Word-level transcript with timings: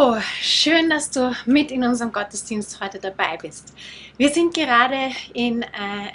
Hallo, 0.00 0.18
schön, 0.40 0.88
dass 0.88 1.10
du 1.10 1.36
mit 1.44 1.70
in 1.70 1.84
unserem 1.84 2.10
Gottesdienst 2.10 2.80
heute 2.80 2.98
dabei 2.98 3.36
bist. 3.36 3.74
Wir 4.16 4.30
sind 4.30 4.54
gerade 4.54 5.10
in 5.34 5.60
äh, 5.60 5.66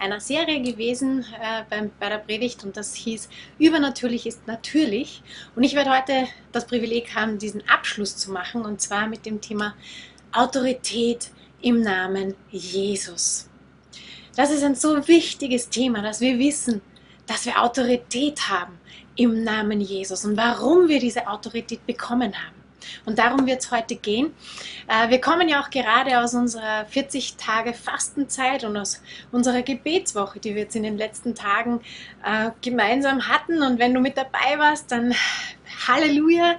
einer 0.02 0.20
Serie 0.20 0.60
gewesen 0.60 1.24
äh, 1.40 1.64
beim, 1.70 1.92
bei 2.00 2.10
der 2.10 2.18
Predigt 2.18 2.64
und 2.64 2.76
das 2.76 2.96
hieß 2.96 3.30
Übernatürlich 3.60 4.26
ist 4.26 4.48
natürlich. 4.48 5.22
Und 5.56 5.64
ich 5.64 5.76
werde 5.76 5.96
heute 5.96 6.28
das 6.52 6.66
Privileg 6.66 7.14
haben, 7.14 7.38
diesen 7.38 7.62
Abschluss 7.70 8.18
zu 8.18 8.32
machen 8.32 8.66
und 8.66 8.82
zwar 8.82 9.06
mit 9.06 9.24
dem 9.28 9.40
Thema 9.40 9.76
Autorität 10.32 11.30
im 11.62 11.82
Namen 11.82 12.34
Jesus. 12.50 13.48
Das 14.36 14.50
ist 14.50 14.64
ein 14.64 14.74
so 14.74 15.08
wichtiges 15.08 15.70
Thema, 15.70 16.02
dass 16.02 16.22
wir 16.22 16.40
wissen, 16.40 16.82
dass 17.28 17.46
wir 17.46 17.62
Autorität 17.62 18.50
haben 18.50 18.80
im 19.16 19.44
Namen 19.44 19.80
Jesus 19.80 20.26
und 20.26 20.38
warum 20.38 20.88
wir 20.88 21.00
diese 21.00 21.28
Autorität 21.28 21.86
bekommen 21.86 22.34
haben. 22.34 22.55
Und 23.06 23.20
darum 23.20 23.46
wird 23.46 23.62
es 23.62 23.72
heute 23.72 23.96
gehen. 23.96 24.34
Äh, 24.88 25.10
wir 25.10 25.22
kommen 25.22 25.50
ja 25.50 25.62
auch 25.62 25.70
gerade 25.70 26.20
aus 26.20 26.34
unserer 26.34 26.86
40 26.86 27.36
Tage 27.36 27.74
Fastenzeit 27.74 28.64
und 28.64 28.78
aus 28.78 29.02
unserer 29.32 29.62
Gebetswoche, 29.62 30.40
die 30.40 30.56
wir 30.56 30.64
jetzt 30.64 30.76
in 30.76 30.84
den 30.84 30.98
letzten 30.98 31.36
Tagen 31.36 31.82
äh, 32.24 32.52
gemeinsam 32.62 33.28
hatten. 33.28 33.62
Und 33.62 33.80
wenn 33.80 33.94
du 33.94 34.00
mit 34.00 34.18
dabei 34.18 34.58
warst, 34.58 34.92
dann 34.92 35.14
Halleluja, 35.88 36.56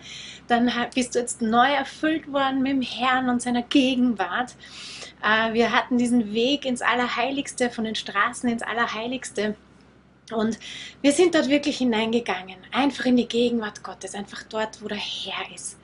dann 0.49 0.71
bist 0.95 1.15
du 1.15 1.19
jetzt 1.19 1.43
neu 1.43 1.69
erfüllt 1.73 2.33
worden 2.33 2.63
mit 2.63 2.73
dem 2.73 2.83
Herrn 2.83 3.29
und 3.29 3.43
seiner 3.43 3.63
Gegenwart. 3.63 4.55
Äh, 5.23 5.53
wir 5.55 5.73
hatten 5.73 5.99
diesen 5.99 6.33
Weg 6.33 6.65
ins 6.65 6.83
Allerheiligste, 6.83 7.71
von 7.71 7.85
den 7.85 7.95
Straßen 7.95 8.49
ins 8.49 8.63
Allerheiligste. 8.63 9.57
Und 10.33 10.59
wir 11.03 11.13
sind 11.13 11.35
dort 11.35 11.49
wirklich 11.49 11.79
hineingegangen, 11.79 12.57
einfach 12.73 13.05
in 13.07 13.17
die 13.17 13.29
Gegenwart 13.29 13.83
Gottes, 13.85 14.15
einfach 14.15 14.43
dort, 14.45 14.83
wo 14.83 14.89
der 14.89 14.99
Herr 14.99 15.55
ist. 15.55 15.79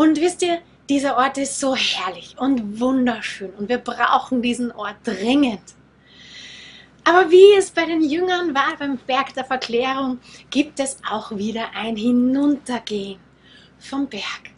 Und 0.00 0.18
wisst 0.18 0.40
ihr, 0.40 0.60
dieser 0.88 1.18
Ort 1.18 1.36
ist 1.36 1.60
so 1.60 1.76
herrlich 1.76 2.34
und 2.38 2.80
wunderschön 2.80 3.50
und 3.58 3.68
wir 3.68 3.76
brauchen 3.76 4.40
diesen 4.40 4.72
Ort 4.72 4.96
dringend. 5.04 5.60
Aber 7.04 7.30
wie 7.30 7.52
es 7.58 7.70
bei 7.70 7.84
den 7.84 8.00
Jüngern 8.00 8.54
war 8.54 8.78
beim 8.78 8.96
Berg 8.96 9.34
der 9.34 9.44
Verklärung, 9.44 10.18
gibt 10.48 10.80
es 10.80 10.96
auch 11.06 11.36
wieder 11.36 11.72
ein 11.74 11.96
Hinuntergehen 11.96 13.20
vom 13.78 14.06
Berg. 14.06 14.54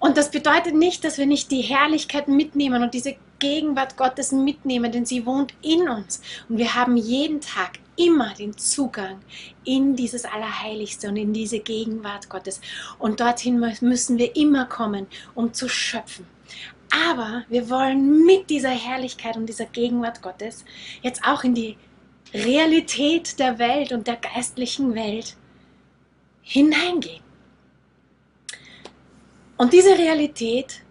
Und 0.00 0.16
das 0.16 0.28
bedeutet 0.28 0.74
nicht, 0.74 1.04
dass 1.04 1.18
wir 1.18 1.26
nicht 1.26 1.52
die 1.52 1.62
Herrlichkeit 1.62 2.26
mitnehmen 2.26 2.82
und 2.82 2.94
diese 2.94 3.14
Gegenwart 3.38 3.96
Gottes 3.96 4.32
mitnehmen, 4.32 4.90
denn 4.90 5.06
sie 5.06 5.24
wohnt 5.24 5.54
in 5.62 5.88
uns. 5.88 6.20
Und 6.48 6.58
wir 6.58 6.74
haben 6.74 6.96
jeden 6.96 7.40
Tag 7.40 7.78
immer 7.98 8.32
den 8.34 8.56
Zugang 8.56 9.20
in 9.64 9.96
dieses 9.96 10.24
Allerheiligste 10.24 11.08
und 11.08 11.16
in 11.16 11.32
diese 11.32 11.58
Gegenwart 11.58 12.28
Gottes. 12.28 12.60
Und 12.98 13.20
dorthin 13.20 13.58
müssen 13.80 14.18
wir 14.18 14.34
immer 14.36 14.66
kommen, 14.66 15.06
um 15.34 15.52
zu 15.52 15.68
schöpfen. 15.68 16.26
Aber 16.90 17.44
wir 17.48 17.68
wollen 17.68 18.24
mit 18.24 18.48
dieser 18.48 18.70
Herrlichkeit 18.70 19.36
und 19.36 19.46
dieser 19.46 19.66
Gegenwart 19.66 20.22
Gottes 20.22 20.64
jetzt 21.02 21.22
auch 21.24 21.44
in 21.44 21.54
die 21.54 21.76
Realität 22.32 23.38
der 23.38 23.58
Welt 23.58 23.92
und 23.92 24.06
der 24.06 24.16
geistlichen 24.16 24.94
Welt 24.94 25.36
hineingehen. 26.42 27.22
Und 29.56 29.72
diese 29.72 29.98
Realität 29.98 30.82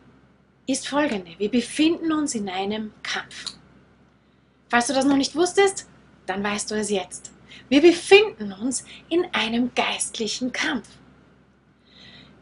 ist 0.67 0.88
folgende. 0.88 1.31
Wir 1.38 1.50
befinden 1.50 2.12
uns 2.12 2.35
in 2.35 2.50
einem 2.50 2.91
Kampf. 3.01 3.53
Falls 4.69 4.88
du 4.88 4.94
das 4.94 5.06
noch 5.06 5.16
nicht 5.16 5.35
wusstest, 5.35 5.87
dann 6.28 6.44
weißt 6.44 6.70
du 6.70 6.76
es 6.76 6.90
jetzt. 6.90 7.32
Wir 7.70 7.82
befinden 7.82 8.54
uns 8.54 8.86
in 9.10 9.26
einem 9.34 9.74
geistlichen 9.74 10.52
Kampf. 10.52 10.88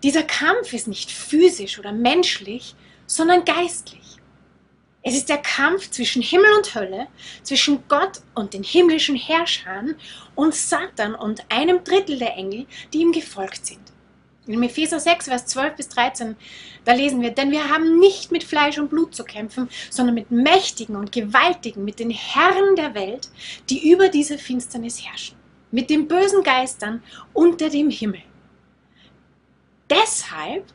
Dieser 0.04 0.24
Kampf 0.24 0.74
ist 0.74 0.88
nicht 0.88 1.10
physisch 1.10 1.80
oder 1.80 1.92
menschlich, 1.92 2.76
sondern 3.08 3.46
geistlich. 3.46 4.18
Es 5.02 5.16
ist 5.16 5.30
der 5.30 5.38
Kampf 5.38 5.92
zwischen 5.92 6.22
Himmel 6.22 6.52
und 6.58 6.74
Hölle, 6.74 7.08
zwischen 7.44 7.88
Gott 7.88 8.22
und 8.34 8.54
den 8.56 8.64
himmlischen 8.64 9.16
Herrschern 9.16 9.96
und 10.34 10.56
Satan 10.56 11.14
und 11.14 11.44
einem 11.50 11.84
Drittel 11.84 12.18
der 12.18 12.36
Engel, 12.36 12.66
die 12.92 13.00
ihm 13.00 13.12
gefolgt 13.12 13.68
sind. 13.68 13.85
In 14.48 14.62
Epheser 14.62 15.00
6, 15.00 15.26
Vers 15.26 15.46
12 15.48 15.76
bis 15.76 15.90
13, 15.90 16.36
da 16.84 16.94
lesen 16.94 17.22
wir, 17.22 17.32
denn 17.32 17.52
wir 17.52 17.70
haben 17.70 17.98
nicht 17.98 18.32
mit 18.32 18.44
Fleisch 18.44 18.78
und 18.78 18.90
Blut 18.90 19.16
zu 19.16 19.24
kämpfen, 19.24 19.70
sondern 19.90 20.14
mit 20.14 20.30
Mächtigen 20.30 20.96
und 20.96 21.12
Gewaltigen, 21.12 21.84
mit 21.84 22.00
den 22.00 22.12
Herren 22.12 22.76
der 22.76 22.94
Welt, 22.94 23.30
die 23.70 23.90
über 23.92 24.10
diese 24.10 24.38
Finsternis 24.38 25.04
herrschen, 25.04 25.36
mit 25.72 25.90
den 25.90 26.08
bösen 26.08 26.44
Geistern 26.44 27.02
unter 27.34 27.70
dem 27.70 27.90
Himmel. 27.90 28.22
Deshalb, 29.90 30.66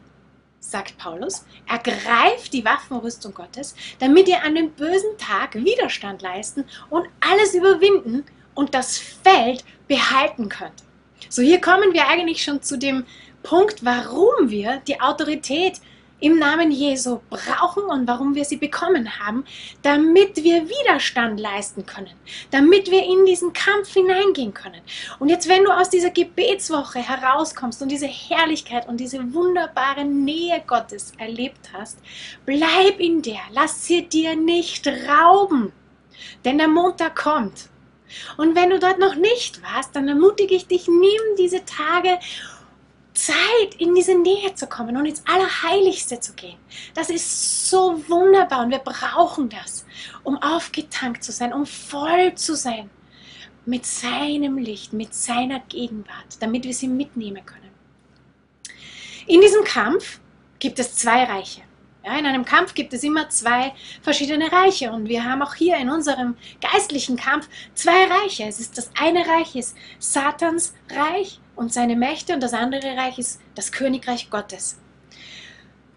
sagt 0.59 0.99
Paulus, 0.99 1.45
ergreift 1.69 2.53
die 2.53 2.65
Waffenrüstung 2.65 3.35
Gottes, 3.35 3.77
damit 4.01 4.29
ihr 4.29 4.43
an 4.43 4.57
dem 4.57 4.71
bösen 4.73 5.17
Tag 5.17 5.55
Widerstand 5.55 6.23
leisten 6.23 6.65
und 6.91 7.09
alles 7.21 7.55
überwinden 7.55 8.25
und 8.55 8.75
das 8.75 8.99
Feld 8.99 9.65
behalten 9.87 10.49
könnt. 10.49 10.85
So, 11.29 11.43
hier 11.43 11.61
kommen 11.61 11.93
wir 11.93 12.09
eigentlich 12.09 12.43
schon 12.43 12.63
zu 12.63 12.79
dem 12.79 13.05
Punkt, 13.43 13.85
warum 13.85 14.51
wir 14.51 14.81
die 14.87 15.01
Autorität 15.01 15.81
im 16.21 16.39
Namen 16.39 16.71
Jesu 16.71 17.21
brauchen 17.31 17.85
und 17.85 18.07
warum 18.07 18.35
wir 18.35 18.45
sie 18.45 18.59
bekommen 18.59 19.19
haben, 19.19 19.45
damit 19.83 20.37
wir 20.37 20.69
Widerstand 20.69 21.41
leisten 21.41 21.87
können, 21.87 22.13
damit 22.51 22.91
wir 22.91 23.03
in 23.03 23.25
diesen 23.25 23.53
Kampf 23.53 23.93
hineingehen 23.93 24.55
können. 24.55 24.81
Und 25.19 25.29
jetzt, 25.29 25.49
wenn 25.49 25.65
du 25.65 25.71
aus 25.71 25.91
dieser 25.91 26.11
Gebetswoche 26.11 26.99
herauskommst 26.99 27.81
und 27.83 27.91
diese 27.91 28.07
Herrlichkeit 28.07 28.87
und 28.87 28.99
diese 28.99 29.33
wunderbare 29.33 30.05
Nähe 30.05 30.63
Gottes 30.67 31.13
erlebt 31.19 31.71
hast, 31.73 31.99
bleib 32.45 32.99
in 32.99 33.23
der, 33.23 33.41
lass 33.53 33.87
sie 33.87 34.07
dir 34.07 34.37
nicht 34.37 34.87
rauben, 34.87 35.73
denn 36.45 36.59
der 36.59 36.69
Montag 36.69 37.17
kommt. 37.17 37.71
Und 38.37 38.57
wenn 38.57 38.71
du 38.71 38.79
dort 38.79 38.99
noch 38.99 39.15
nicht 39.15 39.63
warst, 39.63 39.95
dann 39.95 40.09
ermutige 40.09 40.55
ich 40.55 40.67
dich, 40.67 40.89
nimm 40.89 41.37
diese 41.39 41.65
Tage 41.65 42.19
Zeit, 43.15 43.75
in 43.79 43.95
diese 43.95 44.17
Nähe 44.17 44.55
zu 44.55 44.67
kommen 44.67 44.97
und 44.97 45.07
ins 45.07 45.23
Allerheiligste 45.27 46.21
zu 46.21 46.33
gehen. 46.35 46.59
Das 46.95 47.11
ist 47.11 47.69
so 47.69 48.03
wunderbar 48.09 48.65
und 48.65 48.71
wir 48.71 48.79
brauchen 48.79 49.49
das, 49.49 49.85
um 50.23 50.37
aufgetankt 50.43 51.25
zu 51.25 51.33
sein, 51.33 51.53
um 51.53 51.67
voll 51.67 52.35
zu 52.35 52.55
sein 52.55 52.91
mit 53.67 53.85
seinem 53.87 54.59
Licht, 54.59 54.93
mit 54.93 55.15
seiner 55.15 55.61
Gegenwart, 55.61 56.37
damit 56.41 56.65
wir 56.65 56.75
sie 56.75 56.89
mitnehmen 56.89 57.45
können. 57.45 57.71
In 59.27 59.41
diesem 59.41 59.65
Kampf 59.65 60.21
gibt 60.59 60.79
es 60.79 60.95
zwei 60.95 61.25
Reiche. 61.25 61.63
Ja, 62.05 62.19
in 62.19 62.25
einem 62.25 62.47
Kampf 62.47 62.73
gibt 62.73 62.95
es 62.95 63.03
immer 63.03 63.29
zwei 63.29 63.75
verschiedene 64.01 64.51
Reiche 64.51 64.91
und 64.91 65.07
wir 65.07 65.23
haben 65.23 65.43
auch 65.43 65.55
hier 65.55 65.77
in 65.77 65.91
unserem 65.91 66.37
geistlichen 66.61 67.17
Kampf 67.17 67.49
zwei 67.75 68.07
Reiche. 68.07 68.45
Es 68.45 68.59
ist 68.59 68.79
das 68.79 68.91
eine 68.99 69.27
Reich 69.27 69.55
ist 69.55 69.77
Satans 69.99 70.75
Reich 70.89 71.41
und 71.61 71.75
seine 71.75 71.95
Mächte 71.95 72.33
und 72.33 72.43
das 72.43 72.55
andere 72.55 72.97
Reich 72.97 73.19
ist 73.19 73.39
das 73.55 73.71
Königreich 73.71 74.31
Gottes. 74.31 74.79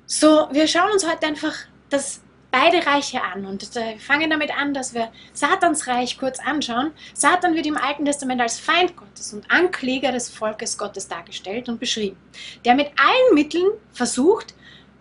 So, 0.05 0.49
wir 0.51 0.67
schauen 0.67 0.91
uns 0.91 1.09
heute 1.09 1.25
einfach 1.25 1.55
das 1.89 2.21
beide 2.51 2.85
Reiche 2.85 3.23
an 3.23 3.45
und 3.45 3.73
äh, 3.77 3.97
fangen 3.97 4.29
damit 4.29 4.51
an, 4.55 4.73
dass 4.73 4.93
wir 4.93 5.09
Satans 5.31 5.87
Reich 5.87 6.17
kurz 6.17 6.39
anschauen. 6.39 6.91
Satan 7.13 7.55
wird 7.55 7.65
im 7.65 7.77
Alten 7.77 8.03
Testament 8.03 8.41
als 8.41 8.59
Feind 8.59 8.97
Gottes 8.97 9.31
und 9.33 9.49
Ankläger 9.49 10.11
des 10.11 10.27
Volkes 10.27 10.77
Gottes 10.77 11.07
dargestellt 11.07 11.69
und 11.69 11.79
beschrieben, 11.79 12.17
der 12.65 12.75
mit 12.75 12.87
allen 12.97 13.33
Mitteln 13.33 13.71
versucht, 13.93 14.55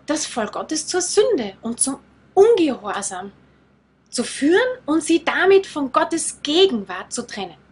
das 0.05 0.25
Volk 0.25 0.53
Gottes 0.53 0.87
zur 0.87 1.01
Sünde 1.01 1.57
und 1.61 1.81
zum 1.81 1.99
Ungehorsam 2.33 3.33
zu 4.09 4.23
führen 4.23 4.79
und 4.85 5.03
sie 5.03 5.25
damit 5.25 5.67
von 5.67 5.91
Gottes 5.91 6.39
Gegenwart 6.41 7.11
zu 7.11 7.27
trennen. 7.27 7.62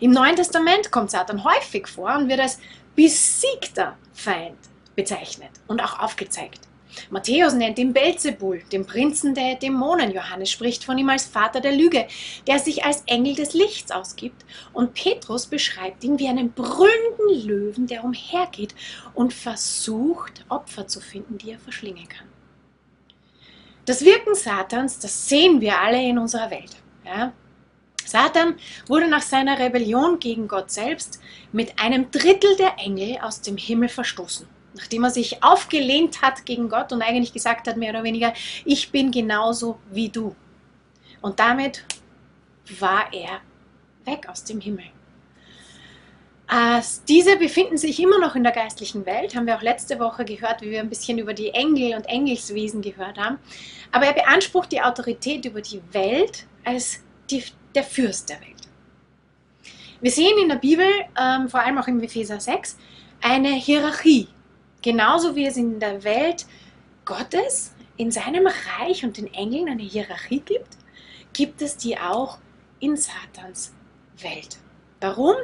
Im 0.00 0.10
Neuen 0.10 0.36
Testament 0.36 0.90
kommt 0.90 1.10
Satan 1.10 1.44
häufig 1.44 1.86
vor 1.86 2.14
und 2.16 2.28
wird 2.28 2.40
als 2.40 2.58
besiegter 2.94 3.96
Feind 4.12 4.58
bezeichnet 4.94 5.50
und 5.66 5.82
auch 5.82 6.00
aufgezeigt. 6.00 6.60
Matthäus 7.10 7.54
nennt 7.54 7.78
ihn 7.78 7.92
Belzebul, 7.92 8.62
den 8.70 8.86
Prinzen 8.86 9.34
der 9.34 9.56
Dämonen. 9.56 10.12
Johannes 10.12 10.50
spricht 10.50 10.84
von 10.84 10.96
ihm 10.96 11.08
als 11.08 11.26
Vater 11.26 11.60
der 11.60 11.72
Lüge, 11.72 12.06
der 12.46 12.58
sich 12.58 12.84
als 12.84 13.02
Engel 13.06 13.34
des 13.34 13.52
Lichts 13.54 13.90
ausgibt. 13.90 14.44
Und 14.72 14.94
Petrus 14.94 15.46
beschreibt 15.46 16.04
ihn 16.04 16.18
wie 16.18 16.28
einen 16.28 16.52
brüllenden 16.52 17.46
Löwen, 17.46 17.86
der 17.86 18.04
umhergeht 18.04 18.74
und 19.14 19.32
versucht, 19.32 20.44
Opfer 20.48 20.86
zu 20.86 21.00
finden, 21.00 21.38
die 21.38 21.50
er 21.50 21.58
verschlingen 21.58 22.08
kann. 22.08 22.28
Das 23.86 24.04
Wirken 24.04 24.34
Satans, 24.34 24.98
das 24.98 25.28
sehen 25.28 25.60
wir 25.60 25.78
alle 25.78 26.02
in 26.02 26.18
unserer 26.18 26.50
Welt. 26.50 26.76
Ja? 27.04 27.32
Satan 28.06 28.56
wurde 28.86 29.08
nach 29.08 29.22
seiner 29.22 29.58
Rebellion 29.58 30.18
gegen 30.18 30.48
Gott 30.48 30.70
selbst 30.70 31.20
mit 31.52 31.78
einem 31.78 32.10
Drittel 32.10 32.56
der 32.56 32.76
Engel 32.78 33.18
aus 33.20 33.40
dem 33.40 33.56
Himmel 33.56 33.88
verstoßen. 33.88 34.46
Nachdem 34.74 35.04
er 35.04 35.10
sich 35.10 35.42
aufgelehnt 35.42 36.22
hat 36.22 36.46
gegen 36.46 36.68
Gott 36.68 36.92
und 36.92 37.02
eigentlich 37.02 37.32
gesagt 37.32 37.68
hat, 37.68 37.76
mehr 37.76 37.90
oder 37.90 38.02
weniger, 38.02 38.32
ich 38.64 38.90
bin 38.90 39.10
genauso 39.10 39.78
wie 39.90 40.08
du. 40.08 40.34
Und 41.20 41.38
damit 41.38 41.84
war 42.80 43.12
er 43.12 43.40
weg 44.04 44.28
aus 44.28 44.44
dem 44.44 44.60
Himmel. 44.60 44.84
Äh, 46.50 46.82
diese 47.08 47.36
befinden 47.36 47.78
sich 47.78 48.00
immer 48.00 48.18
noch 48.18 48.34
in 48.34 48.42
der 48.42 48.52
geistlichen 48.52 49.06
Welt, 49.06 49.34
haben 49.34 49.46
wir 49.46 49.56
auch 49.56 49.62
letzte 49.62 49.98
Woche 49.98 50.24
gehört, 50.24 50.60
wie 50.60 50.70
wir 50.70 50.80
ein 50.80 50.90
bisschen 50.90 51.18
über 51.18 51.32
die 51.32 51.50
Engel 51.50 51.96
und 51.96 52.04
Engelswesen 52.04 52.82
gehört 52.82 53.18
haben. 53.18 53.38
Aber 53.92 54.06
er 54.06 54.12
beansprucht 54.12 54.70
die 54.72 54.82
Autorität 54.82 55.44
über 55.46 55.62
die 55.62 55.80
Welt 55.92 56.46
als 56.64 57.00
die, 57.30 57.42
der 57.74 57.84
Fürst 57.84 58.28
der 58.28 58.40
Welt. 58.40 58.68
Wir 60.00 60.10
sehen 60.10 60.38
in 60.42 60.48
der 60.48 60.56
Bibel, 60.56 60.86
ähm, 61.18 61.48
vor 61.48 61.60
allem 61.60 61.78
auch 61.78 61.88
im 61.88 62.02
Epheser 62.02 62.40
6, 62.40 62.76
eine 63.20 63.52
Hierarchie. 63.52 64.28
Genauso 64.82 65.34
wie 65.34 65.46
es 65.46 65.56
in 65.56 65.80
der 65.80 66.04
Welt 66.04 66.46
Gottes, 67.04 67.74
in 67.96 68.10
seinem 68.10 68.46
Reich 68.46 69.04
und 69.04 69.16
den 69.16 69.32
Engeln 69.32 69.68
eine 69.68 69.82
Hierarchie 69.82 70.40
gibt, 70.40 70.76
gibt 71.32 71.62
es 71.62 71.76
die 71.76 71.98
auch 71.98 72.38
in 72.80 72.96
Satans 72.96 73.72
Welt. 74.18 74.58
Warum? 75.00 75.34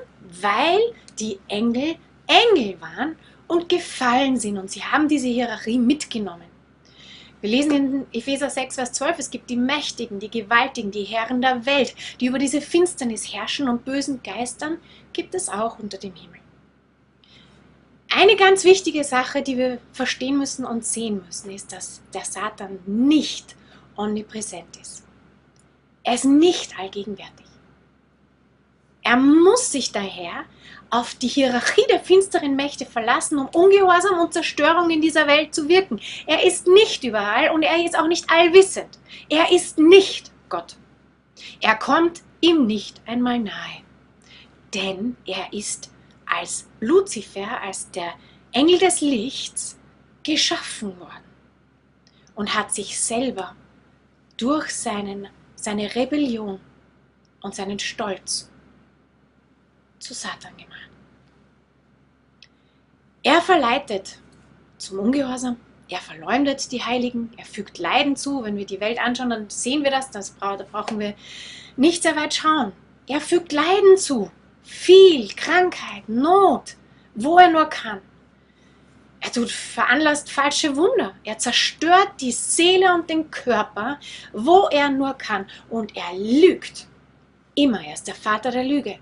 Weil 0.41 0.79
die 1.19 1.39
Engel 1.49 1.97
Engel 2.31 2.81
waren 2.81 3.17
und 3.49 3.69
gefallen 3.69 4.39
sind 4.39 4.57
und 4.57 4.71
sie 4.71 4.85
haben 4.85 5.09
diese 5.09 5.27
Hierarchie 5.27 5.79
mitgenommen. 5.79 6.50
Wir 7.41 7.51
lesen 7.51 7.73
in 7.73 8.07
Epheser 8.13 8.51
6, 8.51 8.75
Vers 8.75 8.93
12, 8.93 9.19
es 9.19 9.31
gibt 9.31 9.49
die 9.49 9.57
Mächtigen, 9.57 10.19
die 10.19 10.31
Gewaltigen, 10.31 10.91
die 10.91 11.05
Herren 11.05 11.41
der 11.41 11.65
Welt, 11.65 11.95
die 12.21 12.27
über 12.27 12.39
diese 12.39 12.61
Finsternis 12.61 13.33
herrschen 13.33 13.69
und 13.69 13.85
bösen 13.85 14.23
Geistern 14.23 14.79
gibt 15.13 15.35
es 15.35 15.49
auch 15.49 15.79
unter 15.79 15.97
dem 15.97 16.15
Himmel. 16.15 16.41
Eine 18.13 18.37
ganz 18.37 18.65
wichtige 18.65 19.05
Sache, 19.05 19.41
die 19.41 19.57
wir 19.57 19.79
verstehen 19.93 20.37
müssen 20.37 20.65
und 20.65 20.85
sehen 20.85 21.23
müssen, 21.25 21.51
ist, 21.51 21.73
dass 21.73 22.03
der 22.13 22.25
Satan 22.25 22.81
nicht 22.85 23.57
omnipräsent 23.97 24.77
ist. 24.81 25.05
Er 26.03 26.15
ist 26.15 26.25
nicht 26.25 26.79
allgegenwärtig. 26.79 27.47
Er 29.03 29.17
muss 29.17 29.73
sich 29.73 29.93
daher 29.93 30.45
auf 30.91 31.15
die 31.15 31.29
Hierarchie 31.29 31.87
der 31.89 32.01
finsteren 32.01 32.57
Mächte 32.57 32.85
verlassen, 32.85 33.39
um 33.39 33.49
Ungehorsam 33.49 34.21
und 34.21 34.33
Zerstörung 34.33 34.91
in 34.91 35.01
dieser 35.01 35.27
Welt 35.27 35.55
zu 35.55 35.69
wirken. 35.69 36.01
Er 36.27 36.45
ist 36.45 36.67
nicht 36.67 37.05
überall 37.05 37.51
und 37.51 37.63
er 37.63 37.85
ist 37.85 37.97
auch 37.97 38.09
nicht 38.09 38.29
allwissend. 38.31 38.99
Er 39.29 39.53
ist 39.53 39.79
nicht 39.79 40.33
Gott. 40.49 40.77
Er 41.61 41.77
kommt 41.77 42.23
ihm 42.41 42.67
nicht 42.67 43.01
einmal 43.07 43.39
nahe. 43.39 43.83
Denn 44.75 45.17
er 45.27 45.53
ist 45.53 45.91
als 46.27 46.69
Luzifer, 46.81 47.61
als 47.63 47.91
der 47.91 48.15
Engel 48.53 48.79
des 48.79 49.01
Lichts, 49.01 49.79
geschaffen 50.23 50.99
worden 51.01 51.25
und 52.35 52.55
hat 52.55 52.75
sich 52.75 53.01
selber 53.01 53.57
durch 54.37 54.75
seinen, 54.75 55.29
seine 55.55 55.95
Rebellion 55.95 56.61
und 57.43 57.55
seinen 57.55 57.79
Stolz 57.79 58.50
zu 60.01 60.15
Satan 60.15 60.57
gemacht. 60.57 60.91
Er 63.23 63.41
verleitet 63.43 64.19
zum 64.79 64.99
Ungehorsam, 64.99 65.59
er 65.89 65.99
verleumdet 65.99 66.73
die 66.73 66.83
Heiligen, 66.83 67.33
er 67.37 67.45
fügt 67.45 67.79
Leiden 67.79 68.17
zu. 68.17 68.43
Wenn 68.43 68.57
wir 68.57 68.65
die 68.65 68.81
Welt 68.81 68.99
anschauen, 68.99 69.31
dann 69.31 69.51
sehen 69.51 69.85
wir 69.85 69.91
das, 69.91 70.11
das 70.11 70.37
da 70.39 70.57
brauchen 70.57 70.99
wir 70.99 71.15
nicht 71.77 72.03
sehr 72.03 72.17
weit 72.17 72.35
schauen. 72.35 72.73
Er 73.07 73.21
fügt 73.21 73.53
Leiden 73.53 73.97
zu, 73.99 74.31
viel 74.63 75.29
Krankheit, 75.35 76.09
Not, 76.09 76.77
wo 77.15 77.39
er 77.39 77.51
nur 77.51 77.67
kann. 77.67 78.01
Er 79.21 79.33
tut, 79.33 79.51
veranlasst 79.51 80.31
falsche 80.31 80.77
Wunder. 80.77 81.15
Er 81.25 81.37
zerstört 81.37 82.13
die 82.21 82.33
Seele 82.33 82.95
und 82.95 83.11
den 83.11 83.31
Körper, 83.31 84.01
wo 84.33 84.69
er 84.71 84.89
nur 84.89 85.13
kann. 85.15 85.47
Und 85.69 85.95
er 85.95 86.17
lügt. 86.17 86.87
Immer, 87.55 87.85
er 87.85 87.93
ist 87.93 88.09
der 88.09 88.15
Vater 88.15 88.51
der 88.51 88.65
Lüge 88.65 88.99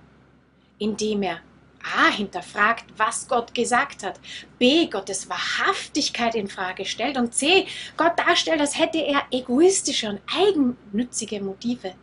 indem 0.78 1.22
er 1.22 1.40
A. 1.82 2.10
hinterfragt, 2.10 2.84
was 2.96 3.28
Gott 3.28 3.54
gesagt 3.54 4.02
hat, 4.02 4.20
B. 4.58 4.86
Gottes 4.86 5.28
Wahrhaftigkeit 5.28 6.34
in 6.34 6.48
Frage 6.48 6.84
stellt 6.84 7.16
und 7.16 7.34
C. 7.34 7.66
Gott 7.96 8.18
darstellt, 8.18 8.60
als 8.60 8.78
hätte 8.78 8.98
er 8.98 9.22
egoistische 9.30 10.08
und 10.08 10.20
eigennützige 10.26 11.40
Motive. 11.40 11.94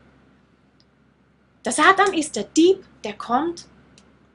Der 1.64 1.72
Satan 1.72 2.14
ist 2.14 2.36
der 2.36 2.46
Dieb, 2.46 2.86
der 3.04 3.14
kommt 3.14 3.68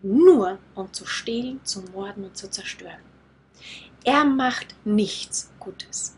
nur, 0.02 0.58
um 0.74 0.92
zu 0.92 1.06
stehlen, 1.06 1.64
zu 1.64 1.82
morden 1.92 2.24
und 2.24 2.36
zu 2.36 2.50
zerstören. 2.50 3.00
Er 4.04 4.24
macht 4.24 4.74
nichts 4.84 5.52
Gutes. 5.58 6.16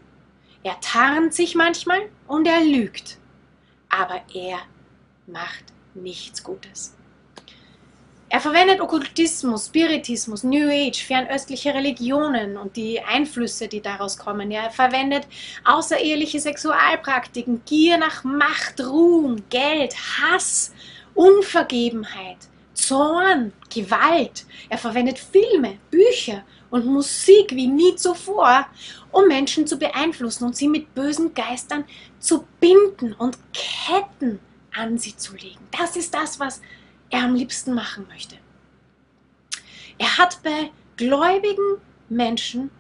Er 0.62 0.78
tarnt 0.80 1.34
sich 1.34 1.54
manchmal 1.54 2.08
und 2.28 2.46
er 2.46 2.64
lügt, 2.64 3.18
aber 3.88 4.22
er 4.32 4.60
macht 5.26 5.64
nichts 5.94 6.44
Gutes. 6.44 6.94
Er 8.32 8.40
verwendet 8.40 8.80
Okkultismus, 8.80 9.66
Spiritismus, 9.66 10.42
New 10.42 10.66
Age, 10.66 11.04
fernöstliche 11.04 11.74
Religionen 11.74 12.56
und 12.56 12.74
die 12.76 12.98
Einflüsse, 12.98 13.68
die 13.68 13.82
daraus 13.82 14.16
kommen. 14.16 14.50
Er 14.50 14.70
verwendet 14.70 15.26
außereheliche 15.64 16.40
Sexualpraktiken, 16.40 17.60
Gier 17.66 17.98
nach 17.98 18.24
Macht, 18.24 18.80
Ruhm, 18.80 19.44
Geld, 19.50 19.94
Hass, 19.94 20.72
Unvergebenheit, 21.12 22.38
Zorn, 22.72 23.52
Gewalt. 23.68 24.46
Er 24.70 24.78
verwendet 24.78 25.18
Filme, 25.18 25.76
Bücher 25.90 26.42
und 26.70 26.86
Musik 26.86 27.50
wie 27.50 27.66
nie 27.66 27.96
zuvor, 27.96 28.66
um 29.10 29.28
Menschen 29.28 29.66
zu 29.66 29.76
beeinflussen 29.76 30.44
und 30.44 30.56
sie 30.56 30.68
mit 30.68 30.94
bösen 30.94 31.34
Geistern 31.34 31.84
zu 32.18 32.46
binden 32.60 33.12
und 33.12 33.36
Ketten 33.52 34.40
an 34.74 34.96
sie 34.96 35.14
zu 35.14 35.34
legen. 35.36 35.68
Das 35.70 35.96
ist 35.96 36.14
das, 36.14 36.40
was 36.40 36.62
er 37.12 37.24
am 37.24 37.36
liebsten 37.36 37.74
machen 37.74 38.06
möchte. 38.08 38.36
Er 39.98 40.18
hat 40.18 40.42
bei 40.42 40.70
gläubigen 40.96 41.76
Menschen, 42.08 42.70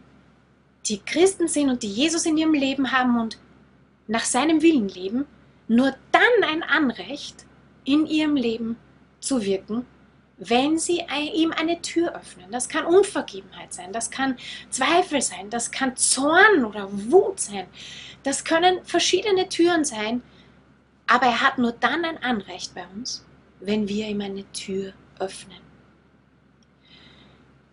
die 0.86 0.98
Christen 0.98 1.46
sind 1.46 1.70
und 1.70 1.82
die 1.84 1.92
Jesus 1.92 2.26
in 2.26 2.36
ihrem 2.36 2.54
Leben 2.54 2.90
haben 2.90 3.20
und 3.20 3.38
nach 4.08 4.24
seinem 4.24 4.62
Willen 4.62 4.88
leben, 4.88 5.26
nur 5.68 5.94
dann 6.10 6.50
ein 6.50 6.64
Anrecht, 6.64 7.46
in 7.84 8.06
ihrem 8.06 8.36
Leben 8.36 8.76
zu 9.20 9.44
wirken, 9.44 9.86
wenn 10.38 10.78
sie 10.78 11.04
ihm 11.34 11.52
eine 11.52 11.80
Tür 11.82 12.14
öffnen. 12.16 12.50
Das 12.50 12.68
kann 12.68 12.84
Unvergebenheit 12.84 13.72
sein, 13.72 13.92
das 13.92 14.10
kann 14.10 14.36
Zweifel 14.70 15.22
sein, 15.22 15.50
das 15.50 15.70
kann 15.70 15.96
Zorn 15.96 16.64
oder 16.64 16.88
Wut 16.90 17.38
sein. 17.38 17.66
Das 18.22 18.44
können 18.44 18.84
verschiedene 18.84 19.48
Türen 19.48 19.84
sein, 19.84 20.22
aber 21.06 21.26
er 21.26 21.40
hat 21.40 21.58
nur 21.58 21.72
dann 21.72 22.04
ein 22.04 22.22
Anrecht 22.22 22.74
bei 22.74 22.84
uns, 22.94 23.24
wenn 23.62 23.88
wir 23.88 24.08
ihm 24.08 24.20
eine 24.20 24.50
Tür 24.52 24.92
öffnen. 25.18 25.58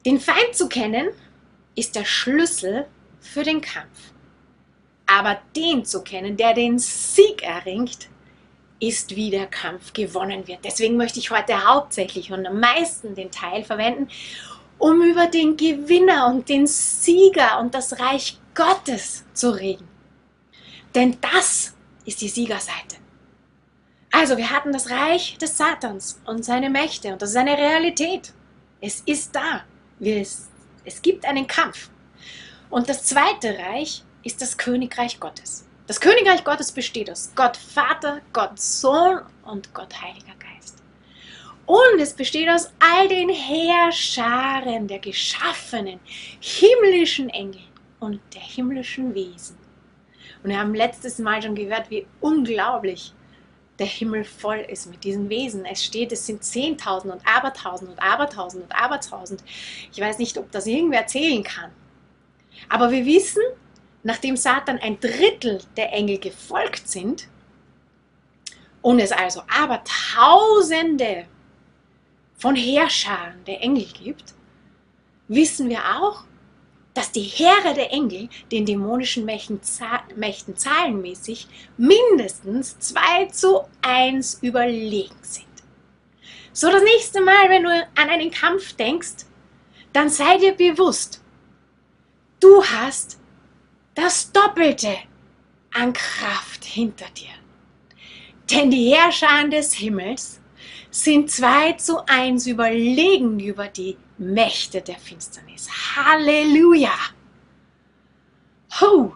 Den 0.05 0.19
Feind 0.19 0.53
zu 0.53 0.69
kennen 0.69 1.09
ist 1.75 1.95
der 1.95 2.05
Schlüssel 2.05 2.85
für 3.19 3.43
den 3.43 3.61
Kampf. 3.61 4.13
Aber 5.07 5.39
den 5.55 5.83
zu 5.85 6.03
kennen, 6.03 6.37
der 6.37 6.53
den 6.53 6.79
Sieg 6.79 7.41
erringt, 7.41 8.09
ist, 8.79 9.15
wie 9.15 9.29
der 9.29 9.47
Kampf 9.47 9.91
gewonnen 9.91 10.47
wird. 10.47 10.59
Deswegen 10.63 10.95
möchte 10.95 11.19
ich 11.19 11.31
heute 11.31 11.67
hauptsächlich 11.67 12.31
und 12.31 12.45
am 12.45 12.59
meisten 12.59 13.15
den 13.15 13.31
Teil 13.31 13.63
verwenden, 13.63 14.07
um 14.77 15.01
über 15.01 15.27
den 15.27 15.57
Gewinner 15.57 16.27
und 16.27 16.47
den 16.47 16.65
Sieger 16.65 17.59
und 17.59 17.73
das 17.73 17.99
Reich 17.99 18.37
Gottes 18.55 19.25
zu 19.33 19.49
reden. 19.49 19.87
Denn 20.95 21.17
das 21.19 21.75
ist 22.05 22.21
die 22.21 22.29
Siegerseite. 22.29 22.97
Also, 24.11 24.37
wir 24.37 24.49
hatten 24.49 24.73
das 24.73 24.89
Reich 24.89 25.37
des 25.37 25.57
Satans 25.57 26.19
und 26.25 26.43
seine 26.43 26.69
Mächte 26.69 27.13
und 27.13 27.21
das 27.21 27.31
ist 27.31 27.37
eine 27.37 27.57
Realität. 27.57 28.33
Es 28.81 29.01
ist 29.01 29.35
da. 29.35 29.63
Es, 29.99 30.47
gibt 31.01 31.25
einen 31.25 31.45
Kampf. 31.45 31.89
Und 32.69 32.87
das 32.87 33.03
zweite 33.03 33.57
Reich 33.57 34.03
ist 34.23 34.41
das 34.41 34.57
Königreich 34.57 35.19
Gottes. 35.19 35.65
Das 35.87 35.99
Königreich 35.99 36.43
Gottes 36.43 36.71
besteht 36.71 37.11
aus 37.11 37.31
Gott 37.35 37.57
Vater, 37.57 38.21
Gott 38.31 38.59
Sohn 38.59 39.21
und 39.43 39.73
Gott 39.73 40.01
Heiliger 40.01 40.35
Geist. 40.39 40.81
Und 41.65 41.99
es 41.99 42.13
besteht 42.13 42.49
aus 42.49 42.71
all 42.79 43.07
den 43.07 43.29
Heerscharen 43.29 44.87
der 44.87 44.99
geschaffenen 44.99 45.99
himmlischen 46.39 47.29
Engel 47.29 47.61
und 47.99 48.21
der 48.33 48.41
himmlischen 48.41 49.13
Wesen. 49.13 49.57
Und 50.41 50.49
wir 50.51 50.59
haben 50.59 50.73
letztes 50.73 51.19
Mal 51.19 51.41
schon 51.41 51.55
gehört, 51.55 51.89
wie 51.89 52.07
unglaublich 52.21 53.13
der 53.79 53.87
Himmel 53.87 54.23
voll 54.23 54.59
ist 54.59 54.89
mit 54.89 55.03
diesen 55.03 55.29
Wesen. 55.29 55.65
Es 55.65 55.83
steht, 55.83 56.11
es 56.11 56.25
sind 56.25 56.43
Zehntausend 56.43 57.13
und 57.13 57.21
Abertausend 57.25 57.91
und 57.91 57.99
Abertausend 58.01 58.63
und 58.63 58.71
Abertausend. 58.71 59.43
Ich 59.91 59.99
weiß 59.99 60.17
nicht, 60.17 60.37
ob 60.37 60.51
das 60.51 60.67
irgendwer 60.67 61.07
zählen 61.07 61.43
kann. 61.43 61.71
Aber 62.67 62.91
wir 62.91 63.05
wissen, 63.05 63.41
nachdem 64.03 64.35
Satan 64.35 64.79
ein 64.79 64.99
Drittel 64.99 65.61
der 65.77 65.93
Engel 65.93 66.19
gefolgt 66.19 66.87
sind 66.87 67.27
und 68.81 68.99
es 68.99 69.11
also 69.11 69.41
Abertausende 69.47 71.25
von 72.35 72.55
Heerscharen 72.55 73.43
der 73.45 73.61
Engel 73.61 73.85
gibt, 73.85 74.33
wissen 75.27 75.69
wir 75.69 75.79
auch, 75.79 76.23
dass 76.99 77.13
die 77.13 77.21
Heere 77.21 77.73
der 77.73 77.93
Engel 77.93 78.27
den 78.51 78.65
dämonischen 78.65 79.23
Mächten, 79.23 79.61
zahlenmäßig 79.63 81.47
mindestens 81.77 82.77
2 82.77 83.27
zu 83.27 83.61
1 83.81 84.39
überlegen 84.41 85.15
sind. 85.21 85.45
So 86.51 86.69
das 86.69 86.83
nächste 86.83 87.21
Mal, 87.21 87.49
wenn 87.49 87.63
du 87.63 87.69
an 87.69 88.09
einen 88.09 88.31
Kampf 88.31 88.73
denkst, 88.73 89.25
dann 89.93 90.09
sei 90.09 90.39
dir 90.39 90.51
bewusst, 90.55 91.23
du 92.41 92.65
hast 92.65 93.17
das 93.95 94.33
Doppelte 94.33 94.97
an 95.73 95.93
Kraft 95.93 96.65
hinter 96.65 97.07
dir. 97.11 97.31
Denn 98.51 98.71
die 98.71 98.93
Herrscher 98.93 99.47
des 99.47 99.73
Himmels 99.73 100.41
sind 100.91 101.31
zwei 101.31 101.71
zu 101.73 102.05
eins 102.07 102.45
überlegen 102.45 103.39
über 103.39 103.69
die 103.69 103.95
Mächte 104.19 104.81
der 104.81 104.97
Finsternis. 104.97 105.67
Halleluja! 105.95 106.91
Ho! 108.79 109.15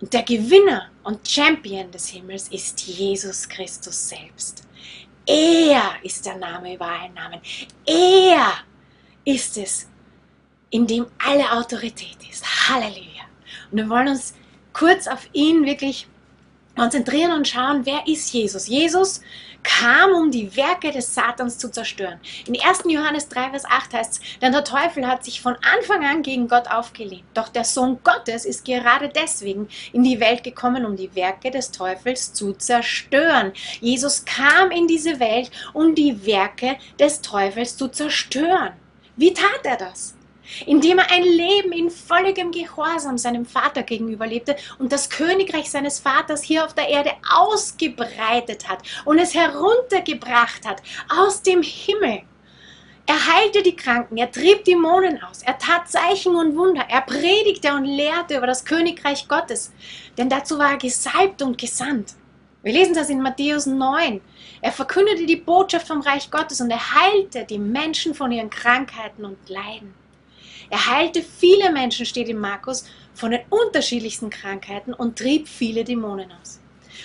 Und 0.00 0.12
der 0.12 0.22
Gewinner 0.22 0.90
und 1.04 1.26
Champion 1.26 1.90
des 1.90 2.08
Himmels 2.08 2.48
ist 2.48 2.80
Jesus 2.82 3.48
Christus 3.48 4.08
selbst. 4.08 4.66
Er 5.26 5.94
ist 6.02 6.24
der 6.26 6.36
Name 6.36 6.74
über 6.74 6.86
allen 6.86 7.14
Namen. 7.14 7.40
Er 7.86 8.52
ist 9.24 9.56
es, 9.58 9.88
in 10.70 10.86
dem 10.86 11.06
alle 11.18 11.52
Autorität 11.52 12.16
ist. 12.30 12.44
Halleluja. 12.68 13.24
Und 13.70 13.78
wir 13.78 13.88
wollen 13.88 14.08
uns 14.08 14.34
kurz 14.72 15.06
auf 15.06 15.28
ihn 15.32 15.64
wirklich 15.64 16.06
konzentrieren 16.76 17.32
und 17.32 17.48
schauen, 17.48 17.84
wer 17.84 18.06
ist 18.06 18.32
Jesus? 18.32 18.68
Jesus 18.68 19.20
kam, 19.66 20.12
um 20.12 20.30
die 20.30 20.56
Werke 20.56 20.92
des 20.92 21.12
Satans 21.12 21.58
zu 21.58 21.68
zerstören. 21.70 22.20
In 22.46 22.58
1. 22.58 22.84
Johannes 22.86 23.28
3, 23.28 23.50
Vers 23.50 23.64
8 23.64 23.94
heißt 23.94 24.12
es, 24.12 24.38
denn 24.40 24.52
der 24.52 24.64
Teufel 24.64 25.06
hat 25.06 25.24
sich 25.24 25.40
von 25.40 25.56
Anfang 25.56 26.04
an 26.04 26.22
gegen 26.22 26.46
Gott 26.46 26.70
aufgelehnt. 26.70 27.24
Doch 27.34 27.48
der 27.48 27.64
Sohn 27.64 27.98
Gottes 28.04 28.44
ist 28.44 28.64
gerade 28.64 29.08
deswegen 29.08 29.68
in 29.92 30.04
die 30.04 30.20
Welt 30.20 30.44
gekommen, 30.44 30.84
um 30.84 30.96
die 30.96 31.14
Werke 31.14 31.50
des 31.50 31.72
Teufels 31.72 32.32
zu 32.32 32.52
zerstören. 32.52 33.52
Jesus 33.80 34.24
kam 34.24 34.70
in 34.70 34.86
diese 34.86 35.18
Welt, 35.18 35.50
um 35.72 35.94
die 35.94 36.24
Werke 36.24 36.76
des 36.98 37.20
Teufels 37.20 37.76
zu 37.76 37.88
zerstören. 37.88 38.72
Wie 39.16 39.32
tat 39.32 39.64
er 39.64 39.76
das? 39.76 40.15
Indem 40.66 40.98
er 40.98 41.10
ein 41.10 41.22
Leben 41.22 41.72
in 41.72 41.90
völligem 41.90 42.50
Gehorsam 42.50 43.18
seinem 43.18 43.44
Vater 43.44 43.82
gegenüber 43.82 44.26
lebte 44.26 44.56
und 44.78 44.92
das 44.92 45.10
Königreich 45.10 45.70
seines 45.70 46.00
Vaters 46.00 46.42
hier 46.42 46.64
auf 46.64 46.74
der 46.74 46.88
Erde 46.88 47.12
ausgebreitet 47.30 48.68
hat 48.68 48.80
und 49.04 49.18
es 49.18 49.34
heruntergebracht 49.34 50.66
hat 50.66 50.82
aus 51.08 51.42
dem 51.42 51.62
Himmel. 51.62 52.22
Er 53.08 53.34
heilte 53.34 53.62
die 53.62 53.76
Kranken, 53.76 54.16
er 54.16 54.32
trieb 54.32 54.64
Dämonen 54.64 55.22
aus, 55.22 55.42
er 55.42 55.56
tat 55.58 55.88
Zeichen 55.88 56.34
und 56.34 56.56
Wunder, 56.56 56.86
er 56.88 57.02
predigte 57.02 57.72
und 57.72 57.84
lehrte 57.84 58.36
über 58.36 58.48
das 58.48 58.64
Königreich 58.64 59.28
Gottes, 59.28 59.72
denn 60.18 60.28
dazu 60.28 60.58
war 60.58 60.72
er 60.72 60.76
gesalbt 60.76 61.40
und 61.40 61.56
gesandt. 61.56 62.14
Wir 62.64 62.72
lesen 62.72 62.94
das 62.94 63.08
in 63.08 63.22
Matthäus 63.22 63.66
9. 63.66 64.20
Er 64.60 64.72
verkündete 64.72 65.24
die 65.24 65.36
Botschaft 65.36 65.86
vom 65.86 66.00
Reich 66.00 66.32
Gottes 66.32 66.60
und 66.60 66.68
er 66.68 66.94
heilte 66.94 67.44
die 67.44 67.60
Menschen 67.60 68.12
von 68.12 68.32
ihren 68.32 68.50
Krankheiten 68.50 69.24
und 69.24 69.38
Leiden. 69.48 69.94
Er 70.70 70.86
heilte 70.86 71.22
viele 71.22 71.70
Menschen, 71.72 72.06
steht 72.06 72.28
in 72.28 72.38
Markus, 72.38 72.84
von 73.14 73.30
den 73.30 73.40
unterschiedlichsten 73.48 74.30
Krankheiten 74.30 74.92
und 74.92 75.18
trieb 75.18 75.48
viele 75.48 75.84
Dämonen 75.84 76.30
aus. 76.40 76.60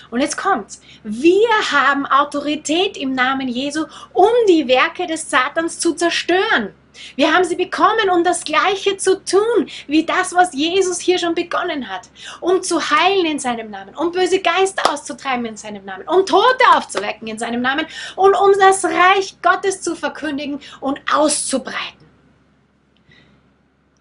Und 0.09 0.21
jetzt 0.21 0.37
kommt's. 0.37 0.81
Wir 1.03 1.49
haben 1.71 2.05
Autorität 2.05 2.97
im 2.97 3.13
Namen 3.13 3.47
Jesu, 3.47 3.85
um 4.13 4.29
die 4.47 4.67
Werke 4.67 5.07
des 5.07 5.29
Satans 5.29 5.79
zu 5.79 5.93
zerstören. 5.93 6.73
Wir 7.15 7.33
haben 7.33 7.45
sie 7.45 7.55
bekommen, 7.55 8.09
um 8.13 8.23
das 8.23 8.43
Gleiche 8.43 8.97
zu 8.97 9.23
tun, 9.23 9.69
wie 9.87 10.05
das, 10.05 10.35
was 10.35 10.53
Jesus 10.53 10.99
hier 10.99 11.17
schon 11.17 11.33
begonnen 11.33 11.87
hat. 11.89 12.09
Um 12.41 12.61
zu 12.61 12.89
heilen 12.89 13.25
in 13.25 13.39
seinem 13.39 13.71
Namen, 13.71 13.95
um 13.95 14.11
böse 14.11 14.39
Geister 14.39 14.91
auszutreiben 14.91 15.45
in 15.45 15.57
seinem 15.57 15.85
Namen, 15.85 16.07
um 16.07 16.25
Tote 16.25 16.65
aufzuwecken 16.75 17.27
in 17.27 17.39
seinem 17.39 17.61
Namen 17.61 17.87
und 18.17 18.35
um 18.35 18.51
das 18.59 18.83
Reich 18.83 19.37
Gottes 19.41 19.81
zu 19.81 19.95
verkündigen 19.95 20.59
und 20.81 20.99
auszubreiten. 21.11 22.10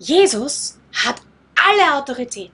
Jesus 0.02 0.78
hat 1.04 1.16
alle 1.54 1.94
Autorität 1.94 2.52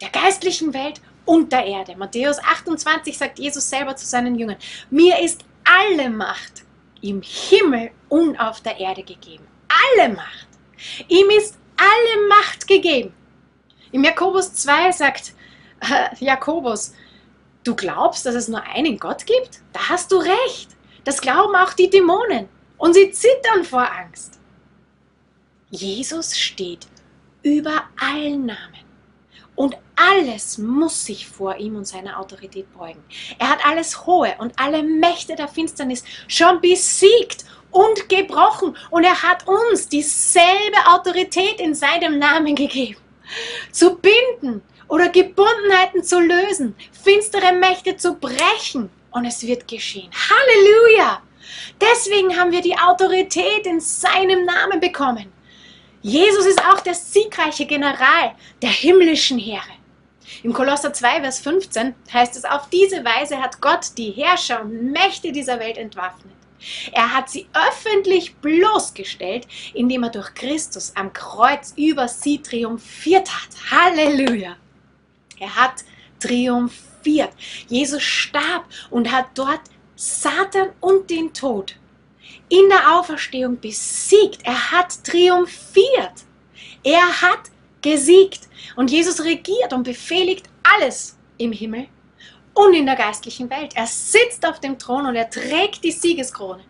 der 0.00 0.10
geistlichen 0.10 0.72
Welt 0.72 1.00
und 1.24 1.52
der 1.52 1.66
Erde. 1.66 1.96
Matthäus 1.96 2.38
28 2.38 3.18
sagt 3.18 3.40
Jesus 3.40 3.68
selber 3.68 3.96
zu 3.96 4.06
seinen 4.06 4.38
Jüngern, 4.38 4.58
mir 4.90 5.18
ist 5.18 5.44
alle 5.64 6.08
Macht 6.08 6.62
im 7.02 7.20
Himmel 7.20 7.90
und 8.08 8.38
auf 8.38 8.60
der 8.60 8.78
Erde 8.78 9.02
gegeben. 9.02 9.44
Alle 9.98 10.10
Macht. 10.10 10.46
Ihm 11.08 11.30
ist 11.30 11.58
alle 11.76 12.28
Macht 12.28 12.68
gegeben. 12.68 13.12
Im 13.90 14.04
Jakobus 14.04 14.54
2 14.54 14.92
sagt 14.92 15.34
äh, 15.80 16.24
Jakobus, 16.24 16.94
du 17.64 17.74
glaubst, 17.74 18.24
dass 18.24 18.36
es 18.36 18.46
nur 18.46 18.62
einen 18.62 19.00
Gott 19.00 19.26
gibt? 19.26 19.62
Da 19.72 19.88
hast 19.88 20.12
du 20.12 20.18
recht. 20.18 20.68
Das 21.02 21.20
glauben 21.20 21.56
auch 21.56 21.72
die 21.72 21.90
Dämonen. 21.90 22.48
Und 22.78 22.94
sie 22.94 23.10
zittern 23.10 23.64
vor 23.64 23.90
Angst. 23.90 24.38
Jesus 25.74 26.38
steht 26.38 26.86
über 27.42 27.82
allen 28.00 28.46
Namen. 28.46 28.84
Und 29.56 29.76
alles 29.96 30.58
muss 30.58 31.06
sich 31.06 31.26
vor 31.26 31.56
ihm 31.56 31.76
und 31.76 31.86
seiner 31.86 32.18
Autorität 32.18 32.72
beugen. 32.72 33.02
Er 33.38 33.50
hat 33.50 33.64
alles 33.66 34.06
Hohe 34.06 34.34
und 34.38 34.52
alle 34.58 34.82
Mächte 34.82 35.36
der 35.36 35.48
Finsternis 35.48 36.04
schon 36.26 36.60
besiegt 36.60 37.44
und 37.70 38.08
gebrochen. 38.08 38.76
Und 38.90 39.04
er 39.04 39.22
hat 39.22 39.46
uns 39.46 39.88
dieselbe 39.88 40.78
Autorität 40.86 41.60
in 41.60 41.74
seinem 41.74 42.18
Namen 42.18 42.54
gegeben. 42.54 43.00
Zu 43.70 43.96
binden 43.96 44.62
oder 44.88 45.08
Gebundenheiten 45.08 46.02
zu 46.02 46.20
lösen, 46.20 46.74
finstere 46.92 47.52
Mächte 47.52 47.96
zu 47.96 48.14
brechen. 48.14 48.90
Und 49.10 49.24
es 49.24 49.42
wird 49.42 49.68
geschehen. 49.68 50.10
Halleluja! 50.12 51.22
Deswegen 51.80 52.36
haben 52.36 52.50
wir 52.50 52.62
die 52.62 52.76
Autorität 52.76 53.66
in 53.66 53.80
seinem 53.80 54.44
Namen 54.44 54.80
bekommen. 54.80 55.32
Jesus 56.04 56.44
ist 56.44 56.62
auch 56.62 56.80
der 56.80 56.92
siegreiche 56.92 57.64
General 57.64 58.34
der 58.60 58.68
himmlischen 58.68 59.38
Heere. 59.38 59.62
Im 60.42 60.52
Kolosser 60.52 60.92
2, 60.92 61.22
Vers 61.22 61.40
15 61.40 61.94
heißt 62.12 62.36
es, 62.36 62.44
auf 62.44 62.68
diese 62.68 63.02
Weise 63.06 63.40
hat 63.40 63.62
Gott 63.62 63.86
die 63.96 64.10
Herrscher 64.10 64.60
und 64.60 64.92
Mächte 64.92 65.32
dieser 65.32 65.58
Welt 65.60 65.78
entwaffnet. 65.78 66.34
Er 66.92 67.14
hat 67.14 67.30
sie 67.30 67.46
öffentlich 67.54 68.36
bloßgestellt, 68.36 69.48
indem 69.72 70.02
er 70.02 70.10
durch 70.10 70.34
Christus 70.34 70.92
am 70.94 71.10
Kreuz 71.14 71.72
über 71.74 72.06
sie 72.06 72.42
triumphiert 72.42 73.30
hat. 73.30 73.70
Halleluja! 73.70 74.56
Er 75.40 75.56
hat 75.56 75.84
triumphiert. 76.20 77.32
Jesus 77.68 78.02
starb 78.02 78.66
und 78.90 79.10
hat 79.10 79.28
dort 79.34 79.62
Satan 79.96 80.68
und 80.80 81.08
den 81.08 81.32
Tod 81.32 81.76
in 82.48 82.68
der 82.68 82.96
Auferstehung 82.96 83.60
besiegt. 83.60 84.40
Er 84.44 84.72
hat 84.72 85.02
triumphiert. 85.04 86.24
Er 86.82 87.22
hat 87.22 87.50
gesiegt. 87.82 88.48
Und 88.76 88.90
Jesus 88.90 89.24
regiert 89.24 89.72
und 89.72 89.84
befehligt 89.84 90.46
alles 90.62 91.16
im 91.38 91.52
Himmel 91.52 91.86
und 92.54 92.74
in 92.74 92.86
der 92.86 92.96
geistlichen 92.96 93.50
Welt. 93.50 93.72
Er 93.74 93.86
sitzt 93.86 94.46
auf 94.46 94.60
dem 94.60 94.78
Thron 94.78 95.06
und 95.06 95.16
er 95.16 95.28
trägt 95.28 95.84
die 95.84 95.92
Siegeskrone. 95.92 96.62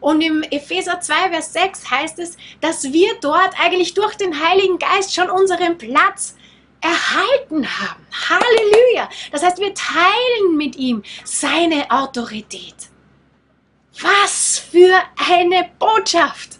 Und 0.00 0.22
im 0.22 0.42
Epheser 0.44 1.00
2, 1.00 1.30
Vers 1.30 1.52
6 1.52 1.90
heißt 1.90 2.18
es, 2.18 2.36
dass 2.60 2.92
wir 2.92 3.14
dort 3.20 3.54
eigentlich 3.60 3.94
durch 3.94 4.16
den 4.16 4.42
Heiligen 4.42 4.78
Geist 4.78 5.14
schon 5.14 5.30
unseren 5.30 5.76
Platz 5.76 6.36
erhalten 6.80 7.66
haben. 7.66 8.06
Halleluja! 8.28 9.08
Das 9.30 9.42
heißt, 9.42 9.58
wir 9.58 9.74
teilen 9.74 10.56
mit 10.56 10.76
ihm 10.76 11.02
seine 11.24 11.90
Autorität. 11.90 12.89
Was 14.02 14.58
für 14.58 14.98
eine 15.30 15.68
Botschaft! 15.78 16.58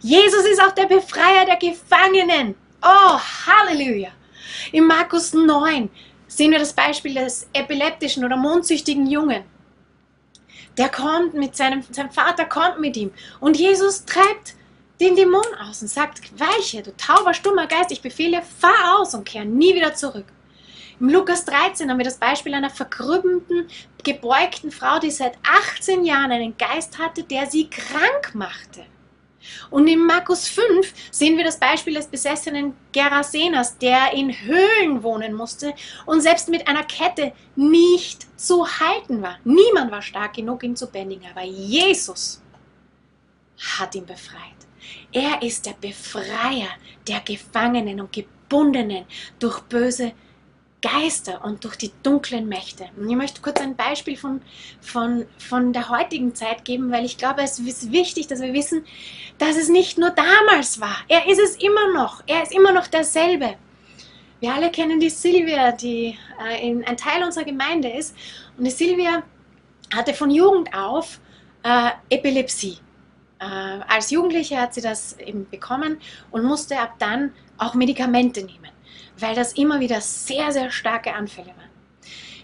Jesus 0.00 0.44
ist 0.44 0.62
auch 0.62 0.72
der 0.72 0.86
Befreier 0.86 1.44
der 1.44 1.56
Gefangenen. 1.56 2.54
Oh, 2.80 3.18
Halleluja! 3.18 4.10
In 4.70 4.86
Markus 4.86 5.32
9 5.34 5.90
sehen 6.28 6.52
wir 6.52 6.60
das 6.60 6.72
Beispiel 6.72 7.14
des 7.14 7.48
epileptischen 7.52 8.24
oder 8.24 8.36
mondsüchtigen 8.36 9.06
Jungen. 9.08 9.42
Der 10.78 10.88
kommt 10.88 11.34
mit 11.34 11.56
seinem, 11.56 11.82
sein 11.90 12.12
Vater 12.12 12.44
kommt 12.44 12.78
mit 12.78 12.96
ihm 12.96 13.10
und 13.40 13.56
Jesus 13.56 14.04
treibt 14.04 14.54
den 15.00 15.16
Dämon 15.16 15.42
aus 15.68 15.82
und 15.82 15.88
sagt, 15.88 16.38
weiche, 16.38 16.82
du 16.82 16.96
tauber, 16.96 17.34
stummer 17.34 17.66
Geist, 17.66 17.90
ich 17.90 18.02
befehle, 18.02 18.42
fahr 18.42 18.98
aus 18.98 19.12
und 19.14 19.24
kehr 19.24 19.44
nie 19.44 19.74
wieder 19.74 19.94
zurück. 19.94 20.26
Im 21.00 21.10
Lukas 21.10 21.44
13 21.44 21.90
haben 21.90 21.98
wir 21.98 22.04
das 22.04 22.16
Beispiel 22.16 22.54
einer 22.54 22.70
verkrüppelten, 22.70 23.68
gebeugten 24.06 24.70
Frau, 24.70 25.00
die 25.00 25.10
seit 25.10 25.36
18 25.42 26.04
Jahren 26.04 26.30
einen 26.30 26.56
Geist 26.56 26.96
hatte, 26.98 27.24
der 27.24 27.46
sie 27.46 27.68
krank 27.68 28.34
machte. 28.34 28.84
Und 29.70 29.88
in 29.88 30.04
Markus 30.04 30.46
5 30.48 30.92
sehen 31.10 31.36
wir 31.36 31.44
das 31.44 31.58
Beispiel 31.58 31.94
des 31.94 32.06
besessenen 32.06 32.74
Gerasenas, 32.92 33.78
der 33.78 34.12
in 34.12 34.30
Höhlen 34.30 35.02
wohnen 35.02 35.34
musste 35.34 35.74
und 36.04 36.20
selbst 36.20 36.48
mit 36.48 36.66
einer 36.68 36.84
Kette 36.84 37.32
nicht 37.56 38.26
zu 38.38 38.66
halten 38.66 39.22
war. 39.22 39.38
Niemand 39.44 39.90
war 39.90 40.02
stark 40.02 40.34
genug, 40.34 40.62
ihn 40.62 40.76
zu 40.76 40.86
bändigen, 40.86 41.28
aber 41.30 41.44
Jesus 41.44 42.42
hat 43.78 43.94
ihn 43.94 44.06
befreit. 44.06 44.40
Er 45.12 45.42
ist 45.42 45.66
der 45.66 45.74
Befreier 45.80 46.68
der 47.08 47.20
Gefangenen 47.20 48.00
und 48.00 48.12
Gebundenen 48.12 49.04
durch 49.38 49.60
böse 49.62 50.12
Geister 50.86 51.44
und 51.44 51.64
durch 51.64 51.76
die 51.76 51.90
dunklen 52.02 52.48
Mächte. 52.48 52.86
Und 52.96 53.08
ich 53.08 53.16
möchte 53.16 53.40
kurz 53.40 53.60
ein 53.60 53.76
Beispiel 53.76 54.16
von, 54.16 54.40
von, 54.80 55.26
von 55.38 55.72
der 55.72 55.88
heutigen 55.88 56.34
Zeit 56.34 56.64
geben, 56.64 56.92
weil 56.92 57.04
ich 57.04 57.18
glaube, 57.18 57.42
es 57.42 57.58
ist 57.58 57.90
wichtig, 57.90 58.28
dass 58.28 58.40
wir 58.40 58.52
wissen, 58.52 58.84
dass 59.38 59.56
es 59.56 59.68
nicht 59.68 59.98
nur 59.98 60.10
damals 60.10 60.80
war. 60.80 60.96
Er 61.08 61.28
ist 61.28 61.40
es 61.40 61.56
immer 61.56 61.92
noch. 61.92 62.22
Er 62.26 62.42
ist 62.42 62.54
immer 62.54 62.72
noch 62.72 62.86
derselbe. 62.86 63.56
Wir 64.40 64.54
alle 64.54 64.70
kennen 64.70 65.00
die 65.00 65.10
Silvia, 65.10 65.72
die 65.72 66.16
äh, 66.44 66.68
in, 66.68 66.84
ein 66.84 66.96
Teil 66.96 67.24
unserer 67.24 67.44
Gemeinde 67.44 67.88
ist. 67.88 68.14
Und 68.56 68.64
die 68.64 68.70
Silvia 68.70 69.22
hatte 69.94 70.14
von 70.14 70.30
Jugend 70.30 70.72
auf 70.74 71.20
äh, 71.62 71.90
Epilepsie. 72.10 72.78
Äh, 73.38 73.44
als 73.88 74.10
Jugendliche 74.10 74.60
hat 74.60 74.74
sie 74.74 74.82
das 74.82 75.18
eben 75.18 75.48
bekommen 75.50 75.98
und 76.30 76.44
musste 76.44 76.78
ab 76.78 76.94
dann 76.98 77.32
auch 77.58 77.74
Medikamente 77.74 78.44
nehmen, 78.44 78.70
weil 79.18 79.34
das 79.34 79.52
immer 79.54 79.80
wieder 79.80 80.00
sehr, 80.00 80.52
sehr 80.52 80.70
starke 80.70 81.14
Anfälle 81.14 81.48
waren. 81.48 81.66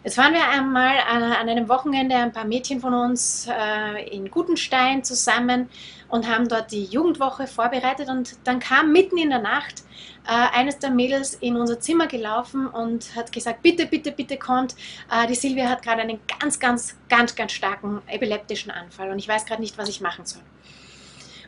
Jetzt 0.05 0.19
waren 0.19 0.35
wir 0.35 0.49
einmal 0.49 0.99
an 0.99 1.49
einem 1.49 1.69
Wochenende, 1.69 2.17
ein 2.17 2.33
paar 2.33 2.45
Mädchen 2.45 2.81
von 2.81 2.93
uns 2.93 3.47
äh, 3.49 4.09
in 4.09 4.29
Gutenstein 4.33 5.05
zusammen 5.05 5.71
und 6.09 6.29
haben 6.29 6.49
dort 6.49 6.73
die 6.73 6.87
Jugendwoche 6.87 7.47
vorbereitet 7.47 8.09
und 8.09 8.37
dann 8.43 8.59
kam 8.59 8.91
mitten 8.91 9.17
in 9.17 9.31
der 9.31 9.38
Nacht 9.38 9.85
äh, 10.26 10.59
eines 10.59 10.81
der 10.81 10.91
Mädels 10.91 11.35
in 11.35 11.55
unser 11.55 11.79
Zimmer 11.79 12.09
gelaufen 12.09 12.67
und 12.67 13.14
hat 13.14 13.31
gesagt, 13.31 13.62
bitte, 13.62 13.87
bitte, 13.87 14.11
bitte 14.11 14.38
kommt, 14.38 14.75
äh, 15.09 15.29
die 15.29 15.37
Silvia 15.37 15.69
hat 15.69 15.83
gerade 15.83 16.02
einen 16.02 16.19
ganz, 16.41 16.59
ganz, 16.59 16.97
ganz, 17.09 17.37
ganz 17.37 17.52
starken 17.52 18.02
epileptischen 18.09 18.73
Anfall 18.73 19.09
und 19.12 19.21
ich 19.21 19.29
weiß 19.29 19.47
gerade 19.47 19.62
nicht, 19.62 19.79
was 19.79 19.88
ich 19.88 20.00
machen 20.00 20.26
soll. 20.26 20.43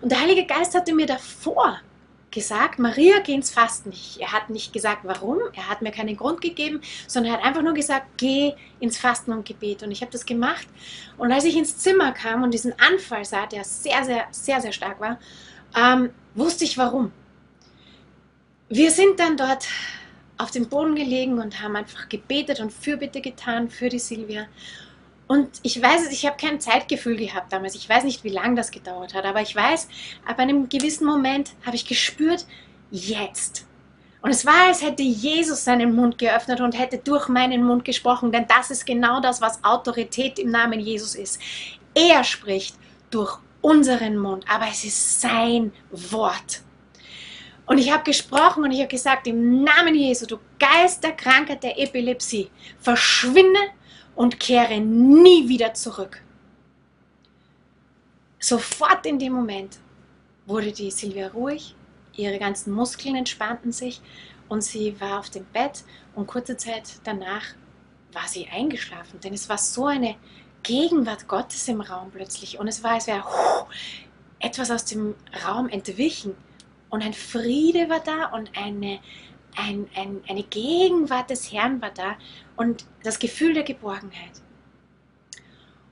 Und 0.01 0.13
der 0.13 0.21
Heilige 0.21 0.47
Geist 0.47 0.77
hatte 0.77 0.95
mir 0.95 1.07
davor 1.07 1.81
gesagt, 2.35 2.79
Maria, 2.79 3.21
geh 3.21 3.33
ins 3.33 3.51
Fasten. 3.51 3.93
Er 4.19 4.33
hat 4.33 4.51
nicht 4.51 4.73
gesagt, 4.73 5.01
warum, 5.05 5.39
er 5.55 5.71
hat 5.71 5.81
mir 5.81 5.93
keinen 5.93 6.17
Grund 6.17 6.41
gegeben, 6.41 6.83
sondern 7.07 7.33
er 7.33 7.39
hat 7.39 7.47
einfach 7.47 7.63
nur 7.63 7.73
gesagt, 7.73 8.07
geh 8.19 8.53
ins 8.81 8.99
Fasten 8.99 9.33
und 9.33 9.47
Gebet. 9.47 9.83
Und 9.83 9.91
ich 9.91 10.03
habe 10.03 10.13
das 10.13 10.27
gemacht. 10.27 10.67
Und 11.17 11.33
als 11.33 11.45
ich 11.45 11.57
ins 11.57 11.79
Zimmer 11.79 12.13
kam 12.13 12.43
und 12.43 12.53
diesen 12.53 12.75
Anfall 12.79 13.25
sah, 13.25 13.47
der 13.47 13.65
sehr, 13.65 14.05
sehr, 14.05 14.27
sehr, 14.31 14.61
sehr 14.61 14.73
stark 14.73 15.01
war, 15.01 15.19
ähm, 15.77 16.11
wusste 16.35 16.65
ich 16.65 16.77
warum. 16.77 17.13
Wir 18.69 18.91
sind 18.91 19.21
dann 19.21 19.37
dort 19.37 19.69
auf 20.37 20.51
dem 20.51 20.69
Boden 20.69 20.97
gelegen 20.97 21.39
und 21.39 21.63
haben 21.63 21.77
einfach 21.77 22.09
gebetet 22.09 22.61
und 22.61 22.73
Fürbitte 22.73 23.21
getan 23.21 23.71
für 23.71 23.89
die 23.89 24.01
Silvia. 24.01 24.47
Und 25.35 25.49
ich 25.65 25.83
weiß 25.83 26.03
es, 26.07 26.13
ich 26.13 26.27
habe 26.27 26.37
kein 26.37 26.61
Zeitgefühl 26.61 27.17
gehabt 27.17 27.53
damals. 27.53 27.75
Ich 27.75 27.89
weiß 27.89 28.05
nicht, 28.05 28.23
wie 28.23 28.29
lange 28.29 28.55
das 28.55 28.71
gedauert 28.71 29.15
hat, 29.15 29.25
aber 29.25 29.43
ich 29.43 29.57
weiß, 29.57 29.89
ab 30.25 30.39
einem 30.39 30.69
gewissen 30.69 31.05
Moment 31.05 31.55
habe 31.67 31.75
ich 31.75 31.85
gespürt, 31.85 32.47
jetzt. 32.93 33.67
Und 34.23 34.31
es 34.31 34.47
war, 34.47 34.69
als 34.69 34.81
hätte 34.81 35.03
Jesus 35.03 35.65
seinen 35.65 35.97
Mund 35.97 36.19
geöffnet 36.19 36.61
und 36.61 36.79
hätte 36.79 36.99
durch 36.99 37.27
meinen 37.27 37.65
Mund 37.65 37.85
gesprochen, 37.85 38.31
denn 38.31 38.47
das 38.47 38.71
ist 38.71 38.87
genau 38.87 39.19
das, 39.19 39.41
was 39.41 39.65
Autorität 39.65 40.39
im 40.39 40.53
Namen 40.53 40.79
Jesus 40.79 41.17
ist. 41.17 41.41
Er 41.97 42.23
spricht 42.23 42.77
durch 43.11 43.37
unseren 43.61 44.17
Mund, 44.17 44.45
aber 44.49 44.67
es 44.71 44.85
ist 44.85 45.21
sein 45.21 45.73
Wort. 45.91 46.63
Und 47.67 47.79
ich 47.79 47.93
habe 47.93 48.05
gesprochen 48.05 48.63
und 48.63 48.71
ich 48.71 48.79
habe 48.79 48.89
gesagt, 48.89 49.27
im 49.27 49.65
Namen 49.65 49.97
Jesu, 49.97 50.27
du 50.27 50.39
Geist 50.61 51.03
der 51.03 51.17
Krankheit 51.17 51.65
der 51.65 51.77
Epilepsie, 51.77 52.51
verschwinde 52.79 53.59
und 54.15 54.39
kehre 54.39 54.81
nie 54.81 55.49
wieder 55.49 55.75
zurück. 55.75 56.23
Sofort 58.39 59.07
in 59.07 59.19
dem 59.19 59.33
Moment 59.33 59.79
wurde 60.47 60.73
die 60.73 60.91
Silvia 60.91 61.29
ruhig, 61.29 61.75
ihre 62.15 62.39
ganzen 62.39 62.73
Muskeln 62.73 63.17
entspannten 63.17 63.73
sich 63.73 64.01
und 64.49 64.63
sie 64.63 65.01
war 65.01 65.19
auf 65.19 65.31
dem 65.31 65.45
Bett 65.47 65.85
und 66.15 66.27
kurze 66.27 66.57
Zeit 66.57 67.01
danach 67.05 67.55
war 68.13 68.29
sie 68.29 68.47
eingeschlafen, 68.49 69.19
denn 69.21 69.35
es 69.35 69.49
war 69.49 69.59
so 69.59 69.87
eine 69.87 70.17
Gegenwart 70.63 71.27
Gottes 71.27 71.67
im 71.69 71.81
Raum 71.81 72.11
plötzlich 72.11 72.59
und 72.59 72.69
es 72.69 72.83
war, 72.83 72.93
als 72.93 73.07
wäre 73.07 73.25
etwas 74.39 74.71
aus 74.71 74.85
dem 74.85 75.15
Raum 75.47 75.69
entwichen 75.69 76.37
und 76.91 77.03
ein 77.03 77.15
Friede 77.15 77.89
war 77.89 78.01
da 78.01 78.27
und 78.27 78.51
eine, 78.57 79.01
ein, 79.57 79.89
ein, 79.95 80.23
eine 80.29 80.43
Gegenwart 80.43 81.31
des 81.31 81.53
Herrn 81.53 81.81
war 81.81 81.91
da 81.91 82.17
und 82.57 82.85
das 83.03 83.19
Gefühl 83.19 83.55
der 83.55 83.63
Geborgenheit. 83.63 84.33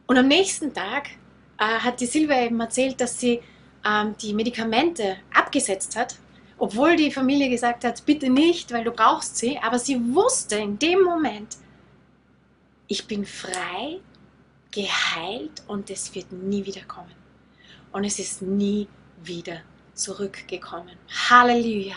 Und 0.06 0.18
am 0.18 0.28
nächsten 0.28 0.72
Tag 0.74 1.10
äh, 1.58 1.64
hat 1.64 2.00
die 2.00 2.06
Silvia 2.06 2.44
eben 2.44 2.60
erzählt, 2.60 3.00
dass 3.00 3.18
sie 3.18 3.40
ähm, 3.84 4.14
die 4.20 4.34
Medikamente 4.34 5.16
abgesetzt 5.32 5.96
hat, 5.96 6.16
obwohl 6.58 6.96
die 6.96 7.10
Familie 7.10 7.48
gesagt 7.48 7.84
hat, 7.84 8.04
bitte 8.06 8.30
nicht, 8.30 8.72
weil 8.72 8.84
du 8.84 8.90
brauchst 8.90 9.36
sie. 9.36 9.58
Aber 9.58 9.78
sie 9.78 9.98
wusste 10.14 10.56
in 10.56 10.78
dem 10.78 11.02
Moment, 11.02 11.56
ich 12.88 13.06
bin 13.06 13.24
frei, 13.24 14.00
geheilt 14.70 15.62
und 15.66 15.90
es 15.90 16.14
wird 16.14 16.32
nie 16.32 16.64
wieder 16.64 16.82
kommen. 16.82 17.14
Und 17.92 18.04
es 18.04 18.18
ist 18.18 18.42
nie 18.42 18.88
wieder 19.22 19.60
zurückgekommen. 19.94 20.96
Halleluja. 21.28 21.94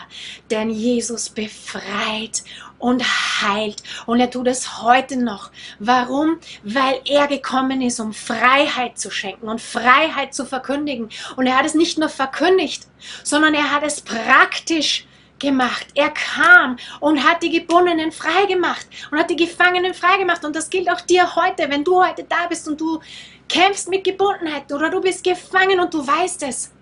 Denn 0.50 0.70
Jesus 0.70 1.28
befreit 1.28 2.42
und 2.78 3.02
heilt. 3.42 3.82
Und 4.06 4.20
er 4.20 4.30
tut 4.30 4.46
es 4.48 4.82
heute 4.82 5.16
noch. 5.16 5.50
Warum? 5.78 6.38
Weil 6.62 7.00
er 7.04 7.26
gekommen 7.26 7.82
ist, 7.82 8.00
um 8.00 8.12
Freiheit 8.12 8.98
zu 8.98 9.10
schenken 9.10 9.48
und 9.48 9.60
Freiheit 9.60 10.34
zu 10.34 10.44
verkündigen. 10.44 11.08
Und 11.36 11.46
er 11.46 11.58
hat 11.58 11.66
es 11.66 11.74
nicht 11.74 11.98
nur 11.98 12.08
verkündigt, 12.08 12.86
sondern 13.24 13.54
er 13.54 13.70
hat 13.70 13.82
es 13.82 14.00
praktisch 14.00 15.06
gemacht. 15.38 15.86
Er 15.94 16.10
kam 16.10 16.76
und 17.00 17.22
hat 17.22 17.42
die 17.42 17.50
Gebundenen 17.50 18.12
frei 18.12 18.46
gemacht 18.46 18.86
und 19.10 19.18
hat 19.18 19.30
die 19.30 19.36
Gefangenen 19.36 19.94
frei 19.94 20.18
gemacht. 20.18 20.44
Und 20.44 20.56
das 20.56 20.70
gilt 20.70 20.90
auch 20.90 21.00
dir 21.00 21.36
heute, 21.36 21.68
wenn 21.70 21.84
du 21.84 22.02
heute 22.02 22.24
da 22.24 22.46
bist 22.48 22.68
und 22.68 22.80
du 22.80 23.00
kämpfst 23.48 23.88
mit 23.88 24.04
Gebundenheit 24.04 24.72
oder 24.72 24.90
du 24.90 25.00
bist 25.00 25.22
gefangen 25.22 25.80
und 25.80 25.92
du 25.92 26.06
weißt 26.06 26.42
es. 26.44 26.72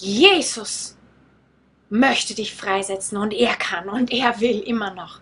Jesus 0.00 0.96
möchte 1.90 2.34
dich 2.34 2.54
freisetzen 2.54 3.18
und 3.18 3.34
er 3.34 3.54
kann 3.56 3.90
und 3.90 4.10
er 4.10 4.40
will 4.40 4.60
immer 4.60 4.94
noch. 4.94 5.20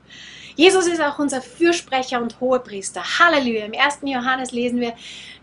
Jesus 0.54 0.86
ist 0.86 1.00
auch 1.00 1.18
unser 1.18 1.42
Fürsprecher 1.42 2.22
und 2.22 2.38
Hohepriester. 2.38 3.02
Halleluja. 3.18 3.64
Im 3.64 3.74
1. 3.76 3.98
Johannes 4.02 4.52
lesen 4.52 4.80
wir, 4.80 4.94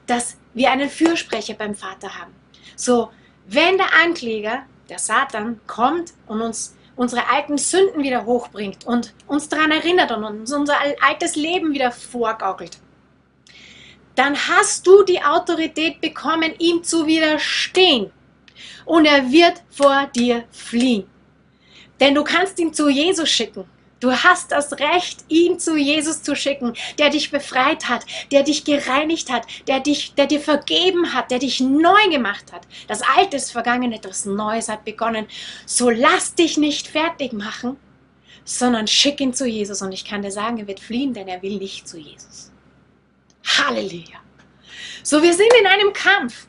dass 0.08 0.38
wir 0.54 0.72
einen 0.72 0.90
Fürsprecher 0.90 1.56
beim 1.56 1.76
Vater 1.76 2.18
haben. 2.18 2.34
So, 2.78 3.10
wenn 3.48 3.78
der 3.78 3.94
Ankläger, 4.02 4.64
der 4.88 5.00
Satan, 5.00 5.60
kommt 5.68 6.14
und 6.28 6.42
uns 6.42 6.78
unsere 6.96 7.28
alten 7.30 7.58
Sünden 7.58 8.04
wieder 8.04 8.26
hochbringt 8.26 8.86
und 8.86 9.14
uns 9.28 9.50
daran 9.50 9.72
erinnert 9.72 10.14
und 10.14 10.24
uns 10.24 10.54
unser 10.54 10.78
altes 11.02 11.36
Leben 11.36 11.74
wieder 11.74 11.92
vorgaukelt, 11.92 12.78
dann 14.16 14.38
hast 14.48 14.88
du 14.88 15.04
die 15.04 15.22
Autorität 15.22 16.00
bekommen, 16.00 16.54
ihm 16.58 16.84
zu 16.86 17.06
widerstehen 17.06 18.12
und 18.86 19.06
er 19.06 19.32
wird 19.32 19.62
vor 19.70 20.10
dir 20.16 20.46
fliehen. 20.52 21.08
Denn 22.00 22.16
du 22.16 22.24
kannst 22.24 22.60
ihn 22.60 22.74
zu 22.74 22.90
Jesus 22.90 23.30
schicken. 23.30 23.66
Du 24.02 24.12
hast 24.12 24.52
das 24.52 24.74
Recht, 24.74 25.24
ihn 25.30 25.58
zu 25.58 25.78
Jesus 25.78 26.22
zu 26.22 26.36
schicken, 26.36 26.74
der 27.00 27.10
dich 27.10 27.32
befreit 27.32 27.88
hat, 27.88 28.06
der 28.32 28.44
dich 28.44 28.66
gereinigt 28.66 29.32
hat, 29.32 29.48
der, 29.68 29.80
dich, 29.80 30.14
der 30.16 30.28
dir 30.28 30.42
vergeben 30.42 31.14
hat, 31.14 31.32
der 31.32 31.40
dich 31.40 31.62
neu 31.62 32.10
gemacht 32.10 32.52
hat. 32.52 32.68
Das 32.88 33.02
Alte 33.18 33.38
ist 33.38 33.52
vergangen, 33.52 33.94
etwas 33.94 34.26
Neues 34.26 34.68
hat 34.68 34.84
begonnen. 34.84 35.28
So 35.66 35.90
lass 35.90 36.36
dich 36.36 36.58
nicht 36.58 36.88
fertig 36.88 37.32
machen, 37.32 37.78
sondern 38.44 38.86
schick 38.88 39.22
ihn 39.22 39.34
zu 39.34 39.48
Jesus. 39.48 39.82
Und 39.82 39.94
ich 39.94 40.04
kann 40.04 40.22
dir 40.22 40.32
sagen, 40.32 40.60
er 40.60 40.68
wird 40.68 40.82
fliehen, 40.82 41.14
denn 41.14 41.28
er 41.28 41.42
will 41.42 41.58
nicht 41.58 41.88
zu 41.88 41.98
Jesus. 41.98 42.52
Halleluja. 43.46 44.20
So, 45.04 45.24
wir 45.24 45.34
sind 45.34 45.52
in 45.60 45.68
einem 45.68 45.94
Kampf. 45.94 46.48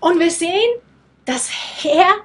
Und 0.00 0.18
wir 0.18 0.30
sehen, 0.30 0.80
das 1.30 1.48
Herr 1.82 2.24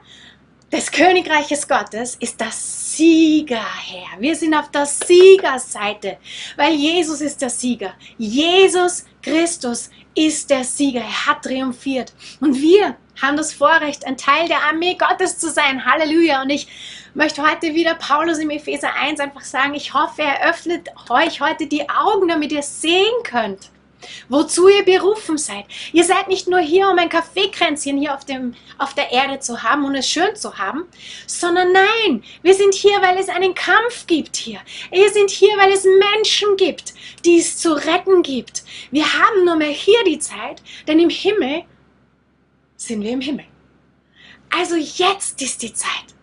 des 0.72 0.92
Königreiches 0.92 1.68
Gottes 1.68 2.16
ist 2.16 2.42
das 2.42 2.96
Siegerherr. 2.98 4.18
Wir 4.18 4.36
sind 4.36 4.56
auf 4.56 4.72
der 4.72 4.88
Siegerseite, 4.88 6.18
weil 6.56 6.74
Jesus 6.74 7.22
ist 7.22 7.40
der 7.40 7.52
Sieger. 7.52 7.94
Jesus 8.18 9.06
Christus 9.22 9.92
ist 10.16 10.50
der 10.50 10.64
Sieger. 10.64 11.02
Er 11.02 11.28
hat 11.28 11.44
triumphiert. 11.44 12.14
Und 12.40 12.60
wir 12.60 12.98
haben 13.22 13.38
das 13.38 13.54
Vorrecht, 13.54 14.08
ein 14.08 14.18
Teil 14.18 14.48
der 14.48 14.64
Armee 14.64 14.96
Gottes 14.96 15.38
zu 15.38 15.52
sein. 15.52 15.86
Halleluja. 15.86 16.42
Und 16.42 16.50
ich 16.50 16.68
möchte 17.14 17.44
heute 17.44 17.76
wieder 17.76 17.94
Paulus 17.94 18.40
im 18.40 18.50
Epheser 18.50 18.92
1 18.96 19.20
einfach 19.20 19.44
sagen, 19.44 19.76
ich 19.76 19.94
hoffe, 19.94 20.24
er 20.24 20.50
öffnet 20.50 20.90
euch 21.12 21.42
heute 21.42 21.68
die 21.68 21.88
Augen, 21.90 22.28
damit 22.28 22.52
ihr 22.52 22.64
sehen 22.64 23.22
könnt 23.24 23.70
wozu 24.30 24.68
ihr 24.68 24.84
berufen 24.84 25.38
seid. 25.38 25.66
Ihr 25.94 26.04
seid 26.04 26.28
nicht 26.28 26.48
nur 26.48 26.60
hier, 26.60 26.90
um 26.90 26.98
ein 26.98 27.10
Kaffeekränzchen 27.10 27.98
hier 27.98 28.14
auf, 28.14 28.26
dem, 28.26 28.56
auf 28.78 28.94
der 28.94 29.12
Erde 29.12 29.40
zu 29.40 29.64
haben 29.64 29.86
und 29.86 29.96
es 29.96 30.10
schön 30.10 30.36
zu 30.36 30.58
haben, 30.58 30.86
sondern 31.28 31.72
nein, 31.72 32.24
wir 32.42 32.54
sind 32.54 32.74
hier, 32.74 33.02
weil 33.02 33.18
es 33.18 33.30
einen 33.30 33.56
Kampf 33.56 34.08
gibt 34.08 34.36
hier. 34.36 34.60
Wir 34.92 35.10
sind 35.10 35.30
hier, 35.30 35.56
weil 35.58 35.72
es 35.72 35.86
Menschen 35.86 36.58
gibt, 36.58 36.94
die 37.24 37.40
es 37.40 37.58
zu 37.58 37.74
retten 37.74 38.24
gibt. 38.24 38.64
Wir 38.92 39.06
haben 39.06 39.46
nur 39.46 39.56
mehr 39.56 39.70
hier 39.70 40.04
die 40.06 40.20
Zeit, 40.20 40.62
denn 40.88 41.00
im 41.00 41.10
Himmel 41.10 41.64
sind 42.76 43.02
wir 43.02 43.12
im 43.12 43.22
Himmel. 43.22 43.46
Also 44.50 44.76
jetzt 44.76 45.42
ist 45.42 45.62
die 45.62 45.74
Zeit. 45.74 46.16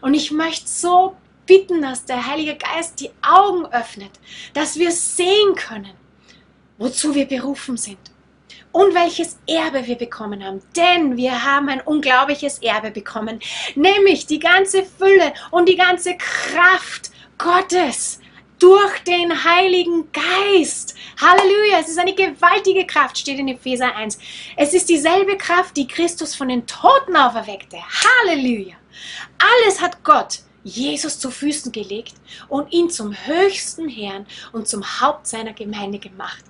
Und 0.00 0.14
ich 0.14 0.30
möchte 0.30 0.68
so 0.68 1.16
bitten, 1.46 1.82
dass 1.82 2.04
der 2.04 2.26
Heilige 2.26 2.56
Geist 2.56 3.00
die 3.00 3.10
Augen 3.22 3.66
öffnet, 3.66 4.10
dass 4.52 4.78
wir 4.78 4.90
sehen 4.90 5.54
können, 5.54 5.94
wozu 6.78 7.14
wir 7.14 7.26
berufen 7.26 7.76
sind 7.76 7.98
und 8.72 8.94
welches 8.94 9.38
Erbe 9.46 9.86
wir 9.86 9.96
bekommen 9.96 10.44
haben. 10.44 10.60
Denn 10.76 11.16
wir 11.16 11.44
haben 11.44 11.68
ein 11.68 11.80
unglaubliches 11.80 12.58
Erbe 12.58 12.90
bekommen, 12.90 13.40
nämlich 13.74 14.26
die 14.26 14.38
ganze 14.38 14.84
Fülle 14.84 15.32
und 15.50 15.68
die 15.68 15.76
ganze 15.76 16.16
Kraft 16.16 17.10
Gottes 17.38 18.20
durch 18.58 18.98
den 19.00 19.44
Heiligen 19.44 20.08
Geist. 20.12 20.94
Halleluja, 21.20 21.80
es 21.80 21.88
ist 21.88 21.98
eine 21.98 22.14
gewaltige 22.14 22.86
Kraft, 22.86 23.18
steht 23.18 23.38
in 23.38 23.48
Epheser 23.48 23.94
1. 23.94 24.18
Es 24.56 24.74
ist 24.74 24.88
dieselbe 24.88 25.36
Kraft, 25.36 25.76
die 25.76 25.86
Christus 25.86 26.34
von 26.34 26.48
den 26.48 26.66
Toten 26.66 27.16
auferweckte. 27.16 27.78
Halleluja. 27.78 28.74
Alles 29.38 29.80
hat 29.80 30.02
Gott 30.04 30.40
Jesus 30.64 31.18
zu 31.18 31.30
Füßen 31.30 31.70
gelegt 31.70 32.14
und 32.48 32.72
ihn 32.72 32.90
zum 32.90 33.14
höchsten 33.14 33.88
Herrn 33.88 34.26
und 34.52 34.66
zum 34.68 35.00
Haupt 35.00 35.26
seiner 35.26 35.52
Gemeinde 35.52 35.98
gemacht. 35.98 36.44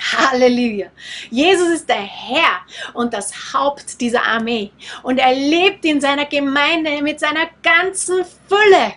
Halleluja. 0.00 0.88
Jesus 1.30 1.68
ist 1.68 1.88
der 1.88 2.02
Herr 2.02 2.60
und 2.94 3.12
das 3.12 3.32
Haupt 3.52 4.00
dieser 4.00 4.24
Armee. 4.24 4.70
Und 5.02 5.18
er 5.18 5.34
lebt 5.34 5.84
in 5.84 6.00
seiner 6.00 6.26
Gemeinde 6.26 7.02
mit 7.02 7.20
seiner 7.20 7.48
ganzen 7.62 8.24
Fülle. 8.48 8.94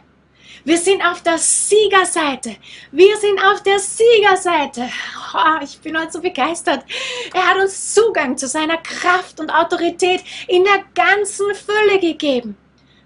Wir 0.65 0.77
sind 0.77 1.01
auf 1.05 1.21
der 1.21 1.37
Siegerseite. 1.37 2.55
Wir 2.91 3.17
sind 3.17 3.37
auf 3.43 3.61
der 3.63 3.79
Siegerseite. 3.79 4.89
Oh, 5.33 5.61
ich 5.61 5.77
bin 5.81 5.99
heute 5.99 6.13
so 6.13 6.21
begeistert. 6.21 6.85
Er 7.33 7.49
hat 7.49 7.57
uns 7.57 7.93
Zugang 7.93 8.37
zu 8.37 8.47
seiner 8.47 8.77
Kraft 8.77 9.41
und 9.41 9.49
Autorität 9.49 10.23
in 10.47 10.63
der 10.63 10.85
ganzen 10.95 11.53
Fülle 11.53 11.99
gegeben. 11.99 12.55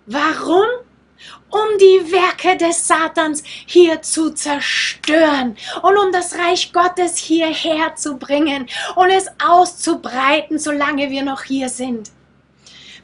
Warum? 0.06 0.68
Um 1.50 1.78
die 1.80 2.12
Werke 2.12 2.58
des 2.58 2.88
Satans 2.88 3.44
hier 3.66 4.02
zu 4.02 4.32
zerstören 4.32 5.58
und 5.82 5.98
um 5.98 6.12
das 6.12 6.38
Reich 6.38 6.74
Gottes 6.74 7.18
hierher 7.18 7.96
zu 7.96 8.18
bringen 8.18 8.68
und 8.96 9.10
es 9.10 9.28
auszubreiten, 9.44 10.60
solange 10.60 11.10
wir 11.10 11.24
noch 11.24 11.44
hier 11.44 11.70
sind. 11.70 12.12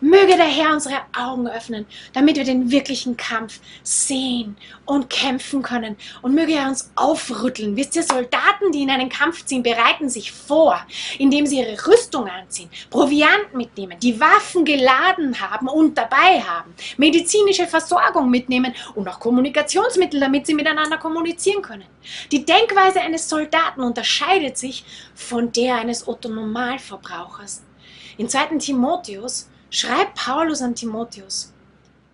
Möge 0.03 0.35
der 0.35 0.47
Herr 0.47 0.73
unsere 0.73 0.97
Augen 1.17 1.47
öffnen, 1.47 1.85
damit 2.11 2.35
wir 2.35 2.43
den 2.43 2.69
wirklichen 2.69 3.15
Kampf 3.15 3.61
sehen 3.83 4.57
und 4.85 5.09
kämpfen 5.09 5.61
können. 5.61 5.95
Und 6.21 6.35
möge 6.35 6.55
er 6.55 6.67
uns 6.67 6.91
aufrütteln. 6.95 7.77
Wisst 7.77 7.95
ihr, 7.95 8.03
Soldaten, 8.03 8.73
die 8.73 8.81
in 8.81 8.89
einen 8.89 9.07
Kampf 9.07 9.45
ziehen, 9.45 9.63
bereiten 9.63 10.09
sich 10.09 10.33
vor, 10.33 10.85
indem 11.19 11.45
sie 11.45 11.59
ihre 11.59 11.87
Rüstung 11.87 12.27
anziehen, 12.27 12.69
Proviant 12.89 13.53
mitnehmen, 13.53 13.97
die 14.01 14.19
Waffen 14.19 14.65
geladen 14.65 15.39
haben 15.39 15.69
und 15.69 15.97
dabei 15.97 16.41
haben, 16.41 16.73
medizinische 16.97 17.65
Versorgung 17.65 18.29
mitnehmen 18.29 18.73
und 18.95 19.07
auch 19.07 19.21
Kommunikationsmittel, 19.21 20.19
damit 20.19 20.45
sie 20.45 20.53
miteinander 20.53 20.97
kommunizieren 20.97 21.61
können. 21.61 21.85
Die 22.29 22.43
Denkweise 22.43 22.99
eines 22.99 23.29
Soldaten 23.29 23.79
unterscheidet 23.79 24.57
sich 24.57 24.83
von 25.15 25.49
der 25.53 25.75
eines 25.75 26.05
Otto-Normalverbrauchers. 26.05 27.63
In 28.17 28.27
2. 28.27 28.57
Timotheus 28.57 29.47
schreibt 29.73 30.15
Paulus 30.15 30.61
an 30.61 30.75
Timotheus. 30.75 31.51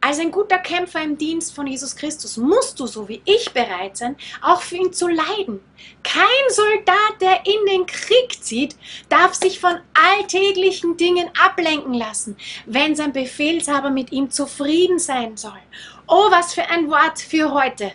Als 0.02 0.17
ein 0.17 0.32
guter 0.32 0.60
Kämpfer 0.60 1.04
im 1.04 1.17
Dienst 1.17 1.54
von 1.54 1.67
Jesus 1.67 1.93
Christus 1.93 2.38
musst 2.38 2.80
du, 2.80 2.88
so 2.88 3.10
wie 3.10 3.22
ich, 3.26 3.52
bereit 3.52 3.98
sein, 3.98 4.15
auch 4.41 4.62
für 4.62 4.78
ihn 4.78 4.93
zu 4.93 5.10
leiden. 5.10 5.60
Kein 6.02 6.24
Soldat, 6.48 7.19
der 7.19 7.45
in 7.45 7.65
den 7.69 7.86
Krieg 7.86 8.41
zieht, 8.41 8.78
darf 9.10 9.34
sich 9.34 9.60
von 9.60 9.78
alltäglichen 9.93 10.95
Dingen 10.95 11.30
ablenken 11.38 11.93
lassen, 11.93 12.38
wenn 12.65 12.95
sein 12.95 13.12
Befehlshaber 13.12 13.89
mit 13.89 14.13
ihm 14.13 14.32
zufrieden 14.32 15.00
sein 15.00 15.36
soll. 15.36 15.60
Oh, 16.08 16.32
was 16.32 16.54
für 16.54 16.63
ein 16.69 16.89
Wort 16.89 17.19
für 17.19 17.52
heute. 17.54 17.91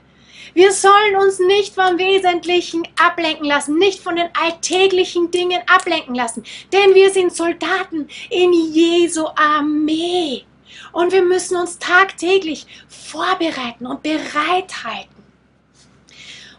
Wir 0.55 0.73
sollen 0.73 1.17
uns 1.17 1.41
nicht 1.41 1.75
vom 1.75 1.99
Wesentlichen 1.99 2.87
ablenken 2.97 3.45
lassen, 3.45 3.77
nicht 3.77 4.01
von 4.01 4.15
den 4.15 4.29
alltäglichen 4.41 5.31
Dingen 5.33 5.61
ablenken 5.67 6.15
lassen, 6.15 6.45
denn 6.73 6.95
wir 6.95 7.11
sind 7.11 7.35
Soldaten 7.35 8.09
in 8.31 8.53
Jesu 8.53 9.27
Armee. 9.35 10.45
Und 10.93 11.13
wir 11.13 11.23
müssen 11.23 11.57
uns 11.57 11.79
tagtäglich 11.79 12.67
vorbereiten 12.89 13.87
und 13.87 14.03
bereithalten. 14.03 15.25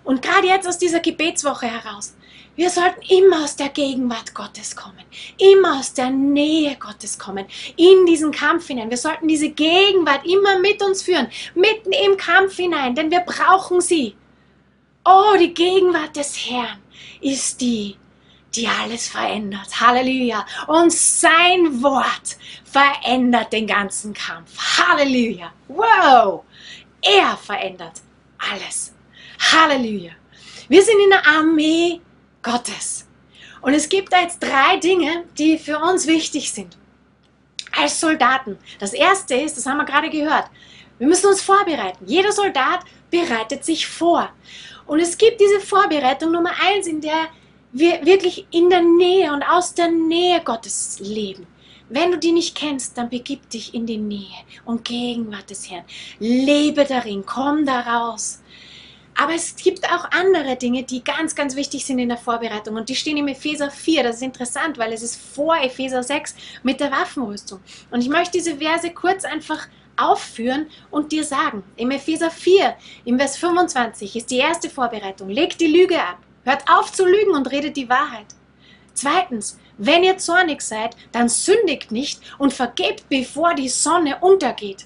Und 0.04 0.22
gerade 0.22 0.48
jetzt 0.48 0.68
aus 0.68 0.78
dieser 0.78 1.00
Gebetswoche 1.00 1.68
heraus 1.68 2.14
wir 2.56 2.70
sollten 2.70 3.02
immer 3.10 3.44
aus 3.44 3.56
der 3.56 3.70
Gegenwart 3.70 4.34
Gottes 4.34 4.76
kommen, 4.76 5.04
immer 5.38 5.80
aus 5.80 5.94
der 5.94 6.10
Nähe 6.10 6.78
Gottes 6.78 7.20
kommen, 7.20 7.46
in 7.76 8.06
diesen 8.06 8.32
Kampf 8.32 8.68
hinein. 8.68 8.90
Wir 8.90 8.98
sollten 8.98 9.28
diese 9.28 9.50
Gegenwart 9.50 10.26
immer 10.26 10.60
mit 10.60 10.82
uns 10.82 11.04
führen, 11.04 11.28
mitten 11.54 11.92
im 11.92 12.16
Kampf 12.18 12.56
hinein, 12.56 12.96
denn 12.96 13.12
wir 13.12 13.22
brauchen 13.22 13.82
sie. 13.82 14.16
Oh, 15.04 15.36
die 15.38 15.54
Gegenwart 15.54 16.16
des 16.16 16.36
Herrn 16.50 16.82
ist 17.22 17.60
die, 17.62 17.98
die 18.56 18.68
alles 18.68 19.10
verändert. 19.10 19.80
Halleluja. 19.80 20.46
Und 20.68 20.92
sein 20.92 21.84
Wort 21.84 22.38
verändert 22.64 23.54
den 23.54 23.68
ganzen 23.68 24.14
Kampf. 24.14 24.58
Halleluja. 24.58 25.52
Wow. 25.68 26.44
Er 27.02 27.38
verändert 27.38 28.02
alles. 28.52 28.94
Halleluja. 29.52 30.14
Wir 30.68 30.82
sind 30.82 31.00
in 31.00 31.10
der 31.12 31.28
Armee 31.28 32.02
Gottes. 32.46 33.08
Und 33.62 33.74
es 33.74 33.90
gibt 33.90 34.14
da 34.14 34.22
jetzt 34.22 34.40
drei 34.40 34.78
Dinge, 34.78 35.26
die 35.38 35.58
für 35.58 35.80
uns 35.80 36.06
wichtig 36.06 36.52
sind. 36.52 36.78
Als 37.72 38.00
Soldaten. 38.00 38.58
Das 38.80 38.94
erste 38.94 39.34
ist, 39.34 39.58
das 39.58 39.66
haben 39.66 39.78
wir 39.78 39.86
gerade 39.86 40.10
gehört, 40.10 40.46
wir 41.00 41.08
müssen 41.08 41.28
uns 41.28 41.42
vorbereiten. 41.42 42.06
Jeder 42.06 42.32
Soldat 42.32 42.82
bereitet 43.10 43.66
sich 43.66 43.88
vor. 43.88 44.30
Und 44.86 45.00
es 45.00 45.18
gibt 45.18 45.42
diese 45.42 45.60
Vorbereitung 45.60 46.32
Nummer 46.32 46.52
eins, 46.62 46.88
in 46.88 47.02
der 47.02 47.28
wir 47.72 48.06
wirklich 48.06 48.46
in 48.52 48.70
der 48.70 48.82
Nähe 48.82 49.34
und 49.34 49.44
aus 49.44 49.74
der 49.74 49.90
Nähe 49.90 50.40
Gottes 50.42 51.00
leben. 51.02 51.48
Wenn 51.90 52.12
du 52.12 52.18
die 52.18 52.32
nicht 52.32 52.56
kennst, 52.56 52.98
dann 52.98 53.10
begib 53.10 53.50
dich 53.50 53.74
in 53.74 53.86
die 53.86 53.98
Nähe 53.98 54.44
und 54.64 54.86
Gegenwart 54.86 55.50
des 55.50 55.70
Herrn. 55.70 55.84
Lebe 56.20 56.86
darin, 56.86 57.26
komm 57.26 57.66
da 57.66 57.82
raus. 57.82 58.42
Aber 59.18 59.34
es 59.34 59.56
gibt 59.56 59.86
auch 59.86 60.12
andere 60.12 60.58
Dinge, 60.58 60.84
die 60.84 61.04
ganz, 61.04 61.36
ganz 61.36 61.56
wichtig 61.56 61.86
sind 61.86 62.00
in 62.00 62.10
der 62.10 62.18
Vorbereitung. 62.18 62.76
Und 62.76 62.90
die 62.90 62.96
stehen 62.96 63.18
im 63.18 63.30
Epheser 63.30 63.72
4. 63.72 64.04
Das 64.04 64.18
ist 64.18 64.22
interessant, 64.22 64.78
weil 64.78 64.92
es 64.92 65.02
ist 65.02 65.16
vor 65.16 65.56
Epheser 65.58 66.04
6 66.04 66.36
mit 66.64 66.82
der 66.82 66.92
Waffenrüstung. 66.92 67.62
Und 67.92 68.02
ich 68.02 68.10
möchte 68.10 68.34
diese 68.34 68.58
Verse 68.58 68.90
kurz 68.92 69.24
einfach 69.24 69.68
aufführen 69.98 70.68
und 70.92 71.14
dir 71.14 71.24
sagen. 71.24 71.64
Im 71.78 71.92
Epheser 71.92 72.30
4, 72.30 72.76
im 73.06 73.18
Vers 73.18 73.38
25 73.38 74.16
ist 74.18 74.30
die 74.30 74.38
erste 74.38 74.70
Vorbereitung. 74.70 75.30
Legt 75.30 75.62
die 75.62 75.68
Lüge 75.68 76.02
ab. 76.02 76.18
Hört 76.44 76.70
auf 76.70 76.92
zu 76.92 77.06
lügen 77.06 77.32
und 77.32 77.50
redet 77.52 77.78
die 77.78 77.90
Wahrheit. 77.90 78.28
Zweitens, 78.94 79.60
wenn 79.78 80.04
ihr 80.04 80.18
zornig 80.18 80.62
seid, 80.62 80.96
dann 81.12 81.28
sündigt 81.28 81.92
nicht 81.92 82.22
und 82.38 82.54
vergebt, 82.54 83.06
bevor 83.10 83.54
die 83.54 83.70
Sonne 83.70 84.18
untergeht. 84.22 84.86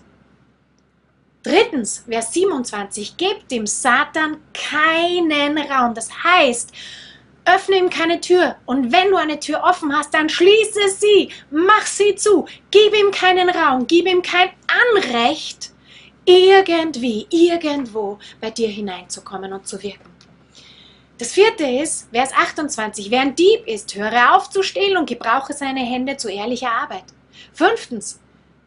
Drittens, 1.49 2.03
Vers 2.07 2.31
27, 2.33 3.17
gebt 3.17 3.49
dem 3.49 3.65
Satan 3.65 4.37
keinen 4.53 5.57
Raum. 5.57 5.95
Das 5.95 6.09
heißt, 6.23 6.71
öffne 7.43 7.77
ihm 7.77 7.89
keine 7.89 8.21
Tür. 8.21 8.55
Und 8.67 8.91
wenn 8.91 9.09
du 9.09 9.17
eine 9.17 9.39
Tür 9.39 9.63
offen 9.63 9.91
hast, 9.95 10.13
dann 10.13 10.29
schließe 10.29 10.89
sie, 10.89 11.29
mach 11.49 11.87
sie 11.87 12.13
zu. 12.13 12.45
Gib 12.69 12.93
ihm 12.93 13.09
keinen 13.09 13.49
Raum, 13.49 13.87
gib 13.87 14.05
ihm 14.05 14.21
kein 14.21 14.49
Anrecht, 14.95 15.71
irgendwie, 16.25 17.25
irgendwo 17.31 18.19
bei 18.39 18.51
dir 18.51 18.67
hineinzukommen 18.67 19.51
und 19.51 19.67
zu 19.67 19.81
wirken. 19.81 20.11
Das 21.17 21.31
vierte 21.31 21.65
ist, 21.65 22.09
Vers 22.11 22.31
28, 22.31 23.09
wer 23.09 23.21
ein 23.21 23.35
Dieb 23.35 23.65
ist, 23.65 23.95
höre 23.95 24.35
auf 24.35 24.51
zu 24.51 24.61
stehlen 24.61 24.97
und 24.97 25.09
gebrauche 25.09 25.53
seine 25.53 25.81
Hände 25.81 26.15
zu 26.15 26.29
ehrlicher 26.29 26.71
Arbeit. 26.71 27.05
Fünftens, 27.53 28.19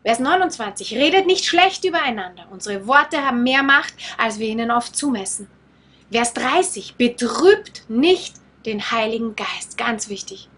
Vers 0.05 0.19
29. 0.19 0.95
Redet 0.95 1.27
nicht 1.27 1.45
schlecht 1.45 1.85
übereinander. 1.85 2.47
Unsere 2.51 2.87
Worte 2.87 3.25
haben 3.25 3.45
mehr 3.45 3.63
Macht, 3.63 3.95
als 4.19 4.39
wir 4.39 4.49
ihnen 4.49 4.71
oft 4.71 4.97
zumessen. 4.97 5.49
Vers 6.11 6.35
30. 6.35 6.97
Betrübt 6.97 7.85
nicht 7.89 8.35
den 8.67 8.91
Heiligen 8.91 9.37
Geist. 9.37 9.79
Ganz 9.79 10.09
wichtig. 10.09 10.49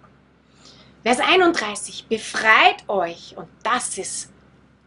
Vers 1.03 1.21
31. 1.21 2.07
Befreit 2.09 2.89
euch, 2.89 3.35
und 3.37 3.49
das 3.63 3.99
ist 3.99 4.31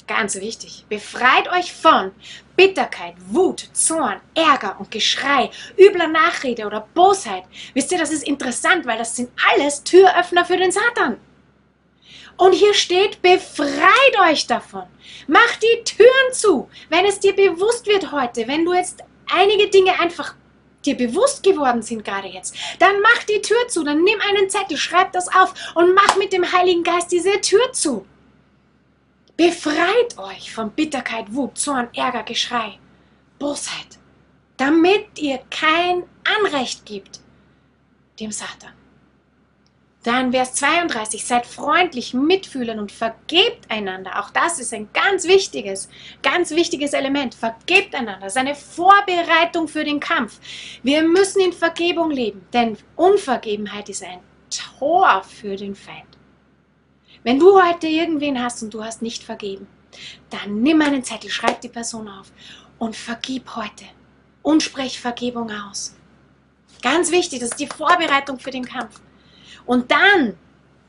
ganz 0.07 0.35
wichtig, 0.35 0.85
befreit 0.89 1.51
euch 1.51 1.73
von 1.73 2.11
Bitterkeit, 2.55 3.13
Wut, 3.27 3.69
Zorn, 3.73 4.19
Ärger 4.33 4.79
und 4.79 4.89
Geschrei, 4.89 5.51
übler 5.77 6.07
Nachrede 6.07 6.65
oder 6.65 6.87
Bosheit. 6.95 7.43
Wisst 7.75 7.91
ihr, 7.91 7.99
das 7.99 8.11
ist 8.11 8.23
interessant, 8.23 8.87
weil 8.87 8.97
das 8.97 9.15
sind 9.15 9.29
alles 9.53 9.83
Türöffner 9.83 10.45
für 10.45 10.57
den 10.57 10.71
Satan. 10.71 11.17
Und 12.37 12.53
hier 12.53 12.73
steht, 12.73 13.21
befreit 13.21 14.19
euch 14.29 14.45
davon. 14.47 14.83
Macht 15.27 15.61
die 15.63 15.83
Türen 15.83 16.33
zu. 16.33 16.69
Wenn 16.89 17.05
es 17.05 17.19
dir 17.19 17.35
bewusst 17.35 17.87
wird 17.87 18.11
heute, 18.11 18.47
wenn 18.47 18.63
du 18.63 18.73
jetzt 18.73 19.03
einige 19.31 19.69
Dinge 19.69 19.99
einfach 19.99 20.35
dir 20.85 20.95
bewusst 20.95 21.43
geworden 21.43 21.81
sind 21.81 22.05
gerade 22.05 22.27
jetzt, 22.27 22.55
dann 22.79 23.01
mach 23.01 23.23
die 23.23 23.41
Tür 23.41 23.67
zu, 23.67 23.83
dann 23.83 24.03
nimm 24.03 24.19
einen 24.21 24.49
Zettel, 24.49 24.77
schreib 24.77 25.11
das 25.11 25.27
auf 25.27 25.53
und 25.75 25.93
mach 25.93 26.15
mit 26.17 26.31
dem 26.31 26.49
Heiligen 26.51 26.83
Geist 26.83 27.11
diese 27.11 27.41
Tür 27.41 27.73
zu. 27.73 28.05
Befreit 29.35 30.17
euch 30.17 30.51
von 30.51 30.71
Bitterkeit, 30.71 31.33
Wut, 31.33 31.57
Zorn, 31.57 31.89
Ärger, 31.93 32.23
Geschrei 32.23 32.79
Bosheit, 33.39 33.99
damit 34.57 35.19
ihr 35.19 35.39
kein 35.49 36.03
Anrecht 36.23 36.85
gibt 36.85 37.19
dem 38.19 38.31
Satan. 38.31 38.73
Dann 40.07 40.31
Vers 40.31 40.53
32, 40.53 41.25
seid 41.25 41.45
freundlich, 41.45 42.13
mitfühlend 42.13 42.79
und 42.79 42.93
vergebt 42.93 43.69
einander. 43.69 44.17
Auch 44.21 44.29
das 44.29 44.57
ist 44.57 44.73
ein 44.73 44.87
ganz 44.93 45.27
wichtiges, 45.27 45.89
ganz 46.23 46.51
wichtiges 46.51 46.93
Element. 46.93 47.35
Vergebt 47.35 47.93
einander. 47.93 48.21
Das 48.21 48.31
ist 48.31 48.37
eine 48.37 48.55
Vorbereitung 48.55 49.67
für 49.67 49.83
den 49.83 49.99
Kampf. 49.99 50.39
Wir 50.81 51.03
müssen 51.03 51.41
in 51.41 51.51
Vergebung 51.51 52.09
leben, 52.09 52.47
denn 52.53 52.77
Unvergebenheit 52.95 53.89
ist 53.89 54.01
ein 54.01 54.21
Tor 54.79 55.23
für 55.25 55.57
den 55.57 55.75
Feind. 55.75 56.17
Wenn 57.23 57.37
du 57.37 57.61
heute 57.61 57.87
irgendwen 57.87 58.41
hast 58.41 58.63
und 58.63 58.73
du 58.73 58.81
hast 58.81 59.01
nicht 59.01 59.23
vergeben, 59.23 59.67
dann 60.29 60.61
nimm 60.61 60.79
einen 60.79 61.03
Zettel, 61.03 61.29
schreib 61.29 61.59
die 61.59 61.67
Person 61.67 62.07
auf 62.07 62.31
und 62.79 62.95
vergib 62.95 63.57
heute 63.57 63.83
und 64.41 64.63
sprech 64.63 65.01
Vergebung 65.01 65.51
aus. 65.51 65.97
Ganz 66.81 67.11
wichtig, 67.11 67.41
das 67.41 67.49
ist 67.49 67.59
die 67.59 67.67
Vorbereitung 67.67 68.39
für 68.39 68.51
den 68.51 68.63
Kampf. 68.63 69.01
Und 69.67 69.91
dann, 69.91 70.37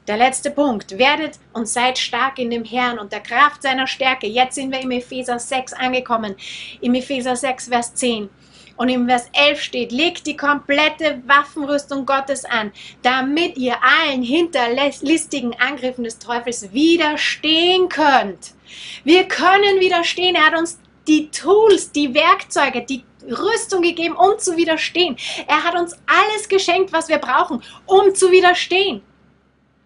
der 0.07 0.17
letzte 0.17 0.51
Punkt, 0.51 0.97
werdet 0.97 1.39
und 1.53 1.69
seid 1.69 1.99
stark 1.99 2.39
in 2.39 2.49
dem 2.49 2.65
Herrn 2.65 2.99
und 2.99 3.13
der 3.13 3.21
Kraft 3.21 3.63
seiner 3.63 3.87
Stärke. 3.87 4.27
Jetzt 4.27 4.55
sind 4.55 4.73
wir 4.73 4.81
im 4.81 4.93
Epheser 4.93 5.39
6 5.39 5.75
angekommen. 5.75 6.35
Im 6.81 6.95
Epheser 6.95 7.37
6, 7.37 7.69
Vers 7.69 7.95
10. 7.95 8.31
Und 8.77 8.89
im 8.89 9.09
Vers 9.09 9.29
11 9.33 9.61
steht, 9.61 9.93
legt 9.93 10.27
die 10.29 10.37
komplette 10.37 11.21
Waffenrüstung 11.27 12.07
Gottes 12.07 12.45
an, 12.45 12.71
damit 13.03 13.59
ihr 13.59 13.75
allen 13.83 14.23
hinterlistigen 14.23 15.59
Angriffen 15.59 16.05
des 16.05 16.21
Teufels 16.21 16.73
widerstehen 16.73 17.89
könnt. 17.89 18.55
Wir 19.03 19.25
können 19.25 19.81
widerstehen. 19.81 20.37
Er 20.37 20.47
hat 20.47 20.59
uns 20.59 20.79
die 21.09 21.31
Tools, 21.31 21.91
die 21.91 22.15
Werkzeuge, 22.15 22.83
die 22.83 23.05
Rüstung 23.25 23.83
gegeben, 23.83 24.17
um 24.17 24.39
zu 24.39 24.57
widerstehen. 24.57 25.17
Er 25.47 25.65
hat 25.65 25.75
uns 25.75 25.95
alles 26.07 26.49
geschenkt, 26.49 26.93
was 26.93 27.09
wir 27.09 27.19
brauchen, 27.19 27.63
um 27.87 28.15
zu 28.15 28.31
widerstehen. 28.31 29.03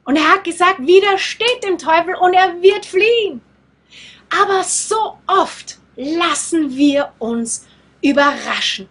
Und 0.05 0.17
er 0.17 0.29
hat 0.29 0.45
gesagt, 0.45 0.81
widersteht 0.81 1.63
dem 1.63 1.79
Teufel 1.79 2.15
und 2.17 2.35
er 2.35 2.61
wird 2.61 2.85
fliehen. 2.85 3.41
Aber 4.31 4.65
so 4.65 5.19
oft 5.27 5.79
lassen 5.97 6.75
wir 6.75 7.13
uns 7.19 7.67
überraschen. 8.03 8.89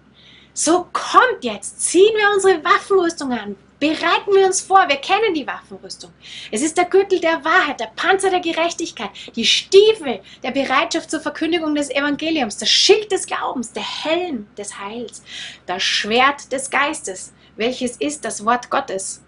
So 0.53 0.87
kommt 0.93 1.43
jetzt, 1.43 1.81
ziehen 1.81 2.13
wir 2.15 2.31
unsere 2.33 2.63
Waffenrüstung 2.63 3.31
an, 3.31 3.55
Bereiten 3.81 4.35
wir 4.35 4.45
uns 4.45 4.61
vor, 4.61 4.87
wir 4.87 4.97
kennen 4.97 5.33
die 5.33 5.47
Waffenrüstung. 5.47 6.11
Es 6.51 6.61
ist 6.61 6.77
der 6.77 6.85
Gürtel 6.85 7.19
der 7.19 7.43
Wahrheit, 7.43 7.79
der 7.79 7.87
Panzer 7.95 8.29
der 8.29 8.39
Gerechtigkeit, 8.39 9.09
die 9.35 9.43
Stiefel 9.43 10.21
der 10.43 10.51
Bereitschaft 10.51 11.09
zur 11.09 11.19
Verkündigung 11.19 11.73
des 11.73 11.89
Evangeliums, 11.89 12.57
das 12.57 12.69
Schild 12.69 13.11
des 13.11 13.25
Glaubens, 13.25 13.73
der 13.73 13.81
Helm 13.81 14.47
des 14.55 14.77
Heils, 14.77 15.23
das 15.65 15.81
Schwert 15.81 16.51
des 16.51 16.69
Geistes, 16.69 17.33
welches 17.55 17.97
ist 17.97 18.23
das 18.23 18.45
Wort 18.45 18.69
Gottes. 18.69 19.23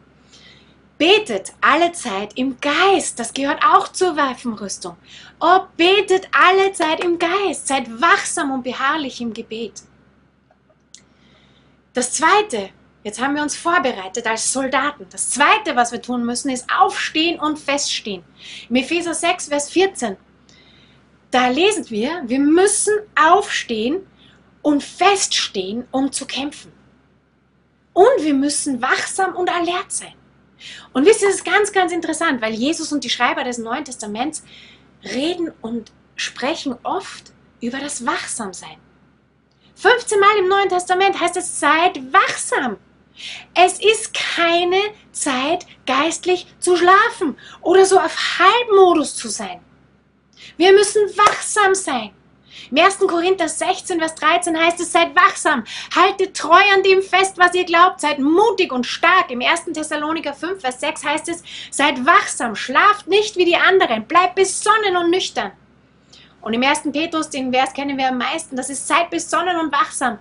Betet 0.99 1.53
alle 1.59 1.91
Zeit 1.93 2.37
im 2.37 2.57
Geist, 2.61 3.17
das 3.17 3.33
gehört 3.33 3.63
auch 3.65 3.87
zur 3.87 4.15
Waffenrüstung. 4.15 4.97
Oh, 5.39 5.61
betet 5.77 6.27
alle 6.31 6.71
Zeit 6.73 7.03
im 7.03 7.17
Geist, 7.17 7.67
seid 7.67 7.89
wachsam 7.99 8.51
und 8.51 8.61
beharrlich 8.61 9.19
im 9.19 9.33
Gebet. 9.33 9.81
Das 11.93 12.13
zweite, 12.13 12.69
Jetzt 13.03 13.21
haben 13.21 13.35
wir 13.35 13.43
uns 13.43 13.55
vorbereitet 13.55 14.25
als 14.27 14.51
Soldaten. 14.51 15.05
Das 15.09 15.29
Zweite, 15.31 15.75
was 15.75 15.91
wir 15.91 16.01
tun 16.01 16.25
müssen, 16.25 16.49
ist 16.49 16.67
aufstehen 16.71 17.39
und 17.39 17.59
feststehen. 17.59 18.23
Im 18.69 18.77
Epheser 18.77 19.13
6, 19.13 19.49
Vers 19.49 19.69
14, 19.69 20.15
da 21.29 21.47
lesen 21.49 21.89
wir, 21.89 22.23
wir 22.25 22.39
müssen 22.39 22.93
aufstehen 23.15 24.07
und 24.61 24.83
feststehen, 24.83 25.85
um 25.91 26.11
zu 26.11 26.25
kämpfen. 26.25 26.71
Und 27.91 28.23
wir 28.23 28.33
müssen 28.33 28.81
wachsam 28.81 29.35
und 29.35 29.49
alert 29.49 29.91
sein. 29.91 30.13
Und 30.93 31.05
wisst 31.05 31.21
ihr, 31.21 31.27
das 31.27 31.37
ist 31.37 31.45
ganz, 31.45 31.71
ganz 31.73 31.91
interessant, 31.91 32.41
weil 32.41 32.53
Jesus 32.53 32.93
und 32.93 33.03
die 33.03 33.09
Schreiber 33.09 33.43
des 33.43 33.57
Neuen 33.57 33.83
Testaments 33.83 34.43
reden 35.03 35.51
und 35.61 35.91
sprechen 36.15 36.75
oft 36.83 37.33
über 37.59 37.79
das 37.79 38.05
Wachsamsein. 38.05 38.77
15 39.75 40.19
Mal 40.19 40.37
im 40.39 40.47
Neuen 40.47 40.69
Testament 40.69 41.19
heißt 41.19 41.35
es, 41.35 41.59
seid 41.59 42.13
wachsam. 42.13 42.77
Es 43.53 43.79
ist 43.79 44.13
keine 44.13 44.81
Zeit, 45.11 45.65
geistlich 45.85 46.47
zu 46.59 46.75
schlafen 46.75 47.37
oder 47.61 47.85
so 47.85 47.99
auf 47.99 48.39
Halbmodus 48.39 49.15
zu 49.15 49.29
sein. 49.29 49.61
Wir 50.57 50.73
müssen 50.73 51.01
wachsam 51.17 51.75
sein. 51.75 52.11
Im 52.71 52.77
1. 52.77 52.99
Korinther 52.99 53.47
16, 53.47 53.99
Vers 53.99 54.15
13 54.15 54.57
heißt 54.57 54.79
es, 54.79 54.91
seid 54.91 55.15
wachsam, 55.15 55.63
haltet 55.95 56.35
treu 56.35 56.61
an 56.73 56.81
dem 56.83 57.01
fest, 57.01 57.37
was 57.37 57.53
ihr 57.53 57.65
glaubt, 57.65 58.01
seid 58.01 58.19
mutig 58.19 58.71
und 58.71 58.85
stark. 58.85 59.29
Im 59.31 59.41
1. 59.41 59.65
Thessaloniker 59.73 60.33
5, 60.33 60.61
Vers 60.61 60.79
6 60.79 61.03
heißt 61.03 61.29
es, 61.29 61.43
seid 61.71 62.05
wachsam, 62.05 62.55
schlaft 62.55 63.07
nicht 63.07 63.37
wie 63.37 63.45
die 63.45 63.55
anderen, 63.55 64.05
bleibt 64.05 64.35
besonnen 64.35 64.97
und 64.97 65.11
nüchtern. 65.11 65.51
Und 66.41 66.53
im 66.53 66.63
1. 66.63 66.91
Petrus, 66.91 67.29
den 67.29 67.51
Vers 67.51 67.73
kennen 67.73 67.97
wir 67.97 68.09
am 68.09 68.17
meisten, 68.17 68.55
das 68.55 68.69
ist, 68.69 68.87
seid 68.87 69.09
besonnen 69.09 69.59
und 69.59 69.71
wachsam 69.71 70.19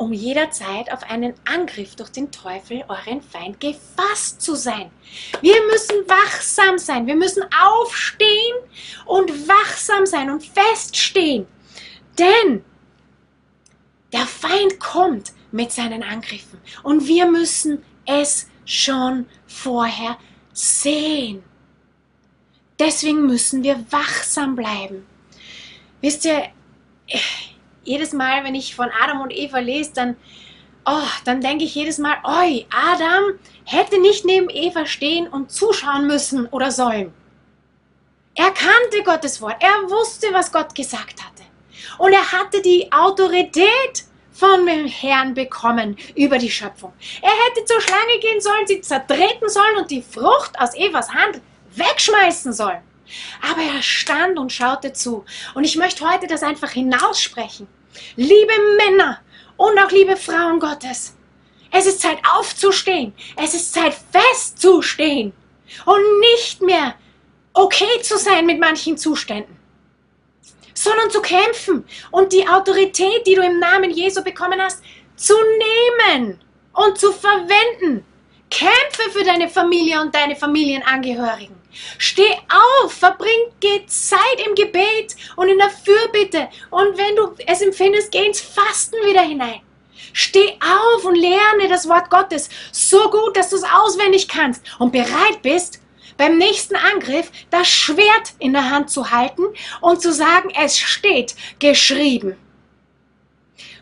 um 0.00 0.14
jederzeit 0.14 0.90
auf 0.90 1.02
einen 1.02 1.34
Angriff 1.44 1.94
durch 1.94 2.08
den 2.08 2.32
Teufel, 2.32 2.82
euren 2.88 3.20
Feind, 3.20 3.60
gefasst 3.60 4.40
zu 4.40 4.54
sein. 4.54 4.90
Wir 5.42 5.62
müssen 5.66 6.08
wachsam 6.08 6.78
sein, 6.78 7.06
wir 7.06 7.16
müssen 7.16 7.42
aufstehen 7.62 8.56
und 9.04 9.46
wachsam 9.46 10.06
sein 10.06 10.30
und 10.30 10.42
feststehen. 10.42 11.46
Denn 12.18 12.64
der 14.10 14.24
Feind 14.24 14.80
kommt 14.80 15.34
mit 15.52 15.70
seinen 15.70 16.02
Angriffen 16.02 16.58
und 16.82 17.06
wir 17.06 17.26
müssen 17.26 17.84
es 18.06 18.48
schon 18.64 19.26
vorher 19.46 20.16
sehen. 20.54 21.42
Deswegen 22.78 23.26
müssen 23.26 23.62
wir 23.62 23.84
wachsam 23.90 24.56
bleiben. 24.56 25.04
Wisst 26.00 26.24
ihr, 26.24 26.44
jedes 27.84 28.12
Mal, 28.12 28.44
wenn 28.44 28.54
ich 28.54 28.74
von 28.74 28.90
Adam 29.02 29.20
und 29.20 29.32
Eva 29.32 29.58
lese, 29.58 29.92
dann, 29.94 30.16
oh, 30.86 31.08
dann 31.24 31.40
denke 31.40 31.64
ich 31.64 31.74
jedes 31.74 31.98
Mal, 31.98 32.16
oi, 32.24 32.66
Adam 32.70 33.38
hätte 33.64 34.00
nicht 34.00 34.24
neben 34.24 34.48
Eva 34.50 34.86
stehen 34.86 35.28
und 35.28 35.50
zuschauen 35.50 36.06
müssen 36.06 36.46
oder 36.46 36.70
sollen. 36.70 37.12
Er 38.34 38.52
kannte 38.52 39.02
Gottes 39.04 39.40
Wort, 39.40 39.56
er 39.60 39.90
wusste, 39.90 40.28
was 40.32 40.52
Gott 40.52 40.74
gesagt 40.74 41.22
hatte. 41.22 41.42
Und 41.98 42.12
er 42.12 42.32
hatte 42.32 42.62
die 42.62 42.90
Autorität 42.92 44.04
von 44.32 44.64
dem 44.64 44.86
Herrn 44.86 45.34
bekommen 45.34 45.96
über 46.14 46.38
die 46.38 46.50
Schöpfung. 46.50 46.92
Er 47.20 47.30
hätte 47.30 47.64
zur 47.66 47.80
Schlange 47.80 48.18
gehen 48.20 48.40
sollen, 48.40 48.66
sie 48.66 48.80
zertreten 48.80 49.48
sollen 49.48 49.76
und 49.76 49.90
die 49.90 50.02
Frucht 50.02 50.58
aus 50.58 50.74
Evas 50.74 51.12
Hand 51.12 51.40
wegschmeißen 51.74 52.52
sollen. 52.52 52.80
Aber 53.50 53.62
er 53.62 53.82
stand 53.82 54.38
und 54.38 54.52
schaute 54.52 54.92
zu. 54.92 55.24
Und 55.54 55.64
ich 55.64 55.76
möchte 55.76 56.08
heute 56.08 56.26
das 56.26 56.42
einfach 56.42 56.70
hinaussprechen. 56.70 57.66
Liebe 58.16 58.52
Männer 58.76 59.20
und 59.56 59.78
auch 59.78 59.90
liebe 59.90 60.16
Frauen 60.16 60.60
Gottes, 60.60 61.16
es 61.72 61.86
ist 61.86 62.00
Zeit 62.00 62.18
aufzustehen. 62.36 63.12
Es 63.36 63.54
ist 63.54 63.72
Zeit 63.72 63.94
festzustehen 64.12 65.32
und 65.86 66.20
nicht 66.20 66.62
mehr 66.62 66.94
okay 67.52 68.00
zu 68.02 68.18
sein 68.18 68.46
mit 68.46 68.58
manchen 68.58 68.96
Zuständen, 68.96 69.56
sondern 70.74 71.10
zu 71.10 71.20
kämpfen 71.20 71.84
und 72.10 72.32
die 72.32 72.46
Autorität, 72.46 73.26
die 73.26 73.34
du 73.34 73.42
im 73.42 73.58
Namen 73.58 73.90
Jesu 73.90 74.22
bekommen 74.22 74.60
hast, 74.60 74.82
zu 75.16 75.34
nehmen 75.34 76.40
und 76.72 76.98
zu 76.98 77.12
verwenden. 77.12 78.04
Kämpfe 78.50 79.10
für 79.12 79.22
deine 79.22 79.48
Familie 79.48 80.00
und 80.00 80.12
deine 80.12 80.34
Familienangehörigen. 80.34 81.59
Steh 81.98 82.32
auf, 82.82 82.92
verbring 82.92 83.50
Zeit 83.86 84.46
im 84.46 84.54
Gebet 84.54 85.16
und 85.36 85.48
in 85.48 85.58
der 85.58 85.70
Fürbitte. 85.70 86.48
Und 86.70 86.96
wenn 86.96 87.16
du 87.16 87.34
es 87.46 87.60
empfindest, 87.60 88.10
geh 88.10 88.26
ins 88.26 88.40
Fasten 88.40 88.96
wieder 89.04 89.22
hinein. 89.22 89.60
Steh 90.12 90.58
auf 90.60 91.04
und 91.04 91.14
lerne 91.14 91.68
das 91.68 91.88
Wort 91.88 92.10
Gottes 92.10 92.48
so 92.72 93.10
gut, 93.10 93.36
dass 93.36 93.50
du 93.50 93.56
es 93.56 93.64
auswendig 93.64 94.28
kannst 94.28 94.62
und 94.78 94.92
bereit 94.92 95.42
bist, 95.42 95.80
beim 96.16 96.36
nächsten 96.38 96.76
Angriff 96.76 97.30
das 97.50 97.68
Schwert 97.68 98.34
in 98.38 98.52
der 98.52 98.70
Hand 98.70 98.90
zu 98.90 99.10
halten 99.10 99.44
und 99.80 100.02
zu 100.02 100.12
sagen, 100.12 100.50
es 100.58 100.78
steht 100.78 101.34
geschrieben. 101.58 102.36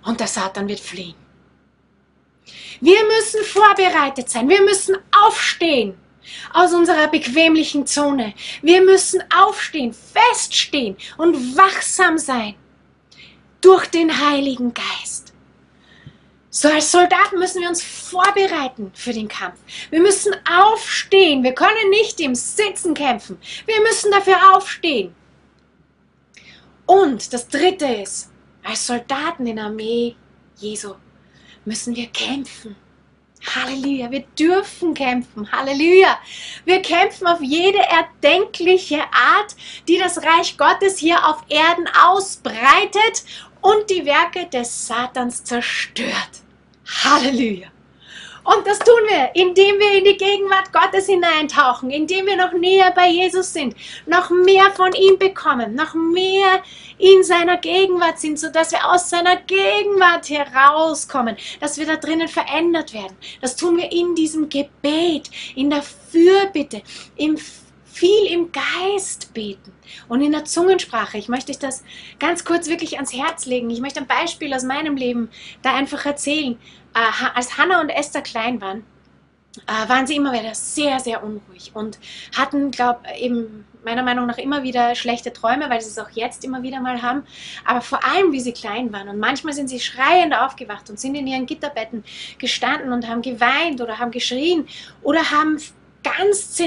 Und 0.05 0.21
der 0.21 0.29
Satan 0.29 0.69
wird 0.69 0.81
fliehen. 0.81 1.17
Wir 2.81 3.03
müssen 3.05 3.43
vorbereitet 3.45 4.31
sein. 4.31 4.49
Wir 4.49 4.63
müssen 4.63 4.97
aufstehen 5.11 5.99
aus 6.53 6.73
unserer 6.73 7.09
bequemlichen 7.09 7.87
Zone. 7.87 8.35
Wir 8.63 8.83
müssen 8.83 9.23
aufstehen, 9.35 9.93
feststehen 9.93 10.97
und 11.17 11.57
wachsam 11.57 12.19
sein 12.19 12.55
durch 13.61 13.87
den 13.87 14.11
Heiligen 14.29 14.73
Geist. 14.75 15.33
So 16.51 16.69
als 16.69 16.91
Soldaten 16.91 17.39
müssen 17.39 17.61
wir 17.61 17.69
uns 17.69 17.83
vorbereiten 17.83 18.91
für 18.95 19.13
den 19.13 19.29
Kampf. 19.29 19.59
Wir 19.91 20.01
müssen 20.01 20.35
aufstehen. 20.51 21.43
Wir 21.43 21.53
können 21.53 21.91
nicht 21.91 22.19
im 22.21 22.35
Sitzen 22.35 22.95
kämpfen. 22.95 23.39
Wir 23.67 23.81
müssen 23.83 24.11
dafür 24.11 24.57
aufstehen. 24.57 25.15
Und 26.87 27.33
das 27.33 27.49
Dritte 27.49 27.87
ist, 27.87 28.31
als 28.65 28.87
Soldaten 28.87 29.47
in 29.47 29.57
der 29.57 29.67
Armee 29.67 30.17
Jesu 30.57 30.95
müssen 31.65 31.95
wir 31.95 32.07
kämpfen. 32.07 32.75
Halleluja, 33.55 34.11
wir 34.11 34.25
dürfen 34.39 34.95
kämpfen. 34.95 35.51
Halleluja. 35.51 36.19
Wir 36.65 36.83
kämpfen 36.83 37.27
auf 37.27 37.41
jede 37.41 37.79
erdenkliche 37.79 39.01
Art, 39.01 39.57
die 39.87 39.99
das 39.99 40.23
Reich 40.23 40.57
Gottes 40.57 40.99
hier 40.99 41.27
auf 41.27 41.43
Erden 41.49 41.89
ausbreitet 42.07 43.25
und 43.61 43.89
die 43.91 44.05
Werke 44.05 44.47
des 44.47 44.87
Satans 44.87 45.45
zerstört. 45.45 46.43
Halleluja. 47.05 47.69
Und 48.49 48.67
das 48.67 48.79
tun 48.79 48.97
wir, 49.11 49.31
indem 49.35 49.79
wir 49.79 49.99
in 49.99 50.05
die 50.05 50.17
Gegenwart 50.17 50.73
Gottes 50.73 51.05
hineintauchen, 51.05 51.91
indem 51.91 52.25
wir 52.25 52.37
noch 52.37 52.55
näher 52.55 52.91
bei 52.93 53.11
Jesus 53.11 53.53
sind, 53.53 53.77
noch 54.07 54.31
mehr 54.31 54.71
von 54.71 54.91
ihm 54.95 55.19
bekommen, 55.19 55.75
noch 55.75 55.93
mehr 55.93 56.63
in 56.97 57.23
seiner 57.23 57.59
Gegenwart 57.59 58.19
sind, 58.19 58.39
sodass 58.39 58.73
wir 58.73 58.91
aus 58.91 59.11
seiner 59.11 59.37
Gegenwart 59.37 60.31
herauskommen, 60.31 61.37
dass 61.61 61.77
wir 61.77 61.85
da 61.85 61.97
drinnen 61.97 62.29
verändert 62.29 62.95
werden. 62.95 63.19
Das 63.43 63.55
tun 63.55 63.77
wir 63.77 63.93
in 63.93 64.15
diesem 64.15 64.49
Gebet, 64.49 65.29
in 65.55 65.69
der 65.69 65.83
Fürbitte, 65.83 66.81
im 67.17 67.37
viel 67.99 68.27
im 68.33 68.53
Geist 68.53 69.35
beten 69.35 69.73
und 70.09 70.23
in 70.23 70.31
der 70.31 70.45
Zungensprache. 70.45 71.19
Ich 71.19 71.29
möchte 71.29 71.51
euch 71.51 71.59
das 71.59 71.83
ganz 72.21 72.45
kurz 72.45 72.69
wirklich 72.69 72.95
ans 72.95 73.13
Herz 73.13 73.45
legen. 73.45 73.71
Ich 73.71 73.81
möchte 73.81 74.01
ein 74.01 74.07
Beispiel 74.07 74.55
aus 74.55 74.63
meinem 74.63 74.97
Leben 74.97 75.29
da 75.63 75.75
einfach 75.75 76.07
erzählen. 76.07 76.57
Äh, 76.95 77.27
als 77.35 77.57
Hannah 77.59 77.81
und 77.81 77.91
Esther 77.91 78.23
klein 78.23 78.61
waren, 78.61 78.85
äh, 79.67 79.89
waren 79.89 80.07
sie 80.07 80.17
immer 80.17 80.33
wieder 80.33 80.55
sehr, 80.55 81.01
sehr 81.01 81.23
unruhig 81.23 81.73
und 81.75 81.99
hatten, 82.37 82.71
glaube 82.71 83.01
eben 83.19 83.65
meiner 83.85 84.03
Meinung 84.03 84.27
nach 84.27 84.39
immer 84.39 84.63
wieder 84.63 84.95
schlechte 84.95 85.33
Träume, 85.33 85.71
weil 85.71 85.81
sie 85.81 85.89
es 85.89 85.99
auch 85.99 86.11
jetzt 86.11 86.45
immer 86.45 86.63
wieder 86.63 86.81
mal 86.81 87.01
haben. 87.01 87.25
Aber 87.65 87.81
vor 87.81 88.05
allem, 88.05 88.33
wie 88.33 88.41
sie 88.41 88.53
klein 88.53 88.93
waren. 88.93 89.09
Und 89.09 89.19
manchmal 89.19 89.55
sind 89.55 89.69
sie 89.69 89.81
schreiend 89.81 90.35
aufgewacht 90.35 90.91
und 90.91 91.01
sind 91.01 91.15
in 91.15 91.27
ihren 91.27 91.47
Gitterbetten 91.47 92.05
gestanden 92.39 92.93
und 92.93 93.09
haben 93.09 93.23
geweint 93.23 93.81
oder 93.81 93.99
haben 93.99 94.11
geschrien 94.11 94.67
oder 95.03 95.31
haben 95.31 95.59
ganz, 96.03 96.63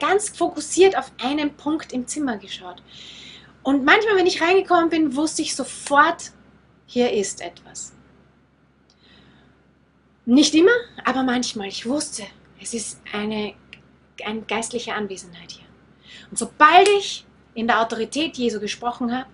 ganz 0.00 0.28
fokussiert 0.28 0.96
auf 0.96 1.10
einen 1.22 1.54
Punkt 1.54 1.92
im 1.92 2.06
Zimmer 2.06 2.36
geschaut. 2.36 2.82
Und 3.62 3.84
manchmal, 3.84 4.16
wenn 4.16 4.26
ich 4.26 4.42
reingekommen 4.42 4.90
bin, 4.90 5.16
wusste 5.16 5.42
ich 5.42 5.54
sofort, 5.54 6.32
hier 6.86 7.12
ist 7.12 7.40
etwas. 7.40 7.92
Nicht 10.24 10.54
immer, 10.54 10.70
aber 11.04 11.22
manchmal. 11.22 11.68
Ich 11.68 11.84
wusste, 11.86 12.22
es 12.60 12.74
ist 12.74 13.00
eine, 13.12 13.54
eine 14.24 14.42
geistliche 14.42 14.94
Anwesenheit 14.94 15.50
hier. 15.50 15.66
Und 16.30 16.38
sobald 16.38 16.88
ich 16.88 17.24
in 17.54 17.66
der 17.66 17.80
Autorität 17.80 18.36
Jesu 18.36 18.60
gesprochen 18.60 19.16
habe 19.16 19.28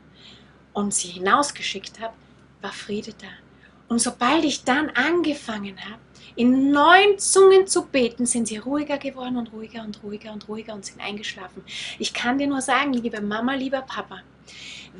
und 0.73 0.95
sie 0.95 1.09
hinausgeschickt 1.09 2.01
habe, 2.01 2.15
war 2.63 2.73
Friede 2.73 3.13
da. 3.21 3.29
Und 3.89 4.01
sobald 4.01 4.45
ich 4.45 4.65
dann 4.65 4.91
angefangen 4.91 5.79
habe, 5.85 6.01
in 6.37 6.71
neun 6.71 7.19
Zungen 7.19 7.67
zu 7.67 7.87
beten, 7.87 8.25
sind 8.25 8.49
sie 8.49 8.59
ruhiger 8.59 8.99
geworden 8.99 9.37
und 9.37 9.53
ruhiger 9.53 9.83
und 9.83 10.03
ruhiger 10.03 10.33
und 10.33 10.49
ruhiger 10.49 10.75
und 10.75 10.85
sind 10.85 11.01
eingeschlafen. 11.01 11.65
Ich 11.99 12.15
kann 12.15 12.39
dir 12.39 12.47
nur 12.47 12.61
sagen, 12.61 12.93
liebe 12.93 13.21
Mama, 13.21 13.55
lieber 13.55 13.83
Papa, 13.83 14.23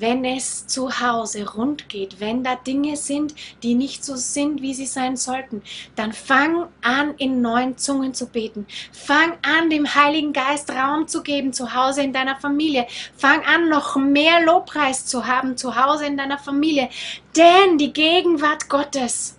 wenn 0.01 0.25
es 0.25 0.67
zu 0.67 1.01
Hause 1.01 1.49
rund 1.55 1.89
geht, 1.89 2.21
wenn 2.21 2.45
da 2.45 2.55
Dinge 2.55 2.97
sind, 2.97 3.35
die 3.63 3.75
nicht 3.75 4.05
so 4.05 4.17
sind, 4.17 4.63
wie 4.63 4.75
sie 4.75 4.87
sein 4.87 5.17
sollten, 5.17 5.63
dann 5.97 6.13
fang 6.13 6.69
an, 6.83 7.15
in 7.19 7.41
neuen 7.41 7.77
Zungen 7.77 8.15
zu 8.15 8.27
beten. 8.27 8.67
Fang 8.93 9.33
an, 9.43 9.71
dem 9.71 9.95
Heiligen 9.95 10.33
Geist 10.33 10.71
Raum 10.71 11.09
zu 11.09 11.23
geben 11.23 11.53
zu 11.53 11.75
Hause 11.75 12.03
in 12.03 12.13
deiner 12.13 12.37
Familie. 12.37 12.87
Fang 13.17 13.45
an, 13.45 13.69
noch 13.69 13.97
mehr 13.97 14.43
Lobpreis 14.45 15.07
zu 15.07 15.27
haben 15.27 15.57
zu 15.57 15.77
Hause 15.77 16.07
in 16.07 16.17
deiner 16.17 16.39
Familie. 16.39 16.89
Denn 17.37 17.79
die 17.79 17.93
Gegenwart 17.93 18.69
Gottes 18.69 19.37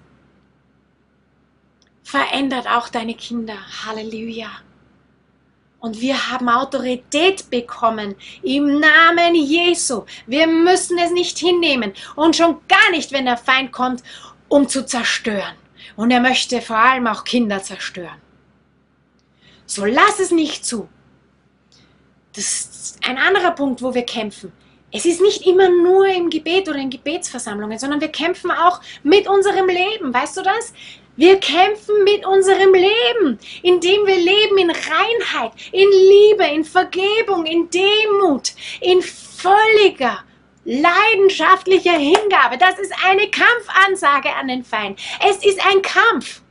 verändert 2.03 2.67
auch 2.67 2.89
deine 2.89 3.13
Kinder. 3.13 3.57
Halleluja. 3.85 4.49
Und 5.79 6.01
wir 6.01 6.29
haben 6.29 6.49
Autorität 6.49 7.49
bekommen 7.49 8.15
im 8.43 8.79
Namen 8.79 9.35
Jesu. 9.35 10.03
Wir 10.27 10.45
müssen 10.45 10.97
es 10.97 11.11
nicht 11.11 11.37
hinnehmen 11.37 11.93
und 12.15 12.35
schon 12.35 12.57
gar 12.67 12.91
nicht, 12.91 13.11
wenn 13.11 13.25
der 13.25 13.37
Feind 13.37 13.71
kommt, 13.71 14.03
um 14.49 14.67
zu 14.67 14.85
zerstören. 14.85 15.55
Und 15.95 16.11
er 16.11 16.19
möchte 16.19 16.61
vor 16.61 16.77
allem 16.77 17.07
auch 17.07 17.23
Kinder 17.23 17.63
zerstören. 17.63 18.21
So 19.65 19.85
lass 19.85 20.19
es 20.19 20.31
nicht 20.31 20.65
zu. 20.65 20.89
Das 22.33 22.43
ist 22.45 22.99
ein 23.07 23.17
anderer 23.17 23.51
Punkt, 23.51 23.81
wo 23.81 23.93
wir 23.93 24.03
kämpfen. 24.03 24.51
Es 24.91 25.05
ist 25.05 25.21
nicht 25.21 25.45
immer 25.45 25.69
nur 25.69 26.07
im 26.07 26.29
Gebet 26.29 26.67
oder 26.67 26.79
in 26.79 26.89
Gebetsversammlungen, 26.89 27.77
sondern 27.77 28.01
wir 28.01 28.07
kämpfen 28.07 28.49
auch 28.49 28.81
mit 29.03 29.27
unserem 29.27 29.67
Leben. 29.67 30.13
Weißt 30.13 30.37
du 30.37 30.41
das? 30.41 30.73
Wir 31.19 31.37
kämpfen 31.37 32.05
mit 32.05 32.25
unserem 32.25 32.73
Leben, 32.73 33.39
indem 33.61 34.07
wir 34.07 34.15
leben 34.15 34.57
in 34.57 34.71
Reinheit, 34.71 35.51
in 35.73 35.89
Liebe, 35.91 36.45
in 36.45 36.63
Vergebung, 36.63 37.45
in 37.45 37.69
Demut, 37.69 38.53
in 38.79 39.01
völliger 39.01 40.19
leidenschaftlicher 40.63 41.97
Hingabe. 41.97 42.57
Das 42.57 42.79
ist 42.79 42.93
eine 43.05 43.29
Kampfansage 43.29 44.33
an 44.33 44.47
den 44.47 44.63
Feind. 44.63 44.97
Es 45.27 45.43
ist 45.43 45.59
ein 45.67 45.81
Kampf. 45.81 46.41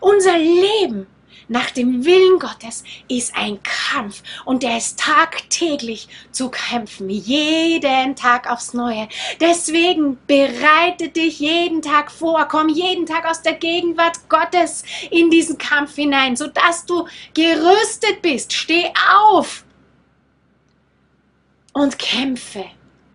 Unser 0.00 0.36
Leben 0.36 1.06
nach 1.48 1.70
dem 1.70 2.04
Willen 2.04 2.38
Gottes 2.38 2.84
ist 3.08 3.34
ein 3.34 3.58
Kampf 3.62 4.22
und 4.44 4.62
der 4.62 4.76
ist 4.76 4.98
tagtäglich 4.98 6.08
zu 6.30 6.50
kämpfen, 6.50 7.08
jeden 7.08 8.14
Tag 8.16 8.50
aufs 8.50 8.74
Neue. 8.74 9.08
Deswegen 9.40 10.18
bereite 10.26 11.08
dich 11.08 11.40
jeden 11.40 11.82
Tag 11.82 12.10
vor, 12.10 12.46
komm 12.46 12.68
jeden 12.68 13.06
Tag 13.06 13.28
aus 13.28 13.42
der 13.42 13.54
Gegenwart 13.54 14.28
Gottes 14.28 14.84
in 15.10 15.30
diesen 15.30 15.58
Kampf 15.58 15.94
hinein, 15.94 16.36
sodass 16.36 16.84
du 16.84 17.06
gerüstet 17.34 18.22
bist. 18.22 18.52
Steh 18.52 18.92
auf 19.26 19.64
und 21.72 21.98
kämpfe 21.98 22.64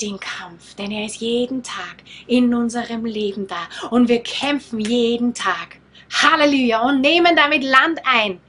den 0.01 0.19
Kampf, 0.19 0.73
denn 0.75 0.91
er 0.91 1.05
ist 1.05 1.17
jeden 1.17 1.63
Tag 1.63 1.97
in 2.27 2.53
unserem 2.53 3.05
Leben 3.05 3.47
da 3.47 3.67
und 3.89 4.09
wir 4.09 4.21
kämpfen 4.21 4.79
jeden 4.79 5.33
Tag. 5.33 5.82
Halleluja. 6.21 6.81
Und 6.81 7.01
nehmen 7.01 7.35
damit 7.35 7.63
Land 7.63 7.99
ein. 8.05 8.39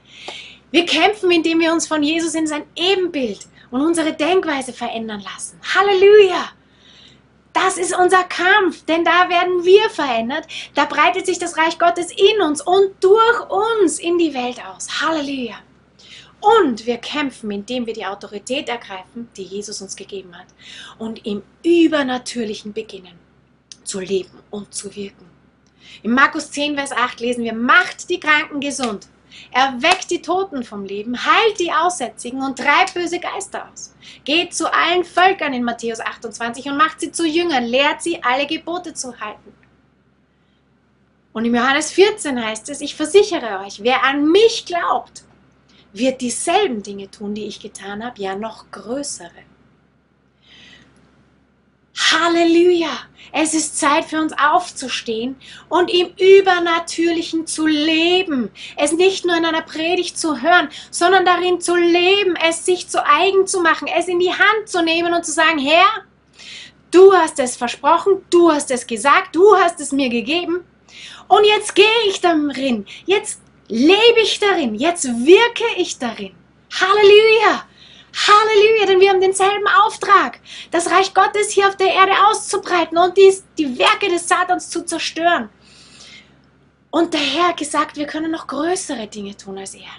Wir 0.71 0.85
kämpfen, 0.85 1.31
indem 1.31 1.59
wir 1.59 1.71
uns 1.71 1.87
von 1.87 2.03
Jesus 2.03 2.35
in 2.35 2.47
sein 2.47 2.63
Ebenbild 2.75 3.47
und 3.71 3.81
unsere 3.81 4.13
Denkweise 4.13 4.73
verändern 4.73 5.21
lassen. 5.21 5.59
Halleluja. 5.73 6.49
Das 7.53 7.77
ist 7.77 7.97
unser 7.97 8.23
Kampf, 8.25 8.83
denn 8.83 9.05
da 9.05 9.29
werden 9.29 9.63
wir 9.63 9.89
verändert. 9.89 10.45
Da 10.73 10.83
breitet 10.83 11.25
sich 11.25 11.39
das 11.39 11.57
Reich 11.57 11.79
Gottes 11.79 12.11
in 12.11 12.41
uns 12.41 12.61
und 12.61 12.91
durch 13.01 13.49
uns 13.49 13.99
in 13.99 14.17
die 14.17 14.33
Welt 14.33 14.59
aus. 14.65 15.01
Halleluja. 15.01 15.55
Und 16.41 16.85
wir 16.85 16.97
kämpfen, 16.97 17.49
indem 17.51 17.85
wir 17.85 17.93
die 17.93 18.05
Autorität 18.05 18.67
ergreifen, 18.67 19.29
die 19.37 19.43
Jesus 19.43 19.81
uns 19.81 19.95
gegeben 19.95 20.37
hat, 20.37 20.47
und 20.99 21.25
im 21.25 21.41
Übernatürlichen 21.63 22.73
beginnen 22.73 23.17
zu 23.83 23.99
leben 23.99 24.39
und 24.51 24.73
zu 24.73 24.93
wirken. 24.95 25.34
In 26.03 26.11
Markus 26.11 26.51
10, 26.51 26.75
Vers 26.75 26.91
8 26.91 27.19
lesen 27.19 27.43
wir, 27.43 27.53
macht 27.53 28.09
die 28.09 28.19
Kranken 28.19 28.59
gesund, 28.59 29.07
erweckt 29.51 30.11
die 30.11 30.21
Toten 30.21 30.63
vom 30.63 30.85
Leben, 30.85 31.17
heilt 31.25 31.59
die 31.59 31.71
Aussätzigen 31.71 32.41
und 32.41 32.57
treibt 32.57 32.93
böse 32.93 33.19
Geister 33.19 33.69
aus. 33.71 33.93
Geht 34.23 34.53
zu 34.53 34.71
allen 34.71 35.03
Völkern 35.03 35.53
in 35.53 35.63
Matthäus 35.63 35.99
28 35.99 36.67
und 36.67 36.77
macht 36.77 36.99
sie 36.99 37.11
zu 37.11 37.25
Jüngern, 37.25 37.65
lehrt 37.65 38.01
sie, 38.01 38.21
alle 38.23 38.47
Gebote 38.47 38.93
zu 38.93 39.19
halten. 39.19 39.53
Und 41.33 41.43
im 41.43 41.55
Johannes 41.55 41.91
14 41.91 42.41
heißt 42.41 42.69
es, 42.69 42.79
ich 42.79 42.95
versichere 42.95 43.59
euch, 43.65 43.83
wer 43.83 44.03
an 44.05 44.31
mich 44.31 44.65
glaubt, 44.65 45.25
wird 45.91 46.21
dieselben 46.21 46.81
Dinge 46.81 47.11
tun, 47.11 47.33
die 47.33 47.45
ich 47.45 47.59
getan 47.59 48.03
habe, 48.05 48.21
ja 48.21 48.35
noch 48.35 48.71
größere. 48.71 49.31
Halleluja! 51.95 52.89
Es 53.31 53.53
ist 53.53 53.77
Zeit 53.77 54.05
für 54.05 54.19
uns 54.21 54.33
aufzustehen 54.33 55.35
und 55.67 55.89
im 55.93 56.07
Übernatürlichen 56.17 57.47
zu 57.47 57.67
leben. 57.67 58.49
Es 58.77 58.93
nicht 58.93 59.25
nur 59.25 59.35
in 59.35 59.45
einer 59.45 59.61
Predigt 59.61 60.17
zu 60.17 60.41
hören, 60.41 60.69
sondern 60.89 61.25
darin 61.25 61.59
zu 61.59 61.75
leben, 61.75 62.35
es 62.47 62.65
sich 62.65 62.87
zu 62.87 63.05
eigen 63.05 63.45
zu 63.45 63.61
machen, 63.61 63.87
es 63.87 64.07
in 64.07 64.19
die 64.19 64.31
Hand 64.31 64.67
zu 64.67 64.81
nehmen 64.83 65.13
und 65.13 65.25
zu 65.25 65.33
sagen, 65.33 65.59
Herr, 65.59 66.05
du 66.91 67.13
hast 67.13 67.39
es 67.39 67.57
versprochen, 67.57 68.23
du 68.29 68.51
hast 68.51 68.71
es 68.71 68.87
gesagt, 68.87 69.35
du 69.35 69.55
hast 69.57 69.81
es 69.81 69.91
mir 69.91 70.09
gegeben. 70.09 70.63
Und 71.27 71.45
jetzt 71.45 71.75
gehe 71.75 71.85
ich 72.07 72.21
darin, 72.21 72.85
jetzt 73.05 73.41
lebe 73.67 74.21
ich 74.21 74.39
darin, 74.39 74.75
jetzt 74.75 75.05
wirke 75.05 75.65
ich 75.77 75.97
darin. 75.97 76.33
Halleluja! 76.71 77.65
Halleluja, 78.15 78.85
denn 78.85 78.99
wir 79.01 79.09
haben 79.09 79.19
denselben 79.19 79.67
Auftrag, 79.67 80.39
das 80.71 80.89
Reich 80.89 81.13
Gottes 81.13 81.51
hier 81.51 81.67
auf 81.67 81.75
der 81.75 81.93
Erde 81.93 82.13
auszubreiten 82.29 82.97
und 82.97 83.17
dies, 83.17 83.43
die 83.57 83.77
Werke 83.77 84.07
des 84.07 84.27
Satans 84.27 84.69
zu 84.69 84.85
zerstören. 84.85 85.49
Und 86.91 87.13
der 87.13 87.19
Herr 87.19 87.49
hat 87.49 87.57
gesagt, 87.57 87.97
wir 87.97 88.07
können 88.07 88.31
noch 88.31 88.47
größere 88.47 89.07
Dinge 89.07 89.35
tun 89.35 89.57
als 89.57 89.75
er. 89.75 89.91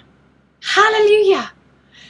Halleluja! 0.75 1.51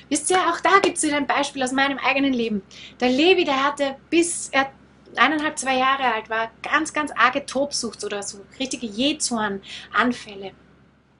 Wisst 0.07 0.29
ihr, 0.29 0.37
auch 0.37 0.61
da 0.61 0.79
gibt 0.79 0.95
es 0.95 1.03
wieder 1.03 1.17
ein 1.17 1.27
Beispiel 1.27 1.61
aus 1.61 1.73
meinem 1.73 1.97
eigenen 1.97 2.31
Leben. 2.31 2.61
Der 3.01 3.09
Levi, 3.09 3.43
der 3.43 3.61
hatte 3.61 3.97
bis 4.09 4.47
er 4.49 4.71
eineinhalb, 5.17 5.57
zwei 5.57 5.77
Jahre 5.77 6.13
alt 6.13 6.29
war, 6.29 6.51
ganz, 6.63 6.93
ganz 6.93 7.11
arge 7.11 7.45
Tobsucht 7.45 8.05
oder 8.05 8.23
so 8.23 8.39
richtige 8.57 8.85
Jezorn-Anfälle. 8.85 10.53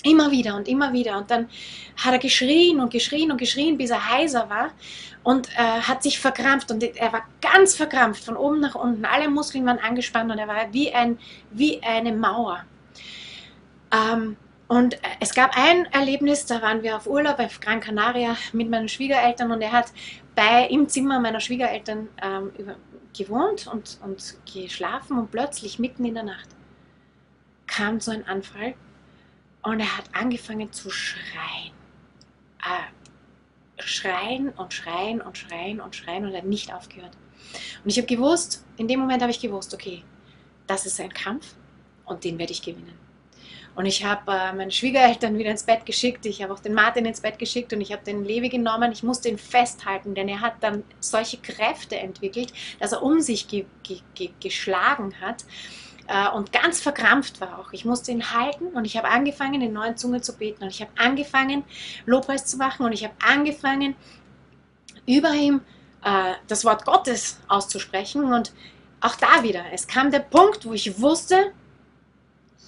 Immer 0.03 0.31
wieder 0.31 0.55
und 0.55 0.67
immer 0.67 0.93
wieder. 0.93 1.17
Und 1.17 1.31
dann 1.31 1.49
hat 1.97 2.13
er 2.13 2.19
geschrien 2.19 2.79
und 2.79 2.91
geschrien 2.91 3.31
und 3.31 3.37
geschrien, 3.37 3.77
bis 3.77 3.89
er 3.89 4.11
heiser 4.11 4.49
war 4.49 4.71
und 5.23 5.49
äh, 5.57 5.81
hat 5.81 6.03
sich 6.03 6.19
verkrampft. 6.19 6.71
Und 6.71 6.83
er 6.83 7.11
war 7.11 7.23
ganz 7.41 7.75
verkrampft, 7.75 8.23
von 8.23 8.37
oben 8.37 8.59
nach 8.59 8.75
unten. 8.75 9.05
Alle 9.05 9.29
Muskeln 9.29 9.65
waren 9.65 9.79
angespannt 9.79 10.31
und 10.31 10.37
er 10.37 10.47
war 10.47 10.71
wie, 10.71 10.93
ein, 10.93 11.17
wie 11.51 11.81
eine 11.81 12.13
Mauer. 12.13 12.63
Ähm, 13.91 14.37
und 14.67 14.95
äh, 14.95 14.97
es 15.19 15.33
gab 15.33 15.57
ein 15.57 15.85
Erlebnis, 15.91 16.45
da 16.45 16.61
waren 16.61 16.83
wir 16.83 16.95
auf 16.95 17.07
Urlaub 17.07 17.39
auf 17.39 17.59
Gran 17.59 17.79
Canaria 17.79 18.35
mit 18.53 18.69
meinen 18.69 18.89
Schwiegereltern 18.89 19.51
und 19.51 19.61
er 19.61 19.71
hat 19.71 19.87
bei, 20.35 20.67
im 20.67 20.87
Zimmer 20.87 21.19
meiner 21.19 21.39
Schwiegereltern 21.39 22.09
ähm, 22.21 22.51
gewohnt 23.17 23.67
und, 23.67 23.97
und 24.03 24.35
geschlafen 24.53 25.17
und 25.17 25.31
plötzlich 25.31 25.79
mitten 25.79 26.05
in 26.05 26.13
der 26.13 26.23
Nacht 26.23 26.49
kam 27.65 27.99
so 27.99 28.11
ein 28.11 28.27
Anfall 28.27 28.75
und 29.71 29.79
er 29.79 29.97
hat 29.97 30.05
angefangen 30.13 30.71
zu 30.71 30.89
schreien. 30.89 31.73
Äh, 32.59 33.81
schreien 33.81 34.49
und 34.49 34.73
schreien 34.73 35.21
und 35.21 35.37
schreien 35.37 35.79
und 35.79 35.95
schreien 35.95 36.25
und 36.25 36.31
er 36.31 36.39
hat 36.39 36.45
nicht 36.45 36.73
aufgehört. 36.73 37.15
Und 37.83 37.89
ich 37.89 37.97
habe 37.97 38.07
gewusst, 38.07 38.65
in 38.77 38.87
dem 38.87 38.99
Moment 38.99 39.21
habe 39.21 39.31
ich 39.31 39.39
gewusst, 39.39 39.73
okay, 39.73 40.03
das 40.65 40.85
ist 40.85 40.99
ein 40.99 41.13
Kampf 41.13 41.55
und 42.05 42.23
den 42.23 42.37
werde 42.39 42.51
ich 42.51 42.61
gewinnen. 42.61 42.97
Und 43.75 43.85
ich 43.85 44.03
habe 44.03 44.31
äh, 44.31 44.53
meine 44.53 44.71
Schwiegereltern 44.71 45.37
wieder 45.37 45.51
ins 45.51 45.63
Bett 45.63 45.85
geschickt, 45.85 46.25
ich 46.25 46.41
habe 46.41 46.51
auch 46.51 46.59
den 46.59 46.73
Martin 46.73 47.05
ins 47.05 47.21
Bett 47.21 47.37
geschickt 47.37 47.71
und 47.73 47.81
ich 47.81 47.91
habe 47.91 48.03
den 48.03 48.25
Levi 48.25 48.49
genommen. 48.49 48.91
Ich 48.91 49.03
musste 49.03 49.29
ihn 49.29 49.37
festhalten, 49.37 50.15
denn 50.15 50.27
er 50.27 50.41
hat 50.41 50.55
dann 50.61 50.83
solche 50.99 51.37
Kräfte 51.37 51.95
entwickelt, 51.95 52.51
dass 52.79 52.93
er 52.93 53.03
um 53.03 53.21
sich 53.21 53.47
ge 53.47 53.65
ge 53.83 53.99
ge 54.15 54.31
geschlagen 54.39 55.13
hat 55.21 55.45
äh, 56.07 56.29
und 56.29 56.51
ganz 56.51 56.81
verkrampft 56.81 57.41
war 57.41 57.59
auch. 57.59 57.73
Ich 57.73 57.85
musste 57.85 58.11
ihn 58.11 58.31
halten 58.31 58.67
und 58.67 58.85
ich 58.85 58.97
habe 58.97 59.09
angefangen, 59.09 59.61
in 59.61 59.73
neuen 59.73 59.97
Zunge 59.97 60.21
zu 60.21 60.37
beten 60.37 60.63
und 60.63 60.69
ich 60.69 60.81
habe 60.81 60.91
angefangen, 60.97 61.63
Lobpreis 62.05 62.45
zu 62.45 62.57
machen 62.57 62.85
und 62.85 62.93
ich 62.93 63.03
habe 63.03 63.15
angefangen, 63.25 63.95
über 65.05 65.31
ihm 65.31 65.61
äh, 66.03 66.33
das 66.47 66.65
Wort 66.65 66.85
Gottes 66.85 67.39
auszusprechen 67.47 68.33
und 68.33 68.53
auch 69.01 69.15
da 69.15 69.43
wieder, 69.43 69.63
es 69.71 69.87
kam 69.87 70.11
der 70.11 70.19
Punkt, 70.19 70.65
wo 70.65 70.73
ich 70.73 70.99
wusste, 70.99 71.53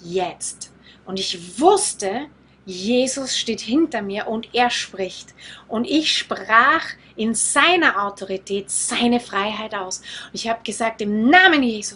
jetzt 0.01 0.71
und 1.05 1.19
ich 1.19 1.59
wusste, 1.59 2.27
Jesus 2.65 3.35
steht 3.35 3.61
hinter 3.61 4.03
mir 4.03 4.27
und 4.27 4.53
er 4.53 4.69
spricht. 4.69 5.33
Und 5.67 5.85
ich 5.85 6.15
sprach 6.15 6.85
in 7.15 7.33
seiner 7.33 8.05
Autorität 8.05 8.69
seine 8.69 9.19
Freiheit 9.19 9.73
aus. 9.73 9.99
Und 9.99 10.35
ich 10.35 10.47
habe 10.47 10.61
gesagt, 10.63 11.01
im 11.01 11.29
Namen 11.29 11.63
Jesu, 11.63 11.95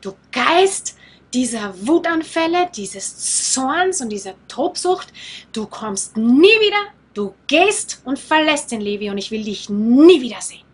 du 0.00 0.14
Geist 0.32 0.96
dieser 1.32 1.74
Wutanfälle, 1.86 2.70
dieses 2.74 3.52
Zorns 3.52 4.00
und 4.00 4.08
dieser 4.10 4.34
Tobsucht, 4.48 5.12
du 5.52 5.66
kommst 5.66 6.16
nie 6.16 6.48
wieder, 6.60 6.92
du 7.14 7.34
gehst 7.46 8.02
und 8.04 8.18
verlässt 8.18 8.72
den 8.72 8.80
Levi 8.80 9.10
und 9.10 9.18
ich 9.18 9.30
will 9.30 9.44
dich 9.44 9.68
nie 9.68 10.20
wiedersehen. 10.20 10.64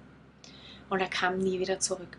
Und 0.89 1.01
er 1.01 1.09
kam 1.09 1.39
nie 1.39 1.59
wieder 1.59 1.79
zurück. 1.81 2.17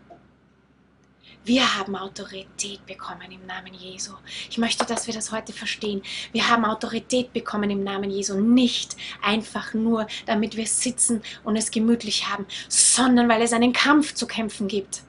Wir 1.48 1.78
haben 1.78 1.96
Autorität 1.96 2.84
bekommen 2.84 3.30
im 3.30 3.46
Namen 3.46 3.72
Jesu. 3.72 4.12
Ich 4.50 4.58
möchte, 4.58 4.84
dass 4.84 5.06
wir 5.06 5.14
das 5.14 5.32
heute 5.32 5.54
verstehen. 5.54 6.02
Wir 6.32 6.46
haben 6.46 6.66
Autorität 6.66 7.32
bekommen 7.32 7.70
im 7.70 7.82
Namen 7.82 8.10
Jesu. 8.10 8.38
Nicht 8.38 8.96
einfach 9.22 9.72
nur, 9.72 10.06
damit 10.26 10.58
wir 10.58 10.66
sitzen 10.66 11.22
und 11.44 11.56
es 11.56 11.70
gemütlich 11.70 12.28
haben, 12.28 12.44
sondern 12.68 13.30
weil 13.30 13.40
es 13.40 13.54
einen 13.54 13.72
Kampf 13.72 14.12
zu 14.12 14.26
kämpfen 14.26 14.68
gibt. 14.68 15.00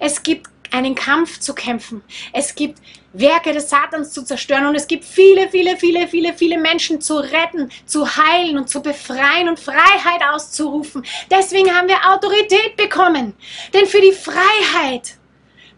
Es 0.00 0.24
gibt 0.24 0.50
einen 0.70 0.94
Kampf 0.94 1.40
zu 1.40 1.54
kämpfen. 1.54 2.02
Es 2.32 2.54
gibt 2.54 2.80
Werke 3.12 3.52
des 3.52 3.70
Satans 3.70 4.12
zu 4.12 4.24
zerstören 4.24 4.66
und 4.66 4.74
es 4.74 4.86
gibt 4.86 5.04
viele, 5.04 5.48
viele, 5.48 5.76
viele, 5.76 6.08
viele, 6.08 6.34
viele 6.34 6.58
Menschen 6.58 7.00
zu 7.00 7.16
retten, 7.16 7.70
zu 7.86 8.16
heilen 8.16 8.58
und 8.58 8.68
zu 8.68 8.82
befreien 8.82 9.48
und 9.48 9.58
Freiheit 9.58 10.22
auszurufen. 10.30 11.04
Deswegen 11.30 11.74
haben 11.74 11.88
wir 11.88 11.96
Autorität 12.12 12.76
bekommen. 12.76 13.34
Denn 13.72 13.86
für 13.86 14.00
die 14.00 14.12
Freiheit 14.12 15.16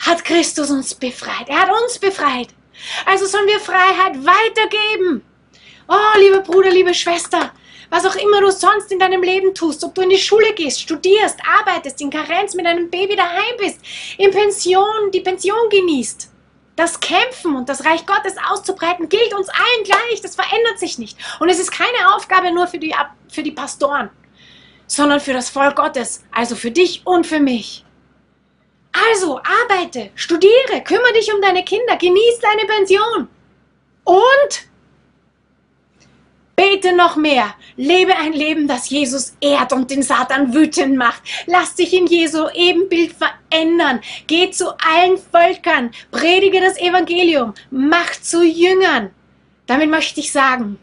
hat 0.01 0.24
Christus 0.24 0.70
uns 0.70 0.95
befreit. 0.95 1.49
Er 1.49 1.62
hat 1.62 1.70
uns 1.82 1.99
befreit. 1.99 2.49
Also 3.07 3.26
sollen 3.26 3.47
wir 3.47 3.61
Freiheit 3.61 4.16
weitergeben. 4.24 5.22
Oh, 5.88 6.18
lieber 6.18 6.41
Bruder, 6.41 6.70
liebe 6.70 6.95
Schwester, 6.95 7.53
was 7.91 8.07
auch 8.07 8.14
immer 8.14 8.41
du 8.41 8.51
sonst 8.51 8.91
in 8.93 8.99
deinem 8.99 9.22
Leben 9.22 9.53
tust, 9.55 9.84
ob 9.84 9.95
du 9.95 10.03
in 10.03 10.11
die 10.11 10.18
Schule 10.18 10.55
gehst, 10.55 10.80
studierst, 10.80 11.38
arbeitest, 11.45 12.01
in 12.01 12.11
Karenz 12.11 12.55
mit 12.55 12.66
einem 12.66 12.88
Baby 12.88 13.16
daheim 13.16 13.57
bist, 13.59 13.80
in 14.16 14.30
Pension, 14.30 15.11
die 15.12 15.20
Pension 15.20 15.68
genießt. 15.68 16.30
Das 16.76 16.99
Kämpfen 16.99 17.57
und 17.57 17.68
das 17.68 17.84
Reich 17.84 18.07
Gottes 18.07 18.36
auszubreiten 18.49 19.09
gilt 19.09 19.34
uns 19.34 19.49
allen 19.51 19.84
gleich. 19.84 20.22
Das 20.22 20.34
verändert 20.34 20.78
sich 20.78 20.99
nicht. 20.99 21.18
Und 21.38 21.51
es 21.51 21.59
ist 21.59 21.72
keine 21.72 22.14
Aufgabe 22.14 22.53
nur 22.53 22.68
für 22.68 22.78
die, 22.78 22.95
für 23.28 23.43
die 23.43 23.51
Pastoren, 23.51 24.09
sondern 24.86 25.20
für 25.20 25.34
das 25.34 25.51
Volk 25.51 25.76
Gottes, 25.76 26.24
also 26.32 26.55
für 26.55 26.70
dich 26.70 27.03
und 27.05 27.26
für 27.26 27.41
mich. 27.41 27.84
Also 29.12 29.38
arbeite, 29.38 30.11
studiere, 30.14 30.82
kümmere 30.82 31.12
dich 31.12 31.32
um 31.34 31.41
deine 31.43 31.64
Kinder, 31.64 31.97
genieß 31.97 32.38
deine 32.41 32.66
Pension. 32.66 33.28
Und 34.05 34.70
bete 36.61 36.94
noch 36.94 37.16
mehr. 37.16 37.54
Lebe 37.76 38.14
ein 38.16 38.34
Leben, 38.34 38.68
das 38.68 38.90
Jesus 38.90 39.34
ehrt 39.40 39.72
und 39.72 39.90
den 39.90 40.02
Satan 40.02 40.52
wütend 40.52 40.94
macht. 40.94 41.22
Lass 41.46 41.74
dich 41.74 41.94
in 41.94 42.06
Jesu 42.06 42.48
Ebenbild 42.52 43.14
verändern. 43.14 44.00
Geh 44.26 44.50
zu 44.50 44.68
allen 44.78 45.16
Völkern, 45.16 45.90
predige 46.11 46.61
das 46.61 46.78
Evangelium, 46.78 47.54
mach 47.70 48.12
zu 48.12 48.44
Jüngern. 48.44 49.11
Damit 49.66 49.88
möchte 49.88 50.20
ich 50.20 50.32
sagen, 50.32 50.78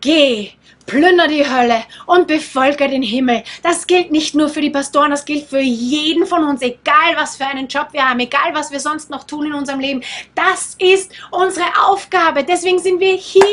geh 0.00 0.52
plünder 0.86 1.28
die 1.28 1.48
Hölle 1.48 1.84
und 2.06 2.26
bevölker 2.26 2.88
den 2.88 3.02
Himmel. 3.02 3.42
Das 3.62 3.86
gilt 3.86 4.10
nicht 4.10 4.34
nur 4.34 4.48
für 4.48 4.60
die 4.60 4.70
Pastoren, 4.70 5.10
das 5.10 5.24
gilt 5.24 5.48
für 5.48 5.60
jeden 5.60 6.26
von 6.26 6.44
uns, 6.44 6.62
egal 6.62 7.16
was 7.16 7.36
für 7.36 7.46
einen 7.46 7.68
Job 7.68 7.88
wir 7.92 8.08
haben, 8.08 8.20
egal 8.20 8.54
was 8.54 8.70
wir 8.70 8.80
sonst 8.80 9.10
noch 9.10 9.24
tun 9.24 9.46
in 9.46 9.54
unserem 9.54 9.80
Leben. 9.80 10.02
Das 10.34 10.76
ist 10.78 11.12
unsere 11.30 11.66
Aufgabe. 11.86 12.44
Deswegen 12.44 12.78
sind 12.78 13.00
wir 13.00 13.14
hier. 13.14 13.44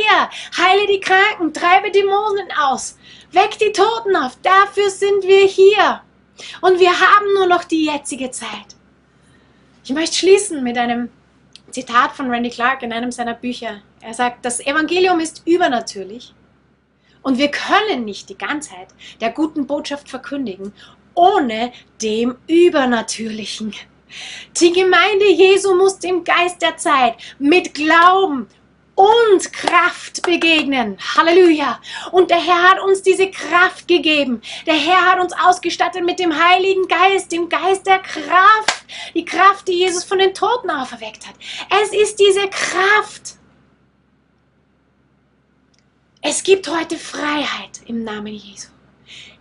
Heile 0.58 0.88
die 0.88 1.00
Kranken, 1.00 1.54
treibe 1.54 1.92
Dämonen 1.92 2.48
aus, 2.62 2.98
weck 3.32 3.58
die 3.60 3.72
Toten 3.72 4.16
auf. 4.16 4.38
Dafür 4.42 4.90
sind 4.90 5.24
wir 5.24 5.46
hier. 5.46 6.02
Und 6.62 6.80
wir 6.80 6.92
haben 6.92 7.34
nur 7.36 7.48
noch 7.48 7.64
die 7.64 7.86
jetzige 7.86 8.32
Zeit. 8.32 8.76
Ich 9.84 9.92
möchte 9.92 10.16
schließen 10.16 10.64
mit 10.64 10.78
einem 10.78 11.10
Zitat 11.72 12.14
von 12.14 12.30
Randy 12.30 12.50
Clark 12.50 12.84
in 12.84 12.94
einem 12.94 13.12
seiner 13.12 13.34
Bücher. 13.34 13.82
Er 14.02 14.14
sagt, 14.14 14.46
das 14.46 14.60
Evangelium 14.60 15.20
ist 15.20 15.44
übernatürlich 15.46 16.34
und 17.24 17.38
wir 17.38 17.50
können 17.50 18.06
nicht 18.06 18.30
die 18.30 18.38
Ganzheit 18.38 18.90
der 19.20 19.32
guten 19.32 19.66
Botschaft 19.66 20.10
verkündigen, 20.10 20.74
ohne 21.16 21.72
dem 22.02 22.36
Übernatürlichen. 22.48 23.74
Die 24.58 24.72
Gemeinde 24.72 25.30
Jesu 25.32 25.74
muss 25.76 25.98
dem 25.98 26.24
Geist 26.24 26.62
der 26.62 26.78
Zeit 26.78 27.16
mit 27.40 27.74
Glauben 27.74 28.48
und 28.96 29.52
Kraft 29.54 30.22
begegnen. 30.24 30.98
Halleluja. 31.18 31.80
Und 32.12 32.30
der 32.30 32.38
Herr 32.38 32.72
hat 32.72 32.80
uns 32.80 33.02
diese 33.02 33.30
Kraft 33.32 33.88
gegeben. 33.88 34.42
Der 34.68 34.76
Herr 34.76 35.12
hat 35.12 35.20
uns 35.20 35.34
ausgestattet 35.34 36.06
mit 36.06 36.20
dem 36.20 36.32
Heiligen 36.32 36.88
Geist, 36.88 37.32
dem 37.32 37.50
Geist 37.50 37.88
der 37.88 38.00
Kraft. 38.00 38.86
Die 39.16 39.26
Kraft, 39.26 39.68
die 39.68 39.80
Jesus 39.80 40.04
von 40.04 40.20
den 40.20 40.34
Toten 40.34 40.70
auferweckt 40.70 41.28
hat. 41.28 41.36
Es 41.82 41.92
ist 41.92 42.20
diese 42.20 42.48
Kraft. 42.50 43.38
Es 46.26 46.42
gibt 46.42 46.70
heute 46.70 46.98
Freiheit 46.98 47.82
im 47.86 48.06
Namen 48.06 48.34
Jesu. 48.34 48.70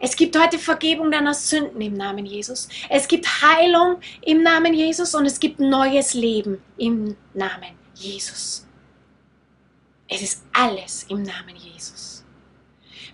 Es 0.01 0.17
gibt 0.17 0.37
heute 0.37 0.59
Vergebung 0.59 1.13
deiner 1.13 1.33
Sünden 1.33 1.81
im 1.81 1.95
Namen 1.95 2.27
Jesus. 2.27 2.69
Es 2.91 3.07
gibt 3.07 3.25
Heilung 3.25 4.01
im 4.23 4.43
Namen 4.43 4.75
Jesus 4.75 5.15
und 5.15 5.25
es 5.25 5.39
gibt 5.39 5.61
neues 5.61 6.13
Leben 6.13 6.61
im 6.77 7.17
Namen 7.35 7.79
Jesus. 7.95 8.67
Es 10.09 10.23
ist 10.23 10.45
alles 10.53 11.05
im 11.05 11.23
Namen 11.23 11.55
Jesus. 11.55 12.25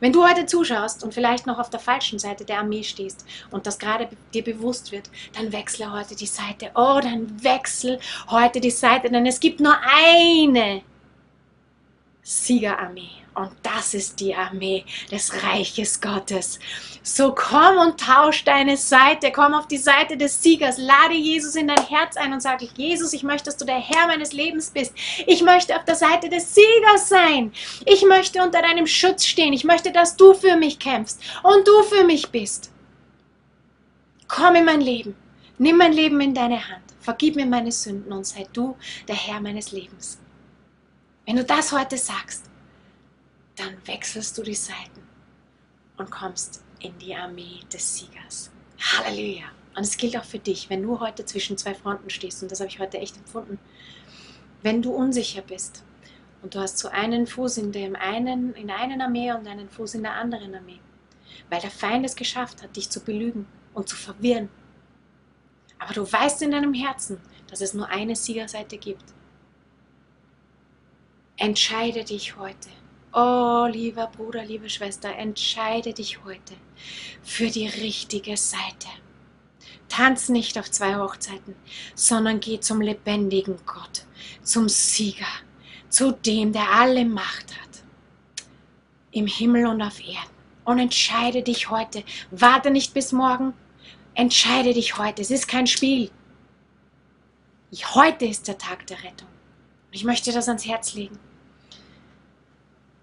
Wenn 0.00 0.14
du 0.14 0.26
heute 0.26 0.46
zuschaust 0.46 1.04
und 1.04 1.12
vielleicht 1.12 1.46
noch 1.46 1.58
auf 1.58 1.68
der 1.68 1.80
falschen 1.80 2.18
Seite 2.18 2.46
der 2.46 2.60
Armee 2.60 2.82
stehst 2.82 3.26
und 3.50 3.66
das 3.66 3.78
gerade 3.78 4.08
dir 4.32 4.44
bewusst 4.44 4.92
wird, 4.92 5.10
dann 5.34 5.52
wechsle 5.52 5.92
heute 5.92 6.16
die 6.16 6.24
Seite. 6.24 6.70
Oh, 6.74 7.00
dann 7.02 7.44
wechsel 7.44 8.00
heute 8.30 8.62
die 8.62 8.70
Seite, 8.70 9.10
denn 9.10 9.26
es 9.26 9.38
gibt 9.38 9.60
nur 9.60 9.76
eine 9.82 10.80
Siegerarmee. 12.22 13.27
Und 13.38 13.52
das 13.62 13.94
ist 13.94 14.18
die 14.18 14.34
Armee 14.34 14.84
des 15.12 15.44
Reiches 15.44 16.00
Gottes. 16.00 16.58
So 17.04 17.32
komm 17.32 17.78
und 17.78 18.00
tausch 18.00 18.42
deine 18.42 18.76
Seite. 18.76 19.30
Komm 19.30 19.54
auf 19.54 19.68
die 19.68 19.76
Seite 19.76 20.16
des 20.16 20.42
Siegers. 20.42 20.76
Lade 20.76 21.14
Jesus 21.14 21.54
in 21.54 21.68
dein 21.68 21.86
Herz 21.86 22.16
ein 22.16 22.32
und 22.32 22.40
sage, 22.40 22.68
Jesus, 22.76 23.12
ich 23.12 23.22
möchte, 23.22 23.44
dass 23.44 23.56
du 23.56 23.64
der 23.64 23.78
Herr 23.78 24.08
meines 24.08 24.32
Lebens 24.32 24.70
bist. 24.70 24.92
Ich 25.24 25.40
möchte 25.42 25.76
auf 25.76 25.84
der 25.84 25.94
Seite 25.94 26.28
des 26.28 26.52
Siegers 26.52 27.08
sein. 27.08 27.52
Ich 27.86 28.04
möchte 28.04 28.42
unter 28.42 28.60
deinem 28.60 28.88
Schutz 28.88 29.24
stehen. 29.24 29.52
Ich 29.52 29.62
möchte, 29.62 29.92
dass 29.92 30.16
du 30.16 30.34
für 30.34 30.56
mich 30.56 30.80
kämpfst 30.80 31.20
und 31.44 31.66
du 31.68 31.84
für 31.84 32.02
mich 32.02 32.30
bist. 32.30 32.72
Komm 34.26 34.56
in 34.56 34.64
mein 34.64 34.80
Leben. 34.80 35.14
Nimm 35.58 35.76
mein 35.76 35.92
Leben 35.92 36.20
in 36.20 36.34
deine 36.34 36.68
Hand. 36.68 36.82
Vergib 36.98 37.36
mir 37.36 37.46
meine 37.46 37.70
Sünden 37.70 38.12
und 38.12 38.26
sei 38.26 38.48
du 38.52 38.76
der 39.06 39.14
Herr 39.14 39.40
meines 39.40 39.70
Lebens. 39.70 40.18
Wenn 41.24 41.36
du 41.36 41.44
das 41.44 41.70
heute 41.70 41.96
sagst, 41.96 42.48
dann 43.58 43.76
wechselst 43.86 44.36
du 44.38 44.42
die 44.42 44.54
Seiten 44.54 45.02
und 45.96 46.10
kommst 46.10 46.62
in 46.80 46.96
die 46.98 47.14
Armee 47.14 47.60
des 47.72 47.96
Siegers. 47.98 48.50
Halleluja. 48.78 49.46
Und 49.76 49.82
es 49.82 49.96
gilt 49.96 50.16
auch 50.16 50.24
für 50.24 50.38
dich, 50.38 50.70
wenn 50.70 50.82
du 50.82 51.00
heute 51.00 51.24
zwischen 51.24 51.56
zwei 51.56 51.74
Fronten 51.74 52.10
stehst, 52.10 52.42
und 52.42 52.50
das 52.50 52.60
habe 52.60 52.68
ich 52.68 52.78
heute 52.78 52.98
echt 52.98 53.16
empfunden, 53.16 53.58
wenn 54.62 54.82
du 54.82 54.92
unsicher 54.92 55.42
bist 55.42 55.84
und 56.42 56.54
du 56.54 56.60
hast 56.60 56.78
so 56.78 56.88
einen 56.88 57.26
Fuß 57.26 57.58
in, 57.58 57.72
dem 57.72 57.94
einen, 57.96 58.54
in 58.54 58.68
der 58.68 58.78
einen 58.78 59.00
Armee 59.00 59.32
und 59.32 59.46
einen 59.46 59.68
Fuß 59.68 59.94
in 59.94 60.02
der 60.02 60.14
anderen 60.14 60.54
Armee, 60.54 60.80
weil 61.48 61.60
der 61.60 61.70
Feind 61.70 62.04
es 62.04 62.16
geschafft 62.16 62.62
hat, 62.62 62.76
dich 62.76 62.90
zu 62.90 63.00
belügen 63.00 63.46
und 63.74 63.88
zu 63.88 63.96
verwirren. 63.96 64.48
Aber 65.78 65.94
du 65.94 66.10
weißt 66.10 66.42
in 66.42 66.50
deinem 66.50 66.74
Herzen, 66.74 67.20
dass 67.48 67.60
es 67.60 67.74
nur 67.74 67.88
eine 67.88 68.16
Siegerseite 68.16 68.78
gibt. 68.78 69.04
Entscheide 71.36 72.02
dich 72.04 72.36
heute. 72.36 72.68
Oh, 73.12 73.66
lieber 73.70 74.06
Bruder, 74.08 74.44
liebe 74.44 74.68
Schwester, 74.68 75.14
entscheide 75.16 75.94
dich 75.94 76.24
heute 76.24 76.54
für 77.22 77.48
die 77.48 77.66
richtige 77.66 78.36
Seite. 78.36 78.88
Tanz 79.88 80.28
nicht 80.28 80.58
auf 80.58 80.70
zwei 80.70 80.96
Hochzeiten, 80.96 81.54
sondern 81.94 82.40
geh 82.40 82.60
zum 82.60 82.82
lebendigen 82.82 83.56
Gott, 83.64 84.04
zum 84.42 84.68
Sieger, 84.68 85.26
zu 85.88 86.12
dem, 86.12 86.52
der 86.52 86.70
alle 86.70 87.06
Macht 87.06 87.58
hat, 87.58 87.82
im 89.10 89.26
Himmel 89.26 89.66
und 89.66 89.80
auf 89.80 90.00
Erden. 90.00 90.36
Und 90.66 90.78
entscheide 90.78 91.42
dich 91.42 91.70
heute. 91.70 92.04
Warte 92.30 92.70
nicht 92.70 92.92
bis 92.92 93.12
morgen. 93.12 93.54
Entscheide 94.14 94.74
dich 94.74 94.98
heute. 94.98 95.22
Es 95.22 95.30
ist 95.30 95.48
kein 95.48 95.66
Spiel. 95.66 96.10
Heute 97.94 98.26
ist 98.26 98.48
der 98.48 98.58
Tag 98.58 98.86
der 98.86 99.02
Rettung. 99.02 99.28
Ich 99.92 100.04
möchte 100.04 100.30
das 100.30 100.46
ans 100.46 100.66
Herz 100.66 100.92
legen. 100.92 101.18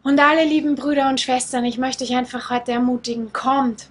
Und 0.06 0.20
alle 0.20 0.46
lieben 0.46 0.76
Brüder 0.76 1.10
und 1.10 1.20
Schwestern, 1.20 1.66
ich 1.66 1.80
möchte 1.80 2.04
euch 2.04 2.16
einfach 2.16 2.52
heute 2.52 2.72
ermutigen, 2.72 3.34
kommt, 3.34 3.88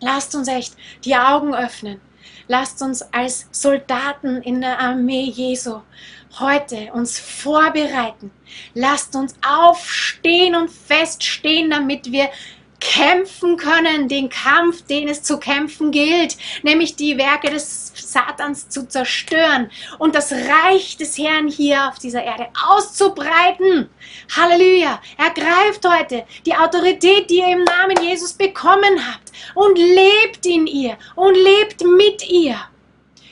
lasst 0.00 0.34
uns 0.34 0.48
echt 0.48 0.74
die 1.04 1.16
Augen 1.16 1.54
öffnen. 1.54 2.00
Lasst 2.48 2.80
uns 2.80 3.02
als 3.12 3.46
Soldaten 3.50 4.40
in 4.40 4.62
der 4.62 4.80
Armee 4.80 5.24
Jesu 5.24 5.82
heute 6.40 6.90
uns 6.94 7.18
vorbereiten. 7.18 8.30
Lasst 8.72 9.16
uns 9.16 9.34
aufstehen 9.46 10.54
und 10.54 10.70
feststehen, 10.70 11.68
damit 11.68 12.10
wir 12.10 12.30
kämpfen 12.84 13.56
können, 13.56 14.08
den 14.08 14.28
Kampf, 14.28 14.82
den 14.82 15.08
es 15.08 15.22
zu 15.22 15.38
kämpfen 15.38 15.90
gilt, 15.90 16.36
nämlich 16.62 16.94
die 16.94 17.16
Werke 17.16 17.50
des 17.50 17.92
Satans 17.94 18.68
zu 18.68 18.86
zerstören 18.86 19.70
und 19.98 20.14
das 20.14 20.30
Reich 20.32 20.98
des 20.98 21.16
Herrn 21.16 21.48
hier 21.48 21.88
auf 21.88 21.98
dieser 21.98 22.22
Erde 22.22 22.46
auszubreiten. 22.68 23.88
Halleluja! 24.36 25.00
Ergreift 25.16 25.88
heute 25.88 26.24
die 26.44 26.54
Autorität, 26.54 27.30
die 27.30 27.38
ihr 27.38 27.52
im 27.52 27.64
Namen 27.64 27.96
Jesus 28.02 28.34
bekommen 28.34 29.00
habt 29.10 29.32
und 29.54 29.78
lebt 29.78 30.44
in 30.44 30.66
ihr 30.66 30.98
und 31.16 31.34
lebt 31.34 31.82
mit 31.84 32.28
ihr. 32.28 32.60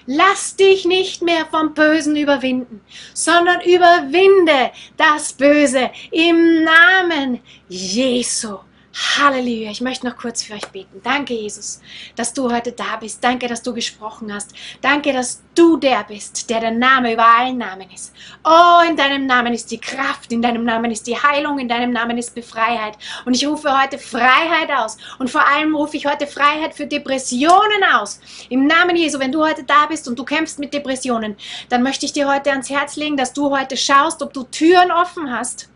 Lass 0.06 0.56
dich 0.56 0.86
nicht 0.86 1.22
mehr 1.22 1.46
vom 1.46 1.74
Bösen 1.74 2.16
überwinden, 2.16 2.80
sondern 3.12 3.60
überwinde 3.60 4.72
das 4.96 5.34
Böse 5.34 5.90
im 6.10 6.64
Namen 6.64 7.40
Jesu. 7.68 8.58
Halleluja. 8.94 9.70
Ich 9.70 9.80
möchte 9.80 10.06
noch 10.06 10.16
kurz 10.18 10.42
für 10.42 10.52
euch 10.52 10.66
beten. 10.66 11.00
Danke, 11.02 11.32
Jesus, 11.32 11.80
dass 12.14 12.34
du 12.34 12.52
heute 12.52 12.72
da 12.72 12.96
bist. 12.96 13.24
Danke, 13.24 13.48
dass 13.48 13.62
du 13.62 13.72
gesprochen 13.72 14.32
hast. 14.32 14.54
Danke, 14.82 15.14
dass 15.14 15.42
du 15.54 15.78
der 15.78 16.04
bist, 16.04 16.50
der 16.50 16.60
der 16.60 16.72
Name 16.72 17.14
über 17.14 17.24
allen 17.24 17.56
Namen 17.56 17.88
ist. 17.90 18.12
Oh, 18.44 18.80
in 18.86 18.94
deinem 18.94 19.24
Namen 19.24 19.54
ist 19.54 19.70
die 19.70 19.78
Kraft, 19.78 20.30
in 20.30 20.42
deinem 20.42 20.64
Namen 20.64 20.90
ist 20.90 21.06
die 21.06 21.16
Heilung, 21.16 21.58
in 21.58 21.68
deinem 21.68 21.90
Namen 21.90 22.18
ist 22.18 22.34
Befreiheit. 22.34 22.98
Und 23.24 23.34
ich 23.34 23.46
rufe 23.46 23.80
heute 23.80 23.98
Freiheit 23.98 24.70
aus. 24.70 24.98
Und 25.18 25.30
vor 25.30 25.46
allem 25.48 25.74
rufe 25.74 25.96
ich 25.96 26.04
heute 26.04 26.26
Freiheit 26.26 26.74
für 26.74 26.86
Depressionen 26.86 27.84
aus. 27.94 28.20
Im 28.50 28.66
Namen 28.66 28.96
Jesu, 28.96 29.18
wenn 29.18 29.32
du 29.32 29.42
heute 29.42 29.64
da 29.64 29.86
bist 29.86 30.06
und 30.06 30.18
du 30.18 30.24
kämpfst 30.24 30.58
mit 30.58 30.74
Depressionen, 30.74 31.36
dann 31.70 31.82
möchte 31.82 32.04
ich 32.04 32.12
dir 32.12 32.28
heute 32.28 32.50
ans 32.50 32.68
Herz 32.68 32.96
legen, 32.96 33.16
dass 33.16 33.32
du 33.32 33.56
heute 33.56 33.78
schaust, 33.78 34.22
ob 34.22 34.34
du 34.34 34.42
Türen 34.44 34.92
offen 34.92 35.32
hast, 35.32 35.70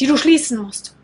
die 0.00 0.08
du 0.08 0.16
schließen 0.16 0.58
musst 0.58 0.95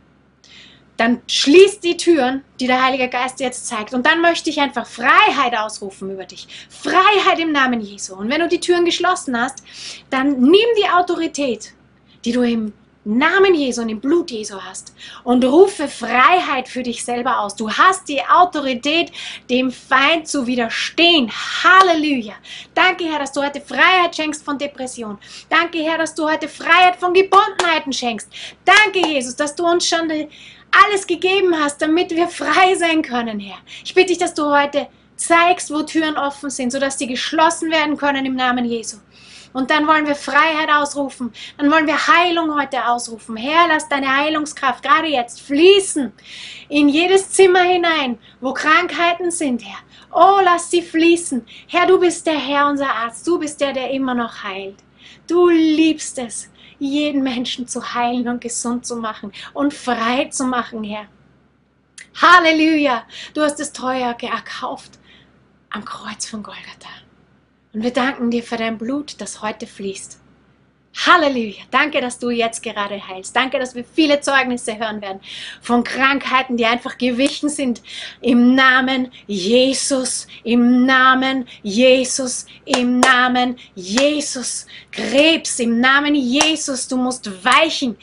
dann 1.03 1.21
schließt 1.27 1.83
die 1.83 1.97
Türen, 1.97 2.45
die 2.61 2.69
der 2.69 2.81
Heilige 2.81 3.09
Geist 3.09 3.41
jetzt 3.41 3.67
zeigt. 3.67 3.93
Und 3.93 4.07
dann 4.07 4.21
möchte 4.21 4.51
ich 4.51 4.61
einfach 4.61 4.87
Freiheit 4.87 5.59
ausrufen 5.59 6.13
über 6.13 6.25
dich. 6.25 6.47
Freiheit 6.71 7.41
im 7.41 7.51
Namen 7.51 7.81
Jesu. 7.81 8.15
Und 8.15 8.31
wenn 8.31 8.41
du 8.41 8.47
die 8.47 8.61
Türen 8.61 8.85
geschlossen 8.85 9.37
hast, 9.37 9.65
dann 10.11 10.41
nimm 10.41 10.69
die 10.79 10.89
Autorität, 10.89 11.75
die 12.25 12.31
du 12.31 12.43
im 12.43 12.73
Namen 13.05 13.53
Jesu 13.57 13.83
und 13.83 13.89
im 13.89 14.01
Blut 14.01 14.31
Jesu 14.31 14.61
hast 14.61 14.95
und 15.25 15.45
rufe 15.45 15.89
Freiheit 15.89 16.69
für 16.69 16.85
dich 16.85 17.05
selber 17.05 17.41
aus. 17.41 17.57
Du 17.57 17.69
hast 17.69 18.09
die 18.09 18.23
Autorität, 18.23 19.11
dem 19.51 19.73
Feind 19.73 20.29
zu 20.29 20.47
widerstehen. 20.47 21.29
Halleluja. 21.65 22.35
Danke, 22.77 23.07
Herr, 23.07 23.19
dass 23.19 23.33
du 23.33 23.43
heute 23.43 23.61
Freiheit 23.61 24.15
schenkst 24.15 24.45
von 24.45 24.57
Depression. 24.57 25.19
Danke, 25.49 25.79
Herr, 25.79 25.99
dass 25.99 26.15
du 26.15 26.31
heute 26.31 26.47
Freiheit 26.47 26.95
von 26.95 27.13
Gebundenheiten 27.13 27.93
schenkst. 27.93 28.29
Danke, 28.65 29.01
Jesus, 29.09 29.35
dass 29.35 29.57
du 29.57 29.67
uns 29.67 29.85
schon 29.85 30.09
alles 30.73 31.07
gegeben 31.07 31.55
hast, 31.59 31.81
damit 31.83 32.11
wir 32.11 32.29
frei 32.29 32.75
sein 32.75 33.03
können, 33.03 33.39
Herr. 33.41 33.59
Ich 33.85 33.95
bitte 33.95 34.09
dich, 34.09 34.19
dass 34.19 34.35
du 34.35 34.47
heute 34.47 34.89
zeigst, 35.17 35.73
wo 35.73 35.83
Türen 35.83 36.17
offen 36.17 36.51
sind, 36.51 36.73
sodass 36.73 36.99
sie 36.99 37.07
geschlossen 37.07 37.71
werden 37.71 37.97
können 37.97 38.27
im 38.27 38.35
Namen 38.35 38.65
Jesu. 38.65 38.97
Und 39.53 39.71
dann 39.71 39.87
wollen 39.87 40.07
wir 40.07 40.15
Freiheit 40.15 40.71
ausrufen. 40.71 41.33
Dann 41.59 41.71
wollen 41.71 41.87
wir 41.87 42.07
Heilung 42.07 42.59
heute 42.59 42.87
ausrufen. 42.87 43.37
Herr, 43.37 43.69
lass 43.69 43.89
deine 43.89 44.17
Heilungskraft 44.17 44.83
gerade 44.83 45.09
jetzt 45.09 45.43
fließen 45.43 46.13
in 46.69 46.89
jedes 46.89 47.31
Zimmer 47.31 47.61
hinein, 47.61 48.19
wo 48.41 48.55
Krankheiten 48.55 49.31
sind, 49.31 49.63
Herr. 49.63 49.79
Oh, 50.11 50.41
lass 50.43 50.71
sie 50.71 50.83
fließen. 50.83 51.45
Herr, 51.69 51.87
du 51.87 51.99
bist 51.99 52.27
der 52.27 52.39
Herr, 52.39 52.69
unser 52.69 52.91
Arzt. 52.91 53.27
Du 53.27 53.39
bist 53.39 53.61
der, 53.61 53.73
der 53.73 53.91
immer 53.91 54.15
noch 54.15 54.43
heilt. 54.43 54.77
Du 55.33 55.49
liebst 55.49 56.19
es 56.19 56.51
jeden 56.79 57.23
Menschen 57.23 57.67
zu 57.67 57.95
heilen 57.95 58.29
und 58.29 58.43
gesund 58.43 58.85
zu 58.85 58.97
machen 58.97 59.33
und 59.55 59.73
frei 59.73 60.27
zu 60.27 60.45
machen, 60.45 60.85
Herr. 60.85 61.07
Halleluja! 62.21 63.07
Du 63.33 63.41
hast 63.41 63.59
es 63.59 63.73
teuer 63.73 64.15
erkauft 64.21 64.99
am 65.71 65.87
Kreuz 65.87 66.27
von 66.27 66.43
Golgatha. 66.43 66.91
Und 67.73 67.83
wir 67.83 67.95
danken 67.95 68.31
dir 68.31 68.43
für 68.43 68.59
dein 68.59 68.77
Blut, 68.77 69.23
das 69.23 69.41
heute 69.41 69.67
fließt. 69.67 70.22
Halleluja. 70.95 71.63
Danke, 71.71 72.03
dass 72.03 72.19
du 72.19 72.29
jetzt 72.29 72.63
gerade 72.63 73.07
heilst. 73.09 73.35
Danke, 73.35 73.59
dass 73.59 73.75
wir 73.75 73.83
viele 73.83 74.21
Zeugnisse 74.21 74.79
hören 74.79 75.01
werden 75.01 75.21
von 75.63 75.83
Krankheiten, 75.83 76.59
die 76.59 76.67
einfach 76.67 76.99
gewichen 76.99 77.49
sind. 77.49 77.83
Im 78.21 78.55
Namen 78.55 79.11
Jesus, 79.27 80.27
im 80.45 80.85
Namen 80.85 81.49
Jesus, 81.63 82.45
im 82.67 83.01
Namen 83.01 83.57
Jesus. 83.75 84.67
Krebs, 84.91 85.59
im 85.61 85.81
Namen 85.81 86.15
Jesus, 86.15 86.87
du 86.89 86.99
musst 86.99 87.43
weichen. 87.43 87.97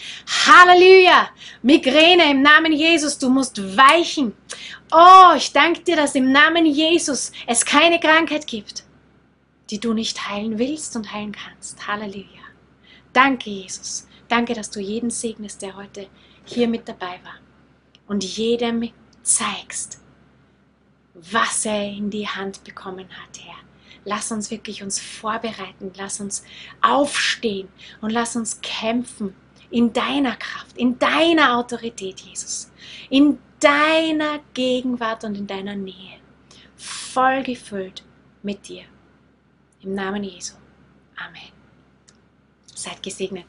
Halleluja. 0.47 1.29
Migräne, 1.61 2.31
im 2.31 2.41
Namen 2.41 2.73
Jesus, 2.73 3.19
du 3.19 3.29
musst 3.29 3.77
weichen. 3.77 4.33
Oh, 4.91 5.35
ich 5.37 5.53
danke 5.53 5.81
dir, 5.81 5.95
dass 5.95 6.15
im 6.15 6.31
Namen 6.31 6.65
Jesus 6.65 7.31
es 7.45 7.63
keine 7.63 7.99
Krankheit 7.99 8.47
gibt, 8.47 8.83
die 9.69 9.79
du 9.79 9.93
nicht 9.93 10.27
heilen 10.27 10.57
willst 10.57 10.95
und 10.95 11.13
heilen 11.13 11.33
kannst. 11.33 11.87
Halleluja. 11.87 12.38
Danke, 13.13 13.49
Jesus. 13.49 14.07
Danke, 14.27 14.53
dass 14.53 14.69
du 14.69 14.79
jeden 14.79 15.09
segnest, 15.09 15.61
der 15.61 15.75
heute 15.75 16.07
hier 16.45 16.67
mit 16.67 16.87
dabei 16.87 17.19
war. 17.23 17.39
Und 18.07 18.23
jedem 18.23 18.89
zeigst, 19.23 20.01
was 21.13 21.65
er 21.65 21.85
in 21.85 22.09
die 22.09 22.27
Hand 22.27 22.63
bekommen 22.63 23.07
hat, 23.09 23.39
Herr. 23.43 23.57
Lass 24.05 24.31
uns 24.31 24.49
wirklich 24.49 24.81
uns 24.81 24.99
vorbereiten, 24.99 25.91
lass 25.97 26.19
uns 26.19 26.43
aufstehen 26.81 27.67
und 28.01 28.11
lass 28.11 28.35
uns 28.35 28.61
kämpfen 28.61 29.35
in 29.69 29.93
deiner 29.93 30.35
Kraft, 30.35 30.77
in 30.77 30.97
deiner 30.97 31.57
Autorität, 31.57 32.19
Jesus. 32.21 32.71
In 33.09 33.39
deiner 33.59 34.39
Gegenwart 34.53 35.23
und 35.25 35.37
in 35.37 35.47
deiner 35.47 35.75
Nähe. 35.75 36.19
Voll 36.75 37.43
gefüllt 37.43 38.03
mit 38.41 38.67
dir. 38.67 38.83
Im 39.81 39.93
Namen 39.95 40.23
Jesu. 40.23 40.55
Amen. 41.17 41.58
Seid 42.79 43.03
gesegnet. 43.03 43.43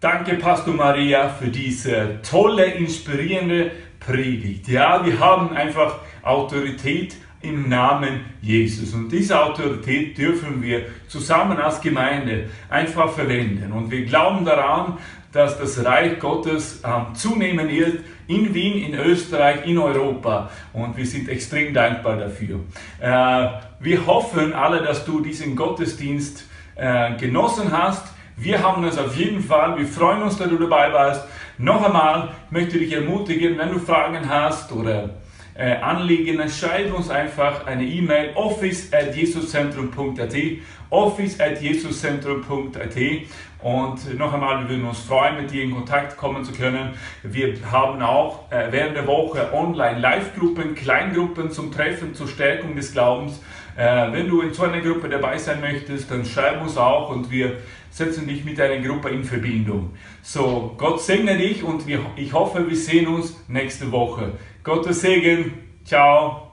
Danke, 0.00 0.34
Pastor 0.34 0.74
Maria, 0.74 1.28
für 1.28 1.46
diese 1.46 2.18
tolle, 2.28 2.64
inspirierende 2.64 3.70
Predigt. 4.00 4.66
Ja, 4.66 5.06
wir 5.06 5.20
haben 5.20 5.50
einfach 5.50 6.00
Autorität 6.24 7.14
im 7.40 7.68
Namen 7.68 8.24
Jesus. 8.42 8.92
Und 8.92 9.10
diese 9.10 9.40
Autorität 9.40 10.18
dürfen 10.18 10.60
wir 10.60 10.86
zusammen 11.06 11.58
als 11.58 11.80
Gemeinde 11.80 12.50
einfach 12.68 13.12
verwenden. 13.12 13.70
Und 13.70 13.92
wir 13.92 14.04
glauben 14.06 14.44
daran, 14.44 14.98
dass 15.30 15.56
das 15.56 15.84
Reich 15.84 16.18
Gottes 16.18 16.82
ähm, 16.84 17.14
zunehmen 17.14 17.68
wird 17.68 18.00
in 18.26 18.52
Wien, 18.54 18.82
in 18.82 18.98
Österreich, 18.98 19.68
in 19.68 19.78
Europa. 19.78 20.50
Und 20.72 20.96
wir 20.96 21.06
sind 21.06 21.28
extrem 21.28 21.72
dankbar 21.72 22.16
dafür. 22.16 22.58
Äh, 22.98 23.50
wir 23.78 24.04
hoffen 24.04 24.52
alle, 24.52 24.82
dass 24.82 25.04
du 25.04 25.20
diesen 25.20 25.54
Gottesdienst 25.54 26.48
äh, 26.74 27.14
genossen 27.14 27.70
hast. 27.70 28.08
Wir 28.36 28.62
haben 28.62 28.82
es 28.84 28.98
auf 28.98 29.16
jeden 29.16 29.40
Fall. 29.40 29.78
Wir 29.78 29.86
freuen 29.86 30.22
uns, 30.22 30.36
dass 30.36 30.48
du 30.48 30.58
dabei 30.58 30.92
warst. 30.92 31.24
Noch 31.56 31.84
einmal 31.84 32.30
möchte 32.50 32.78
ich 32.78 32.90
dich 32.90 32.98
ermutigen, 32.98 33.56
wenn 33.58 33.70
du 33.70 33.78
Fragen 33.78 34.28
hast 34.28 34.72
oder 34.72 35.10
äh, 35.56 35.76
Anliegen, 35.76 36.38
dann 36.38 36.48
schreib 36.48 36.92
uns 36.92 37.10
einfach 37.10 37.64
eine 37.66 37.84
E-Mail 37.84 38.30
office 38.34 38.92
at 38.92 39.14
und 43.64 44.18
noch 44.18 44.34
einmal, 44.34 44.60
wir 44.60 44.68
würden 44.68 44.84
uns 44.84 44.98
freuen, 44.98 45.36
mit 45.36 45.50
dir 45.50 45.62
in 45.62 45.72
Kontakt 45.72 46.18
kommen 46.18 46.44
zu 46.44 46.52
können. 46.52 46.90
Wir 47.22 47.54
haben 47.70 48.02
auch 48.02 48.50
äh, 48.50 48.66
während 48.70 48.96
der 48.96 49.06
Woche 49.06 49.54
online 49.54 50.00
Live-Gruppen, 50.00 50.74
Kleingruppen 50.74 51.50
zum 51.50 51.72
Treffen, 51.72 52.14
zur 52.14 52.28
Stärkung 52.28 52.76
des 52.76 52.92
Glaubens. 52.92 53.40
Äh, 53.76 54.12
wenn 54.12 54.28
du 54.28 54.42
in 54.42 54.52
so 54.52 54.64
einer 54.64 54.80
Gruppe 54.80 55.08
dabei 55.08 55.38
sein 55.38 55.60
möchtest, 55.60 56.10
dann 56.10 56.24
schreib 56.26 56.60
uns 56.60 56.76
auch 56.76 57.08
und 57.10 57.30
wir 57.30 57.58
setzen 57.94 58.26
dich 58.26 58.44
mit 58.44 58.58
deiner 58.58 58.84
Gruppe 58.84 59.08
in 59.10 59.22
Verbindung. 59.22 59.90
So, 60.20 60.74
Gott 60.76 61.00
segne 61.00 61.38
dich 61.38 61.62
und 61.62 61.84
ich 62.16 62.32
hoffe, 62.32 62.68
wir 62.68 62.76
sehen 62.76 63.06
uns 63.06 63.36
nächste 63.46 63.92
Woche. 63.92 64.32
Gottes 64.64 65.00
Segen. 65.00 65.52
Ciao. 65.84 66.43